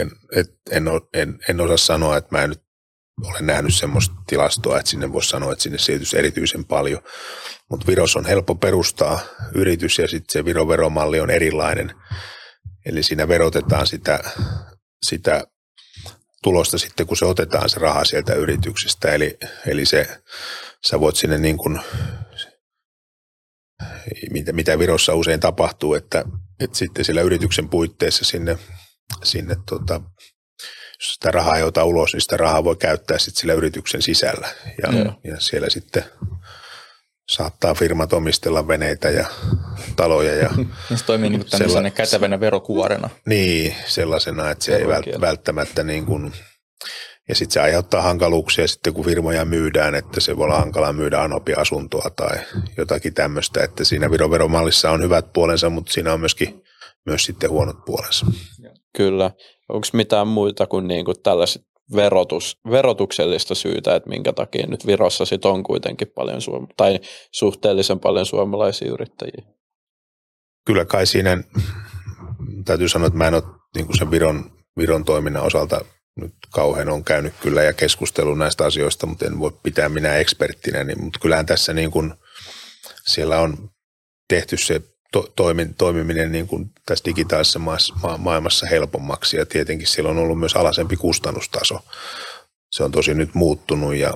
en, 0.00 0.10
et, 0.36 0.50
en, 0.70 0.84
en, 1.14 1.38
en 1.48 1.60
osaa 1.60 1.76
sanoa, 1.76 2.16
että 2.16 2.36
mä 2.36 2.42
en 2.42 2.50
nyt 2.50 2.62
ole 3.24 3.38
nähnyt 3.40 3.74
semmoista 3.74 4.14
tilastoa, 4.26 4.78
että 4.78 4.90
sinne 4.90 5.12
voisi 5.12 5.28
sanoa, 5.28 5.52
että 5.52 5.62
sinne 5.62 5.78
siirtyisi 5.78 6.18
erityisen 6.18 6.64
paljon. 6.64 7.02
Mutta 7.70 7.86
Virossa 7.86 8.18
on 8.18 8.26
helppo 8.26 8.54
perustaa 8.54 9.20
yritys 9.54 9.98
ja 9.98 10.08
sitten 10.08 10.32
se 10.32 10.44
Viron 10.44 10.68
veromalli 10.68 11.20
on 11.20 11.30
erilainen. 11.30 11.94
Eli 12.86 13.02
siinä 13.02 13.28
verotetaan 13.28 13.86
sitä, 13.86 14.20
sitä 15.06 15.44
tulosta 16.42 16.78
sitten, 16.78 17.06
kun 17.06 17.16
se 17.16 17.24
otetaan 17.24 17.68
se 17.68 17.80
raha 17.80 18.04
sieltä 18.04 18.34
yrityksestä. 18.34 19.12
Eli, 19.12 19.38
eli 19.66 19.86
se, 19.86 20.22
sä 20.86 21.00
voit 21.00 21.16
sinne 21.16 21.38
niin 21.38 21.58
kuin, 21.58 21.80
mitä, 24.30 24.52
mitä 24.52 24.78
Virossa 24.78 25.14
usein 25.14 25.40
tapahtuu, 25.40 25.94
että, 25.94 26.24
että 26.60 26.78
sitten 26.78 27.04
sillä 27.04 27.20
yrityksen 27.22 27.68
puitteissa 27.68 28.24
sinne, 28.24 28.58
sinne 29.22 29.56
tota, 29.68 30.00
jos 31.00 31.14
sitä 31.14 31.30
rahaa 31.30 31.56
ei 31.56 31.62
ota 31.62 31.84
ulos, 31.84 32.12
niin 32.12 32.20
sitä 32.20 32.36
rahaa 32.36 32.64
voi 32.64 32.76
käyttää 32.76 33.18
sitten 33.18 33.40
sillä 33.40 33.52
yrityksen 33.52 34.02
sisällä. 34.02 34.48
Ja, 34.82 34.92
mm. 34.92 35.12
ja 35.24 35.40
siellä 35.40 35.70
sitten 35.70 36.04
saattaa 37.32 37.74
firmat 37.74 38.12
omistella 38.12 38.68
veneitä 38.68 39.10
ja 39.10 39.26
taloja. 39.96 40.34
Ja 40.34 40.50
se 40.96 41.04
toimii 41.04 41.30
niin 41.30 41.44
sella- 41.46 41.90
kätevänä 41.90 42.40
verokuorena. 42.40 43.10
Niin, 43.26 43.74
sellaisena, 43.86 44.50
että 44.50 44.64
se 44.64 44.76
ei 44.76 44.86
välttämättä 45.20 45.82
niin 45.82 46.06
kuin, 46.06 46.32
ja 47.28 47.34
sitten 47.34 47.52
se 47.52 47.60
aiheuttaa 47.60 48.02
hankaluuksia 48.02 48.68
sitten, 48.68 48.94
kun 48.94 49.04
firmoja 49.04 49.44
myydään, 49.44 49.94
että 49.94 50.20
se 50.20 50.36
voi 50.36 50.44
olla 50.44 50.58
hankala 50.58 50.92
myydä 50.92 51.22
Anopi-asuntoa 51.22 52.10
tai 52.16 52.38
jotakin 52.76 53.14
tämmöistä, 53.14 53.64
että 53.64 53.84
siinä 53.84 54.10
verovero-mallissa 54.10 54.90
on 54.90 55.02
hyvät 55.02 55.32
puolensa, 55.32 55.70
mutta 55.70 55.92
siinä 55.92 56.12
on 56.12 56.20
myöskin 56.20 56.62
myös 57.06 57.22
sitten 57.22 57.50
huonot 57.50 57.84
puolensa. 57.84 58.26
Kyllä. 58.96 59.30
Onko 59.68 59.86
mitään 59.92 60.28
muita 60.28 60.66
kuin, 60.66 60.88
niin 60.88 61.04
kuin 61.04 61.22
tällaiset 61.22 61.62
verotus, 61.96 62.58
verotuksellista 62.70 63.54
syytä, 63.54 63.96
että 63.96 64.08
minkä 64.08 64.32
takia 64.32 64.66
nyt 64.66 64.86
Virossa 64.86 65.24
sit 65.24 65.44
on 65.44 65.62
kuitenkin 65.62 66.08
paljon 66.08 66.40
suom- 66.40 66.68
tai 66.76 67.00
suhteellisen 67.32 68.00
paljon 68.00 68.26
suomalaisia 68.26 68.92
yrittäjiä? 68.92 69.54
Kyllä 70.66 70.84
kai 70.84 71.06
siinä, 71.06 71.42
täytyy 72.64 72.88
sanoa, 72.88 73.06
että 73.06 73.18
mä 73.18 73.28
en 73.28 73.34
ole 73.34 73.42
niin 73.76 73.98
sen 73.98 74.10
Viron, 74.10 74.52
Viron 74.78 75.04
toiminnan 75.04 75.42
osalta 75.42 75.84
nyt 76.16 76.34
kauhean 76.50 76.88
on 76.88 77.04
käynyt 77.04 77.34
kyllä 77.40 77.62
ja 77.62 77.72
keskustellut 77.72 78.38
näistä 78.38 78.64
asioista, 78.64 79.06
mutta 79.06 79.26
en 79.26 79.38
voi 79.38 79.52
pitää 79.62 79.88
minä 79.88 80.16
eksperttinä, 80.16 80.84
niin, 80.84 81.04
mutta 81.04 81.18
kyllähän 81.18 81.46
tässä 81.46 81.72
niin 81.72 81.90
kuin, 81.90 82.14
siellä 83.06 83.40
on 83.40 83.70
tehty 84.28 84.56
se 84.56 84.80
to, 85.12 85.32
toimin, 85.36 85.74
toimiminen 85.74 86.32
niin 86.32 86.46
kuin 86.46 86.70
tässä 86.86 87.04
digitaalisessa 87.04 87.58
ma- 87.58 88.18
maailmassa 88.18 88.66
helpommaksi 88.66 89.36
ja 89.36 89.46
tietenkin 89.46 89.86
siellä 89.86 90.10
on 90.10 90.18
ollut 90.18 90.38
myös 90.38 90.56
alasempi 90.56 90.96
kustannustaso. 90.96 91.80
Se 92.72 92.84
on 92.84 92.92
tosi 92.92 93.14
nyt 93.14 93.34
muuttunut 93.34 93.94
ja, 93.94 94.12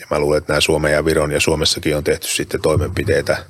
ja 0.00 0.06
mä 0.10 0.18
luulen, 0.18 0.38
että 0.38 0.52
nämä 0.52 0.60
Suomen 0.60 0.92
ja 0.92 1.04
Viron 1.04 1.32
ja 1.32 1.40
Suomessakin 1.40 1.96
on 1.96 2.04
tehty 2.04 2.26
sitten 2.26 2.62
toimenpiteitä, 2.62 3.44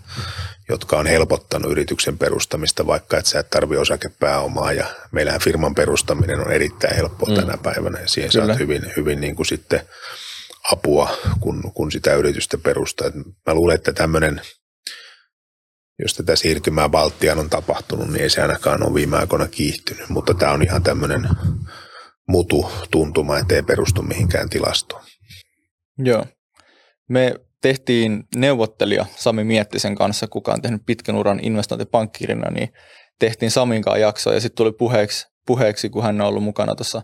jotka 0.68 0.98
on 0.98 1.06
helpottanut 1.06 1.72
yrityksen 1.72 2.18
perustamista, 2.18 2.86
vaikka 2.86 3.18
että 3.18 3.30
sä 3.30 3.40
et 3.40 3.50
tarvi 3.50 3.76
osakepääomaa 3.76 4.72
ja 4.72 4.86
meillähän 5.12 5.40
firman 5.40 5.74
perustaminen 5.74 6.40
on 6.40 6.52
erittäin 6.52 6.96
helppoa 6.96 7.28
mm. 7.28 7.34
tänä 7.34 7.58
päivänä 7.62 8.00
ja 8.00 8.08
siihen 8.08 8.32
Kyllä. 8.32 8.46
saat 8.46 8.58
hyvin, 8.58 8.92
hyvin 8.96 9.20
niin 9.20 9.36
kuin 9.36 9.46
sitten 9.46 9.80
apua, 10.72 11.16
kun, 11.40 11.72
kun 11.74 11.92
sitä 11.92 12.14
yritystä 12.14 12.58
perustaa. 12.58 13.10
Mä 13.46 13.54
luulen, 13.54 13.74
että 13.74 13.92
tämmöinen– 13.92 14.40
jos 15.98 16.14
tätä 16.14 16.36
siirtymää 16.36 16.88
Baltiaan 16.88 17.38
on 17.38 17.50
tapahtunut, 17.50 18.08
niin 18.08 18.22
ei 18.22 18.30
se 18.30 18.42
ainakaan 18.42 18.82
ole 18.86 18.94
viime 18.94 19.16
aikoina 19.16 19.48
kiihtynyt. 19.48 20.08
Mutta 20.08 20.34
tämä 20.34 20.52
on 20.52 20.62
ihan 20.62 20.82
tämmöinen 20.82 21.28
mutu 22.28 22.70
tuntuma, 22.90 23.38
ettei 23.38 23.62
perustu 23.62 24.02
mihinkään 24.02 24.48
tilastoon. 24.48 25.02
Joo. 25.98 26.24
Me 27.08 27.34
tehtiin 27.62 28.24
neuvottelija 28.36 29.06
Sami 29.16 29.44
Miettisen 29.44 29.94
kanssa, 29.94 30.28
kuka 30.28 30.52
on 30.52 30.62
tehnyt 30.62 30.82
pitkän 30.86 31.16
uran 31.16 31.40
investointipankkirina, 31.42 32.50
niin 32.50 32.72
tehtiin 33.18 33.50
Samin 33.50 33.82
kanssa 33.82 33.98
jakso 33.98 34.32
ja 34.32 34.40
sitten 34.40 34.56
tuli 34.56 34.72
puheeksi, 34.72 35.26
puheeksi, 35.46 35.88
kun 35.88 36.02
hän 36.02 36.20
on 36.20 36.26
ollut 36.26 36.42
mukana 36.42 36.74
tuossa 36.74 37.02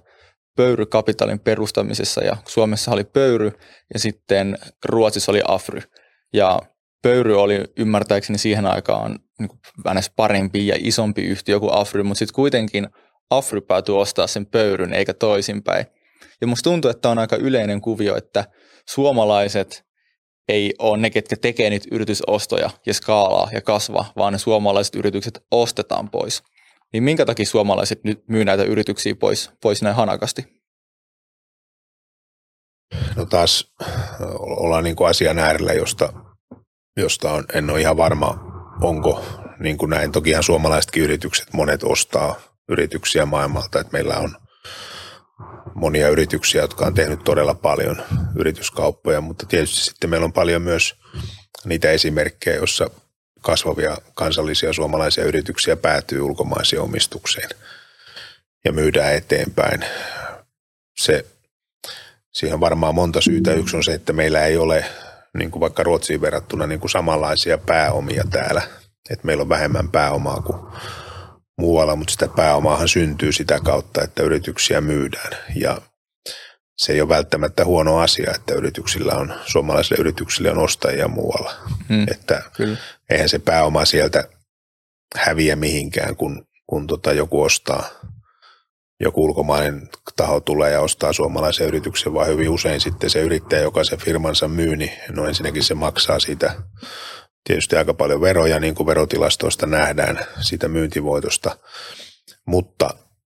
Pöyrykapitalin 0.57 1.41
perustamisessa 1.41 2.25
ja 2.25 2.37
Suomessa 2.49 2.91
oli 2.91 3.05
Pöyry 3.05 3.53
ja 3.95 4.01
sitten 4.01 4.59
Ruotsissa 4.85 5.33
oli 5.33 5.43
Afry. 5.49 5.83
Ja 6.33 6.61
Pöyry 7.05 7.41
oli 7.41 7.61
ymmärtääkseni 7.79 8.39
siihen 8.39 8.67
aikaan 8.67 9.19
niin 9.39 9.51
parempi 10.17 10.67
ja 10.67 10.75
isompi 10.79 11.23
yhtiö 11.23 11.61
kuin 11.61 11.75
Afry, 11.75 12.03
mutta 12.03 12.19
sitten 12.19 12.35
kuitenkin 12.35 12.89
Afry 13.31 13.61
päätyi 13.61 13.95
ostaa 13.95 14.27
sen 14.27 14.47
pöyryn 14.47 14.93
eikä 14.93 15.15
toisinpäin. 15.15 15.87
Ja 16.41 16.47
musta 16.47 16.71
tuntuu, 16.71 16.91
että 16.91 17.09
on 17.09 17.19
aika 17.19 17.37
yleinen 17.37 17.81
kuvio, 17.81 18.17
että 18.17 18.45
suomalaiset 18.89 19.85
ei 20.49 20.75
ole 20.79 20.99
ne, 20.99 21.11
ketkä 21.11 21.37
tekee 21.37 21.71
niitä 21.71 21.89
yritysostoja 21.93 22.71
ja 22.87 22.95
skaalaa 22.95 23.49
ja 23.53 23.61
kasvaa, 23.61 24.13
vaan 24.17 24.33
ne 24.33 24.39
suomalaiset 24.39 24.95
yritykset 24.95 25.47
ostetaan 25.51 26.11
pois. 26.11 26.43
Niin 26.93 27.03
minkä 27.03 27.27
takia 27.27 27.47
suomalaiset 27.47 28.05
nyt 28.05 28.29
myy 28.29 28.45
näitä 28.45 28.63
yrityksiä 28.63 29.15
pois, 29.15 29.51
pois 29.63 29.83
näin 29.83 29.97
hanakasti? 29.97 30.45
No 33.17 33.27
taas 33.27 33.73
ollaan 34.39 34.85
niin 34.85 34.97
kuin 34.97 35.09
asian 35.09 35.39
äärellä, 35.39 35.73
josta 35.73 36.13
josta 36.97 37.33
on, 37.33 37.45
en 37.55 37.71
ole 37.71 37.81
ihan 37.81 37.97
varma, 37.97 38.39
onko 38.81 39.25
niin 39.59 39.79
kuin 39.79 39.91
näin. 39.91 40.13
Tokihan 40.13 40.43
suomalaisetkin 40.43 41.03
yritykset, 41.03 41.53
monet 41.53 41.83
ostaa 41.83 42.41
yrityksiä 42.69 43.27
maailmalta, 43.27 43.81
että 43.81 43.93
meillä 43.93 44.17
on 44.17 44.37
monia 45.75 46.09
yrityksiä, 46.09 46.63
jotka 46.63 46.87
on 46.87 46.95
tehnyt 46.95 47.25
todella 47.25 47.55
paljon 47.55 48.03
yrityskauppoja, 48.37 49.21
mutta 49.21 49.47
tietysti 49.47 49.85
sitten 49.85 50.11
meillä 50.11 50.25
on 50.25 50.33
paljon 50.33 50.63
myös 50.63 50.95
niitä 51.65 51.91
esimerkkejä, 51.91 52.57
joissa 52.57 52.91
kasvavia 53.41 53.99
kansallisia 54.15 54.73
suomalaisia 54.73 55.25
yrityksiä 55.25 55.77
päätyy 55.77 56.21
ulkomaiseen 56.21 56.83
omistukseen 56.83 57.51
ja 58.65 58.73
myydään 58.73 59.15
eteenpäin. 59.15 59.85
Se, 60.99 61.27
siihen 62.33 62.55
on 62.55 62.61
varmaan 62.61 62.95
monta 62.95 63.21
syytä. 63.21 63.53
Yksi 63.53 63.77
on 63.77 63.85
se, 63.85 63.95
että 63.95 64.13
meillä 64.13 64.45
ei 64.45 64.57
ole 64.57 64.85
niin 65.39 65.51
kuin 65.51 65.61
vaikka 65.61 65.83
Ruotsiin 65.83 66.21
verrattuna 66.21 66.67
niin 66.67 66.81
kuin 66.81 66.91
samanlaisia 66.91 67.59
pääomia 67.59 68.25
täällä. 68.31 68.63
että 69.11 69.27
meillä 69.27 69.43
on 69.43 69.49
vähemmän 69.49 69.89
pääomaa 69.89 70.43
kuin 70.43 70.61
muualla, 71.59 71.97
mutta 71.97 72.13
sitä 72.13 72.29
pääomaahan 72.29 72.89
syntyy 72.89 73.33
sitä 73.33 73.61
kautta, 73.61 74.03
että 74.03 74.23
yrityksiä 74.23 74.81
myydään. 74.81 75.33
Ja 75.55 75.81
se 76.79 76.93
ei 76.93 77.01
ole 77.01 77.09
välttämättä 77.09 77.65
huono 77.65 77.99
asia, 77.99 78.33
että 78.35 78.55
yrityksillä 78.55 79.13
on, 79.13 79.35
suomalaisille 79.47 80.01
yrityksille 80.01 80.51
on 80.51 80.59
ostajia 80.59 81.09
muualla. 81.09 81.53
Hmm, 81.89 82.07
että 82.11 82.43
kyllä. 82.57 82.77
eihän 83.11 83.29
se 83.29 83.39
pääoma 83.39 83.85
sieltä 83.85 84.29
häviä 85.17 85.57
mihinkään, 85.57 86.17
kun, 86.17 86.47
kun 86.67 86.87
tota 86.87 87.13
joku 87.13 87.43
ostaa 87.43 87.89
joku 89.01 89.25
ulkomainen 89.25 89.89
taho 90.17 90.41
tulee 90.41 90.73
ja 90.73 90.81
ostaa 90.81 91.13
suomalaisen 91.13 91.67
yrityksen, 91.67 92.15
vaan 92.15 92.29
hyvin 92.29 92.49
usein 92.49 92.81
sitten 92.81 93.11
se 93.11 93.21
yrittäjä, 93.21 93.63
joka 93.63 93.85
se 93.85 93.97
firmansa 93.97 94.49
myy, 94.49 94.77
niin 94.77 94.93
no 95.11 95.27
ensinnäkin 95.27 95.63
se 95.63 95.75
maksaa 95.75 96.19
siitä 96.19 96.55
tietysti 97.45 97.77
aika 97.77 97.95
paljon 97.95 98.21
veroja, 98.21 98.61
niin 98.61 98.75
kuin 98.75 98.87
verotilastoista 98.87 99.67
nähdään 99.67 100.19
siitä 100.41 100.69
myyntivoitosta, 100.69 101.57
mutta 102.47 102.91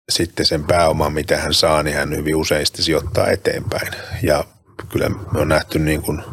sitten 0.09 0.45
sen 0.45 0.63
pääoman, 0.63 1.13
mitä 1.13 1.37
hän 1.37 1.53
saa, 1.53 1.83
niin 1.83 1.95
hän 1.95 2.15
hyvin 2.15 2.35
usein 2.35 2.65
sitten 2.65 2.85
sijoittaa 2.85 3.27
eteenpäin. 3.27 3.91
Ja 4.23 4.43
kyllä 4.89 5.09
me 5.09 5.39
on 5.39 5.47
nähty 5.47 5.79
niin 5.79 6.01
kuin, 6.01 6.23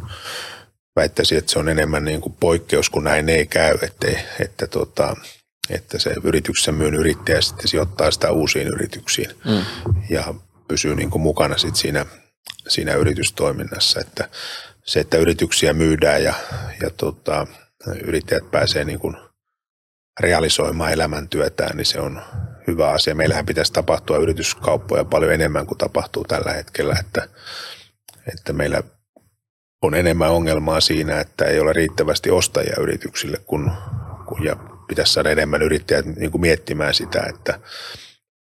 väittäisin, 0.96 1.38
että 1.38 1.52
se 1.52 1.58
on 1.58 1.68
enemmän 1.68 2.04
niin 2.04 2.20
kuin 2.20 2.36
poikkeus, 2.40 2.90
kun 2.90 3.04
näin 3.04 3.28
ei 3.28 3.46
käy, 3.46 3.78
ettei, 3.82 4.18
että 4.40 4.66
tota, 4.66 5.16
että 5.70 5.98
se 5.98 6.14
yrityksessä 6.24 6.72
myyn 6.72 6.94
yrittäjä 6.94 7.40
sitten 7.40 7.68
sijoittaa 7.68 8.10
sitä 8.10 8.30
uusiin 8.30 8.68
yrityksiin 8.68 9.30
mm. 9.44 9.64
ja 10.10 10.34
pysyy 10.68 10.94
niin 10.94 11.10
kuin 11.10 11.22
mukana 11.22 11.58
sit 11.58 11.76
siinä, 11.76 12.06
siinä 12.68 12.94
yritystoiminnassa. 12.94 14.00
Että 14.00 14.28
se, 14.84 15.00
että 15.00 15.16
yrityksiä 15.16 15.72
myydään 15.72 16.24
ja, 16.24 16.34
ja 16.82 16.90
tota, 16.90 17.46
yrittäjät 18.04 18.50
pääsee 18.50 18.84
niin 18.84 18.98
kuin 18.98 19.16
realisoimaan 20.20 20.92
elämäntyötään, 20.92 21.76
niin 21.76 21.86
se 21.86 22.00
on 22.00 22.22
hyvä 22.66 22.90
asia. 22.90 23.14
Meillähän 23.14 23.46
pitäisi 23.46 23.72
tapahtua 23.72 24.16
yrityskauppoja 24.16 25.04
paljon 25.04 25.32
enemmän 25.32 25.66
kuin 25.66 25.78
tapahtuu 25.78 26.24
tällä 26.24 26.52
hetkellä, 26.52 26.96
että, 27.00 27.28
että 28.32 28.52
meillä 28.52 28.82
on 29.82 29.94
enemmän 29.94 30.30
ongelmaa 30.30 30.80
siinä, 30.80 31.20
että 31.20 31.44
ei 31.44 31.60
ole 31.60 31.72
riittävästi 31.72 32.30
ostajia 32.30 32.76
yrityksille 32.80 33.36
kun, 33.46 33.72
kun, 34.26 34.44
ja 34.44 34.56
pitäisi 34.88 35.12
saada 35.12 35.30
enemmän 35.30 35.62
yrittäjät 35.62 36.06
niin 36.06 36.30
kuin 36.30 36.40
miettimään 36.40 36.94
sitä, 36.94 37.22
että, 37.28 37.60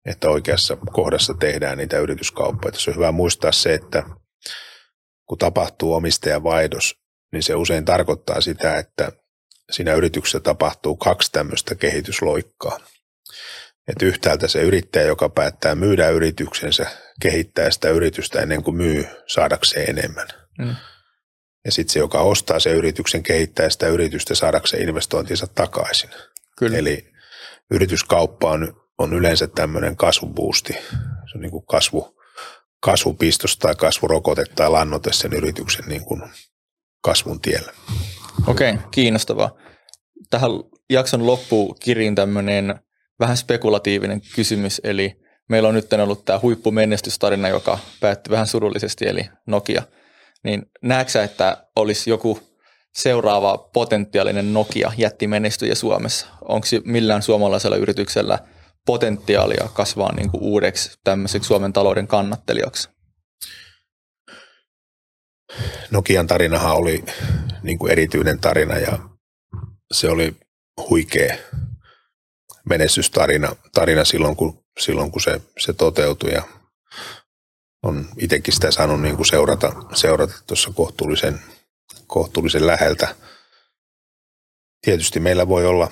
että 0.07 0.29
oikeassa 0.29 0.77
kohdassa 0.93 1.35
tehdään 1.35 1.79
niitä 1.79 1.99
yrityskauppoja. 1.99 2.73
Tässä 2.73 2.91
on 2.91 2.97
hyvä 2.97 3.13
muistaa 3.13 3.53
se, 3.53 3.75
että 3.75 4.03
kun 5.29 5.39
tapahtuu 5.39 5.95
omistajavaihdos, 5.95 6.95
niin 7.33 7.43
se 7.43 7.55
usein 7.55 7.85
tarkoittaa 7.85 8.41
sitä, 8.41 8.79
että 8.79 9.13
siinä 9.71 9.95
yrityksessä 9.95 10.41
tapahtuu 10.41 10.97
kaksi 10.97 11.33
tämmöistä 11.33 11.75
kehitysloikkaa. 11.75 12.81
Että 13.89 14.07
yhtäältä 14.07 14.49
se 14.49 14.63
yrittäjä, 14.63 15.07
joka 15.07 15.29
päättää 15.29 15.75
myydä 15.75 16.09
yrityksensä, 16.09 16.87
kehittää 17.23 17.71
sitä 17.71 17.89
yritystä 17.89 18.41
ennen 18.41 18.63
kuin 18.63 18.77
myy 18.77 19.07
saadakseen 19.27 19.91
enemmän. 19.91 20.29
Mm. 20.59 20.77
Ja 21.65 21.73
sitten 21.73 21.93
se, 21.93 21.99
joka 21.99 22.21
ostaa 22.21 22.61
sen 22.61 22.75
yrityksen, 22.75 23.23
kehittää 23.23 23.71
sitä 23.71 23.87
yritystä 23.87 24.35
saadakseen 24.35 24.89
investointinsa 24.89 25.47
takaisin. 25.47 26.11
Kyllä. 26.57 26.79
Eli 26.79 27.13
yrityskauppa 27.71 28.51
on, 28.51 28.81
on 28.99 29.13
yleensä 29.15 29.47
tämmöinen 29.47 29.97
kasvubuusti. 29.97 30.73
Se 30.73 31.35
on 31.35 31.41
niin 31.41 31.51
kuin 31.51 31.67
kasvu, 31.67 32.21
kasvupistos 32.81 33.57
tai 33.57 33.75
kasvurokote 33.75 34.45
tai 34.55 34.71
lannote 34.71 35.13
sen 35.13 35.33
yrityksen 35.33 35.85
niin 35.89 36.05
kuin 36.05 36.23
kasvun 37.01 37.41
tiellä. 37.41 37.73
Okei, 38.47 38.71
okay, 38.71 38.85
kiinnostavaa. 38.91 39.57
Tähän 40.31 40.51
jakson 40.91 41.27
loppuun 41.27 41.77
kirjin 41.81 42.15
tämmöinen 42.15 42.75
vähän 43.21 43.37
spekulatiivinen 43.37 44.21
kysymys, 44.35 44.81
eli 44.85 45.25
meillä 45.49 45.69
on 45.69 45.75
nyt 45.75 45.93
ollut 45.93 46.25
tämä 46.25 46.39
huippumenestystarina, 46.43 47.49
joka 47.49 47.79
päättyi 48.01 48.31
vähän 48.31 48.47
surullisesti, 48.47 49.09
eli 49.09 49.29
Nokia. 49.47 49.83
Niin 50.45 50.63
näetkö 50.83 51.23
että 51.23 51.67
olisi 51.77 52.11
joku 52.11 52.41
seuraava 52.95 53.59
potentiaalinen 53.59 54.55
Nokia 54.55 54.93
jättimenestyjä 54.97 55.75
Suomessa? 55.75 56.27
Onko 56.49 56.67
millään 56.85 57.23
suomalaisella 57.23 57.77
yrityksellä 57.77 58.39
potentiaalia 58.87 59.69
kasvaa 59.75 60.15
niin 60.15 60.31
kuin 60.31 60.43
uudeksi 60.43 60.99
tämmöiseksi 61.05 61.47
Suomen 61.47 61.73
talouden 61.73 62.07
kannattelijaksi? 62.07 62.89
Nokian 65.91 66.27
tarinahan 66.27 66.77
oli 66.77 67.05
niin 67.63 67.79
kuin 67.79 67.93
erityinen 67.93 68.39
tarina 68.39 68.79
ja 68.79 68.99
se 69.93 70.11
oli 70.11 70.37
huikea 70.91 71.37
menestystarina 72.69 73.57
tarina 73.75 74.05
silloin, 74.05 74.37
kun, 74.37 74.65
silloin, 74.81 75.11
kun 75.11 75.21
se, 75.21 75.41
se 75.59 75.73
toteutui 75.73 76.33
ja 76.33 76.43
on 77.83 78.09
itsekin 78.19 78.55
sitä 78.55 78.71
saanut 78.71 79.03
niin 79.03 79.17
kuin 79.17 79.27
seurata, 79.27 79.73
seurata 79.95 80.35
tuossa 80.47 80.71
kohtuullisen, 80.75 81.41
kohtuullisen 82.07 82.67
läheltä. 82.67 83.15
Tietysti 84.81 85.21
meillä 85.21 85.49
voi 85.49 85.67
olla 85.67 85.91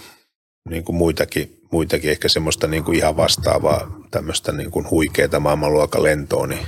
niin 0.69 0.85
kuin 0.85 0.97
muitakin, 0.97 1.61
muitakin 1.73 2.11
ehkä 2.11 2.29
semmoista 2.29 2.67
niin 2.67 2.85
kuin 2.85 2.99
ihan 2.99 3.17
vastaavaa 3.17 4.01
tämmöistä 4.11 4.53
niin 4.53 4.71
kuin 4.71 4.91
huikeaa 4.91 5.41
maailmanluokan 5.41 6.03
lentoa, 6.03 6.47
niin 6.47 6.67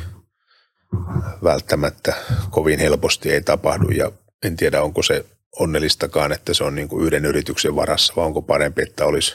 välttämättä 1.45 2.15
kovin 2.51 2.79
helposti 2.79 3.33
ei 3.33 3.41
tapahdu 3.41 3.91
ja 3.91 4.13
en 4.45 4.57
tiedä 4.57 4.83
onko 4.83 5.03
se 5.03 5.25
onnellistakaan, 5.59 6.33
että 6.33 6.55
se 6.55 6.65
on 6.65 6.75
niin 6.75 6.89
kuin 6.89 7.07
yhden 7.07 7.25
yrityksen 7.25 7.77
varassa 7.77 8.13
vai 8.17 8.25
onko 8.25 8.43
parempi, 8.43 8.83
että 8.83 9.05
olisi 9.05 9.35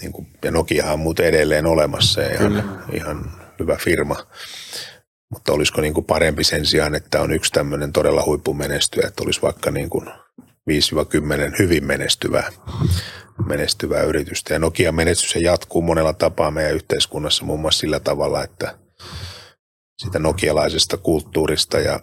niin 0.00 0.12
kuin, 0.12 0.26
ja 0.44 0.50
Nokia 0.50 0.92
on 0.92 0.98
muuten 0.98 1.26
edelleen 1.26 1.66
olemassa 1.66 2.20
ja 2.20 2.34
ihan, 2.34 2.84
ihan 2.92 3.32
hyvä 3.60 3.76
firma. 3.76 4.16
Mutta 5.30 5.52
olisiko 5.52 5.80
niin 5.80 5.94
kuin 5.94 6.04
parempi 6.04 6.44
sen 6.44 6.66
sijaan, 6.66 6.94
että 6.94 7.20
on 7.20 7.32
yksi 7.32 7.52
tämmöinen 7.52 7.92
todella 7.92 8.22
huippumenestyjä, 8.26 9.08
että 9.08 9.22
olisi 9.24 9.42
vaikka 9.42 9.70
niin 9.70 9.90
kuin 9.90 10.06
5-10 10.70 11.58
hyvin 11.58 11.84
menestyvää, 11.84 12.52
menestyvää 13.46 14.02
yritystä. 14.02 14.54
Ja 14.54 14.58
Nokia 14.58 14.92
menestys 14.92 15.36
jatkuu 15.36 15.82
monella 15.82 16.12
tapaa 16.12 16.50
meidän 16.50 16.74
yhteiskunnassa 16.74 17.44
muun 17.44 17.60
muassa 17.60 17.80
sillä 17.80 18.00
tavalla, 18.00 18.44
että 18.44 18.78
sitä 19.98 20.18
nokialaisesta 20.18 20.96
kulttuurista 20.96 21.78
ja 21.78 22.00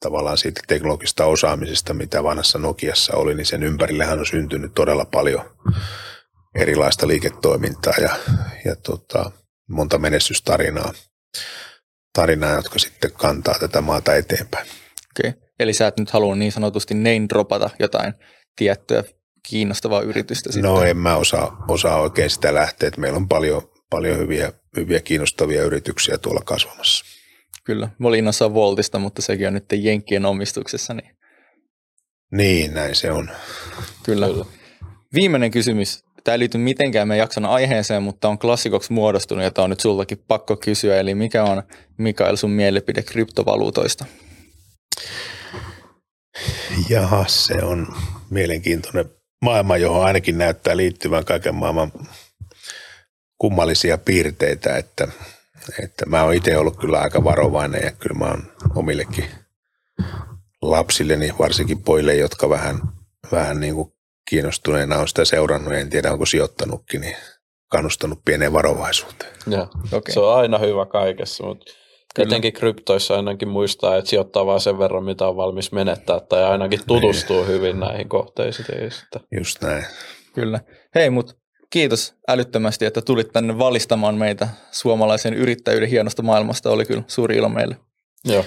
tavallaan 0.00 0.38
siitä 0.38 0.60
teknologisesta 0.68 1.24
osaamisesta, 1.24 1.94
mitä 1.94 2.22
vanhassa 2.22 2.58
Nokiassa 2.58 3.16
oli, 3.16 3.34
niin 3.34 3.46
sen 3.46 3.62
ympärillehän 3.62 4.18
on 4.18 4.26
syntynyt 4.26 4.74
todella 4.74 5.04
paljon 5.04 5.44
erilaista 6.54 7.08
liiketoimintaa 7.08 7.94
ja, 8.00 8.16
ja 8.64 8.76
tota, 8.76 9.30
monta 9.68 9.98
menestystarinaa, 9.98 10.92
tarinaa, 12.20 12.54
jotka 12.54 12.78
sitten 12.78 13.12
kantaa 13.12 13.54
tätä 13.60 13.80
maata 13.80 14.14
eteenpäin. 14.14 14.66
Okei, 15.10 15.30
okay. 15.30 15.42
eli 15.60 15.72
sä 15.72 15.86
et 15.86 15.98
nyt 15.98 16.10
halua 16.10 16.36
niin 16.36 16.52
sanotusti 16.52 16.94
name 16.94 17.26
dropata 17.28 17.70
jotain 17.78 18.14
tiettyä 18.56 19.04
kiinnostavaa 19.48 20.00
yritystä 20.00 20.52
sitten? 20.52 20.70
No 20.70 20.82
en 20.82 20.96
mä 20.96 21.16
osaa, 21.16 21.64
osaa 21.68 22.00
oikein 22.00 22.30
sitä 22.30 22.54
lähteä, 22.54 22.86
että 22.86 23.00
meillä 23.00 23.16
on 23.16 23.28
paljon, 23.28 23.62
paljon 23.90 24.18
hyviä, 24.18 24.52
hyviä 24.76 25.00
kiinnostavia 25.00 25.62
yrityksiä 25.62 26.18
tuolla 26.18 26.40
kasvamassa. 26.44 27.04
Kyllä, 27.64 27.88
mä 27.98 28.08
olin 28.08 28.18
innossaan 28.18 28.54
Voltista, 28.54 28.98
mutta 28.98 29.22
sekin 29.22 29.46
on 29.46 29.54
nyt 29.54 29.72
Jenkkien 29.72 30.26
omistuksessa. 30.26 30.94
Niin, 30.94 31.10
niin 32.32 32.74
näin 32.74 32.94
se 32.94 33.10
on. 33.10 33.30
Kyllä. 34.02 34.26
Kyllä. 34.26 34.44
Viimeinen 35.14 35.50
kysymys 35.50 36.04
Tämä 36.24 36.34
ei 36.34 36.38
liity 36.38 36.58
mitenkään 36.58 37.08
meidän 37.08 37.22
jakson 37.22 37.44
aiheeseen, 37.44 38.02
mutta 38.02 38.28
on 38.28 38.38
klassikoksi 38.38 38.92
muodostunut 38.92 39.44
ja 39.44 39.50
tämä 39.50 39.64
on 39.64 39.70
nyt 39.70 39.80
sultakin 39.80 40.24
pakko 40.28 40.56
kysyä. 40.56 41.00
Eli 41.00 41.14
mikä 41.14 41.44
on 41.44 41.62
Mikael 41.98 42.36
sun 42.36 42.50
mielipide 42.50 43.02
kryptovaluutoista? 43.02 44.04
Jaha, 46.88 47.24
se 47.28 47.54
on 47.62 47.86
mielenkiintoinen 48.30 49.04
maailma, 49.44 49.76
johon 49.76 50.04
ainakin 50.04 50.38
näyttää 50.38 50.76
liittyvän 50.76 51.24
kaiken 51.24 51.54
maailman 51.54 51.92
kummallisia 53.38 53.98
piirteitä, 53.98 54.76
että, 54.76 55.08
että 55.84 56.06
mä 56.06 56.22
oon 56.22 56.34
itse 56.34 56.58
ollut 56.58 56.76
kyllä 56.76 57.00
aika 57.00 57.24
varovainen 57.24 57.84
ja 57.84 57.90
kyllä 57.90 58.18
mä 58.18 58.24
oon 58.24 58.52
omillekin 58.74 59.24
lapsilleni, 60.62 61.34
varsinkin 61.38 61.82
poille, 61.82 62.14
jotka 62.14 62.48
vähän, 62.48 62.80
vähän 63.32 63.60
niin 63.60 63.74
kuin 63.74 63.92
kiinnostuneena 64.28 64.96
on 64.96 65.08
sitä 65.08 65.24
seurannut 65.24 65.72
ja 65.72 65.78
en 65.78 65.90
tiedä 65.90 66.12
onko 66.12 66.26
sijoittanutkin, 66.26 67.00
niin 67.00 67.16
kannustanut 67.70 68.18
pieneen 68.24 68.52
varovaisuuteen. 68.52 69.32
Ja, 69.50 69.62
okay. 69.92 70.14
Se 70.14 70.20
on 70.20 70.36
aina 70.36 70.58
hyvä 70.58 70.86
kaikessa, 70.86 71.44
mutta 71.44 71.72
Kyllä. 72.14 72.28
etenkin 72.28 72.52
kryptoissa 72.52 73.16
ainakin 73.16 73.48
muistaa, 73.48 73.96
että 73.96 74.10
sijoittaa 74.10 74.46
vain 74.46 74.60
sen 74.60 74.78
verran, 74.78 75.04
mitä 75.04 75.28
on 75.28 75.36
valmis 75.36 75.72
menettää, 75.72 76.20
tai 76.20 76.44
ainakin 76.44 76.80
tutustuu 76.86 77.36
niin. 77.36 77.48
hyvin 77.48 77.80
näihin 77.80 78.08
kohteisiin. 78.08 78.66
Just 79.38 79.62
näin. 79.62 79.84
Kyllä. 80.34 80.60
Hei, 80.94 81.10
mutta 81.10 81.34
kiitos 81.70 82.14
älyttömästi, 82.28 82.84
että 82.84 83.02
tulit 83.02 83.32
tänne 83.32 83.58
valistamaan 83.58 84.14
meitä 84.14 84.48
suomalaisen 84.70 85.34
yrittäjyyden 85.34 85.88
hienosta 85.88 86.22
maailmasta. 86.22 86.70
Oli 86.70 86.84
kyllä 86.84 87.02
suuri 87.06 87.36
ilo 87.36 87.48
meille. 87.48 87.76
Joo. 88.24 88.44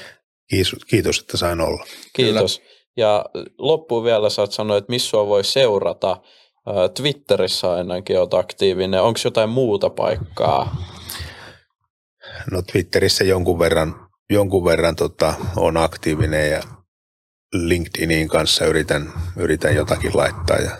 Kiitos, 0.49 0.86
kiitos 0.88 1.19
että 1.19 1.38
sain 1.38 1.61
olla. 1.61 1.86
Kiitos. 2.13 2.59
Kyllä. 2.59 2.71
Ja 2.97 3.25
loppuun 3.57 4.03
vielä 4.03 4.29
saat 4.29 4.51
sanoa, 4.51 4.77
että 4.77 4.91
missä 4.91 5.17
voi 5.17 5.43
seurata. 5.43 6.17
Twitterissä 6.93 7.71
ainakin 7.71 8.19
olet 8.19 8.33
aktiivinen. 8.33 9.01
Onko 9.01 9.19
jotain 9.25 9.49
muuta 9.49 9.89
paikkaa? 9.89 10.75
No 12.51 12.61
Twitterissä 12.61 13.23
jonkun 13.23 13.59
verran, 13.59 13.95
jonkun 14.29 14.65
verran 14.65 14.95
tota, 14.95 15.33
on 15.55 15.77
aktiivinen 15.77 16.51
ja 16.51 16.61
LinkedInin 17.53 18.27
kanssa 18.27 18.65
yritän, 18.65 19.13
yritän 19.37 19.75
jotakin 19.75 20.11
laittaa 20.13 20.57
ja 20.57 20.71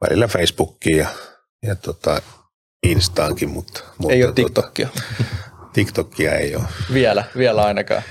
välillä 0.00 0.28
Facebookiin 0.28 0.96
ja, 0.96 1.08
ja 1.62 1.76
tota, 1.76 2.22
Instaankin, 2.86 3.48
mutta, 3.50 3.84
mutta 3.98 4.14
ei 4.14 4.24
ole 4.24 4.32
tota, 4.32 4.42
TikTokia. 4.44 4.88
TikTokia 5.72 6.34
ei 6.34 6.56
ole. 6.56 6.64
Vielä, 6.92 7.24
vielä 7.36 7.62
ainakaan. 7.62 8.02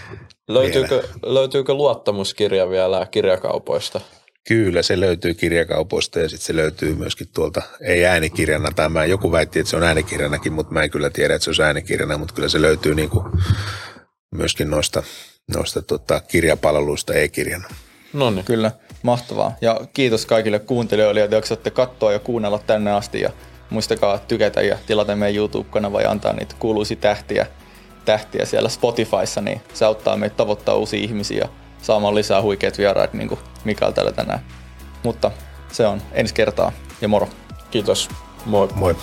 Löytyykö, 0.47 1.03
löytyykö 1.25 1.73
luottamuskirja 1.73 2.69
vielä 2.69 3.07
kirjakaupoista? 3.11 4.01
Kyllä, 4.47 4.81
se 4.81 4.99
löytyy 4.99 5.33
kirjakaupoista 5.33 6.19
ja 6.19 6.29
sitten 6.29 6.45
se 6.45 6.55
löytyy 6.55 6.95
myöskin 6.95 7.27
tuolta, 7.33 7.61
ei 7.81 8.05
äänikirjana, 8.05 8.71
tai 8.75 8.89
mä, 8.89 9.05
joku 9.05 9.31
väitti, 9.31 9.59
että 9.59 9.69
se 9.69 9.77
on 9.77 9.83
äänikirjanakin, 9.83 10.53
mutta 10.53 10.73
mä 10.73 10.83
en 10.83 10.89
kyllä 10.89 11.09
tiedä, 11.09 11.35
että 11.35 11.53
se 11.53 11.61
on 11.61 11.67
äänikirjana, 11.67 12.17
mutta 12.17 12.33
kyllä 12.33 12.49
se 12.49 12.61
löytyy 12.61 12.95
niin 12.95 13.09
kuin 13.09 13.25
myöskin 14.31 14.69
noista, 14.69 15.03
noista 15.55 15.81
tota, 15.81 16.21
kirjapalveluista 16.27 17.13
e-kirjana. 17.13 17.67
No 18.13 18.29
niin. 18.29 18.45
Kyllä, 18.45 18.71
mahtavaa. 19.03 19.55
Ja 19.61 19.81
kiitos 19.93 20.25
kaikille 20.25 20.59
kuuntelijoille, 20.59 21.23
että 21.23 21.35
jaksatte 21.35 21.71
katsoa 21.71 22.11
ja 22.11 22.19
kuunnella 22.19 22.59
tänne 22.59 22.91
asti 22.91 23.21
ja 23.21 23.29
muistakaa 23.69 24.17
tykätä 24.17 24.61
ja 24.61 24.77
tilata 24.87 25.15
meidän 25.15 25.35
YouTube-kanava 25.35 26.01
ja 26.01 26.11
antaa 26.11 26.33
niitä 26.33 26.55
kuuluisia 26.59 26.97
tähtiä 26.97 27.47
tähtiä 28.05 28.45
siellä 28.45 28.69
Spotifyssa, 28.69 29.41
niin 29.41 29.61
se 29.73 29.85
auttaa 29.85 30.17
meitä 30.17 30.35
tavoittaa 30.35 30.75
uusia 30.75 31.03
ihmisiä 31.03 31.37
ja 31.37 31.49
saamaan 31.81 32.15
lisää 32.15 32.41
huikeat 32.41 32.77
vieraat, 32.77 33.13
niin 33.13 33.27
kuin 33.27 33.39
Mikael 33.63 33.91
täällä 33.91 34.11
tänään. 34.11 34.39
Mutta 35.03 35.31
se 35.71 35.87
on 35.87 36.01
ensi 36.11 36.33
kertaa 36.33 36.71
ja 37.01 37.07
moro. 37.07 37.29
Kiitos. 37.71 38.09
Moi. 38.45 38.67
Moi. 38.75 38.95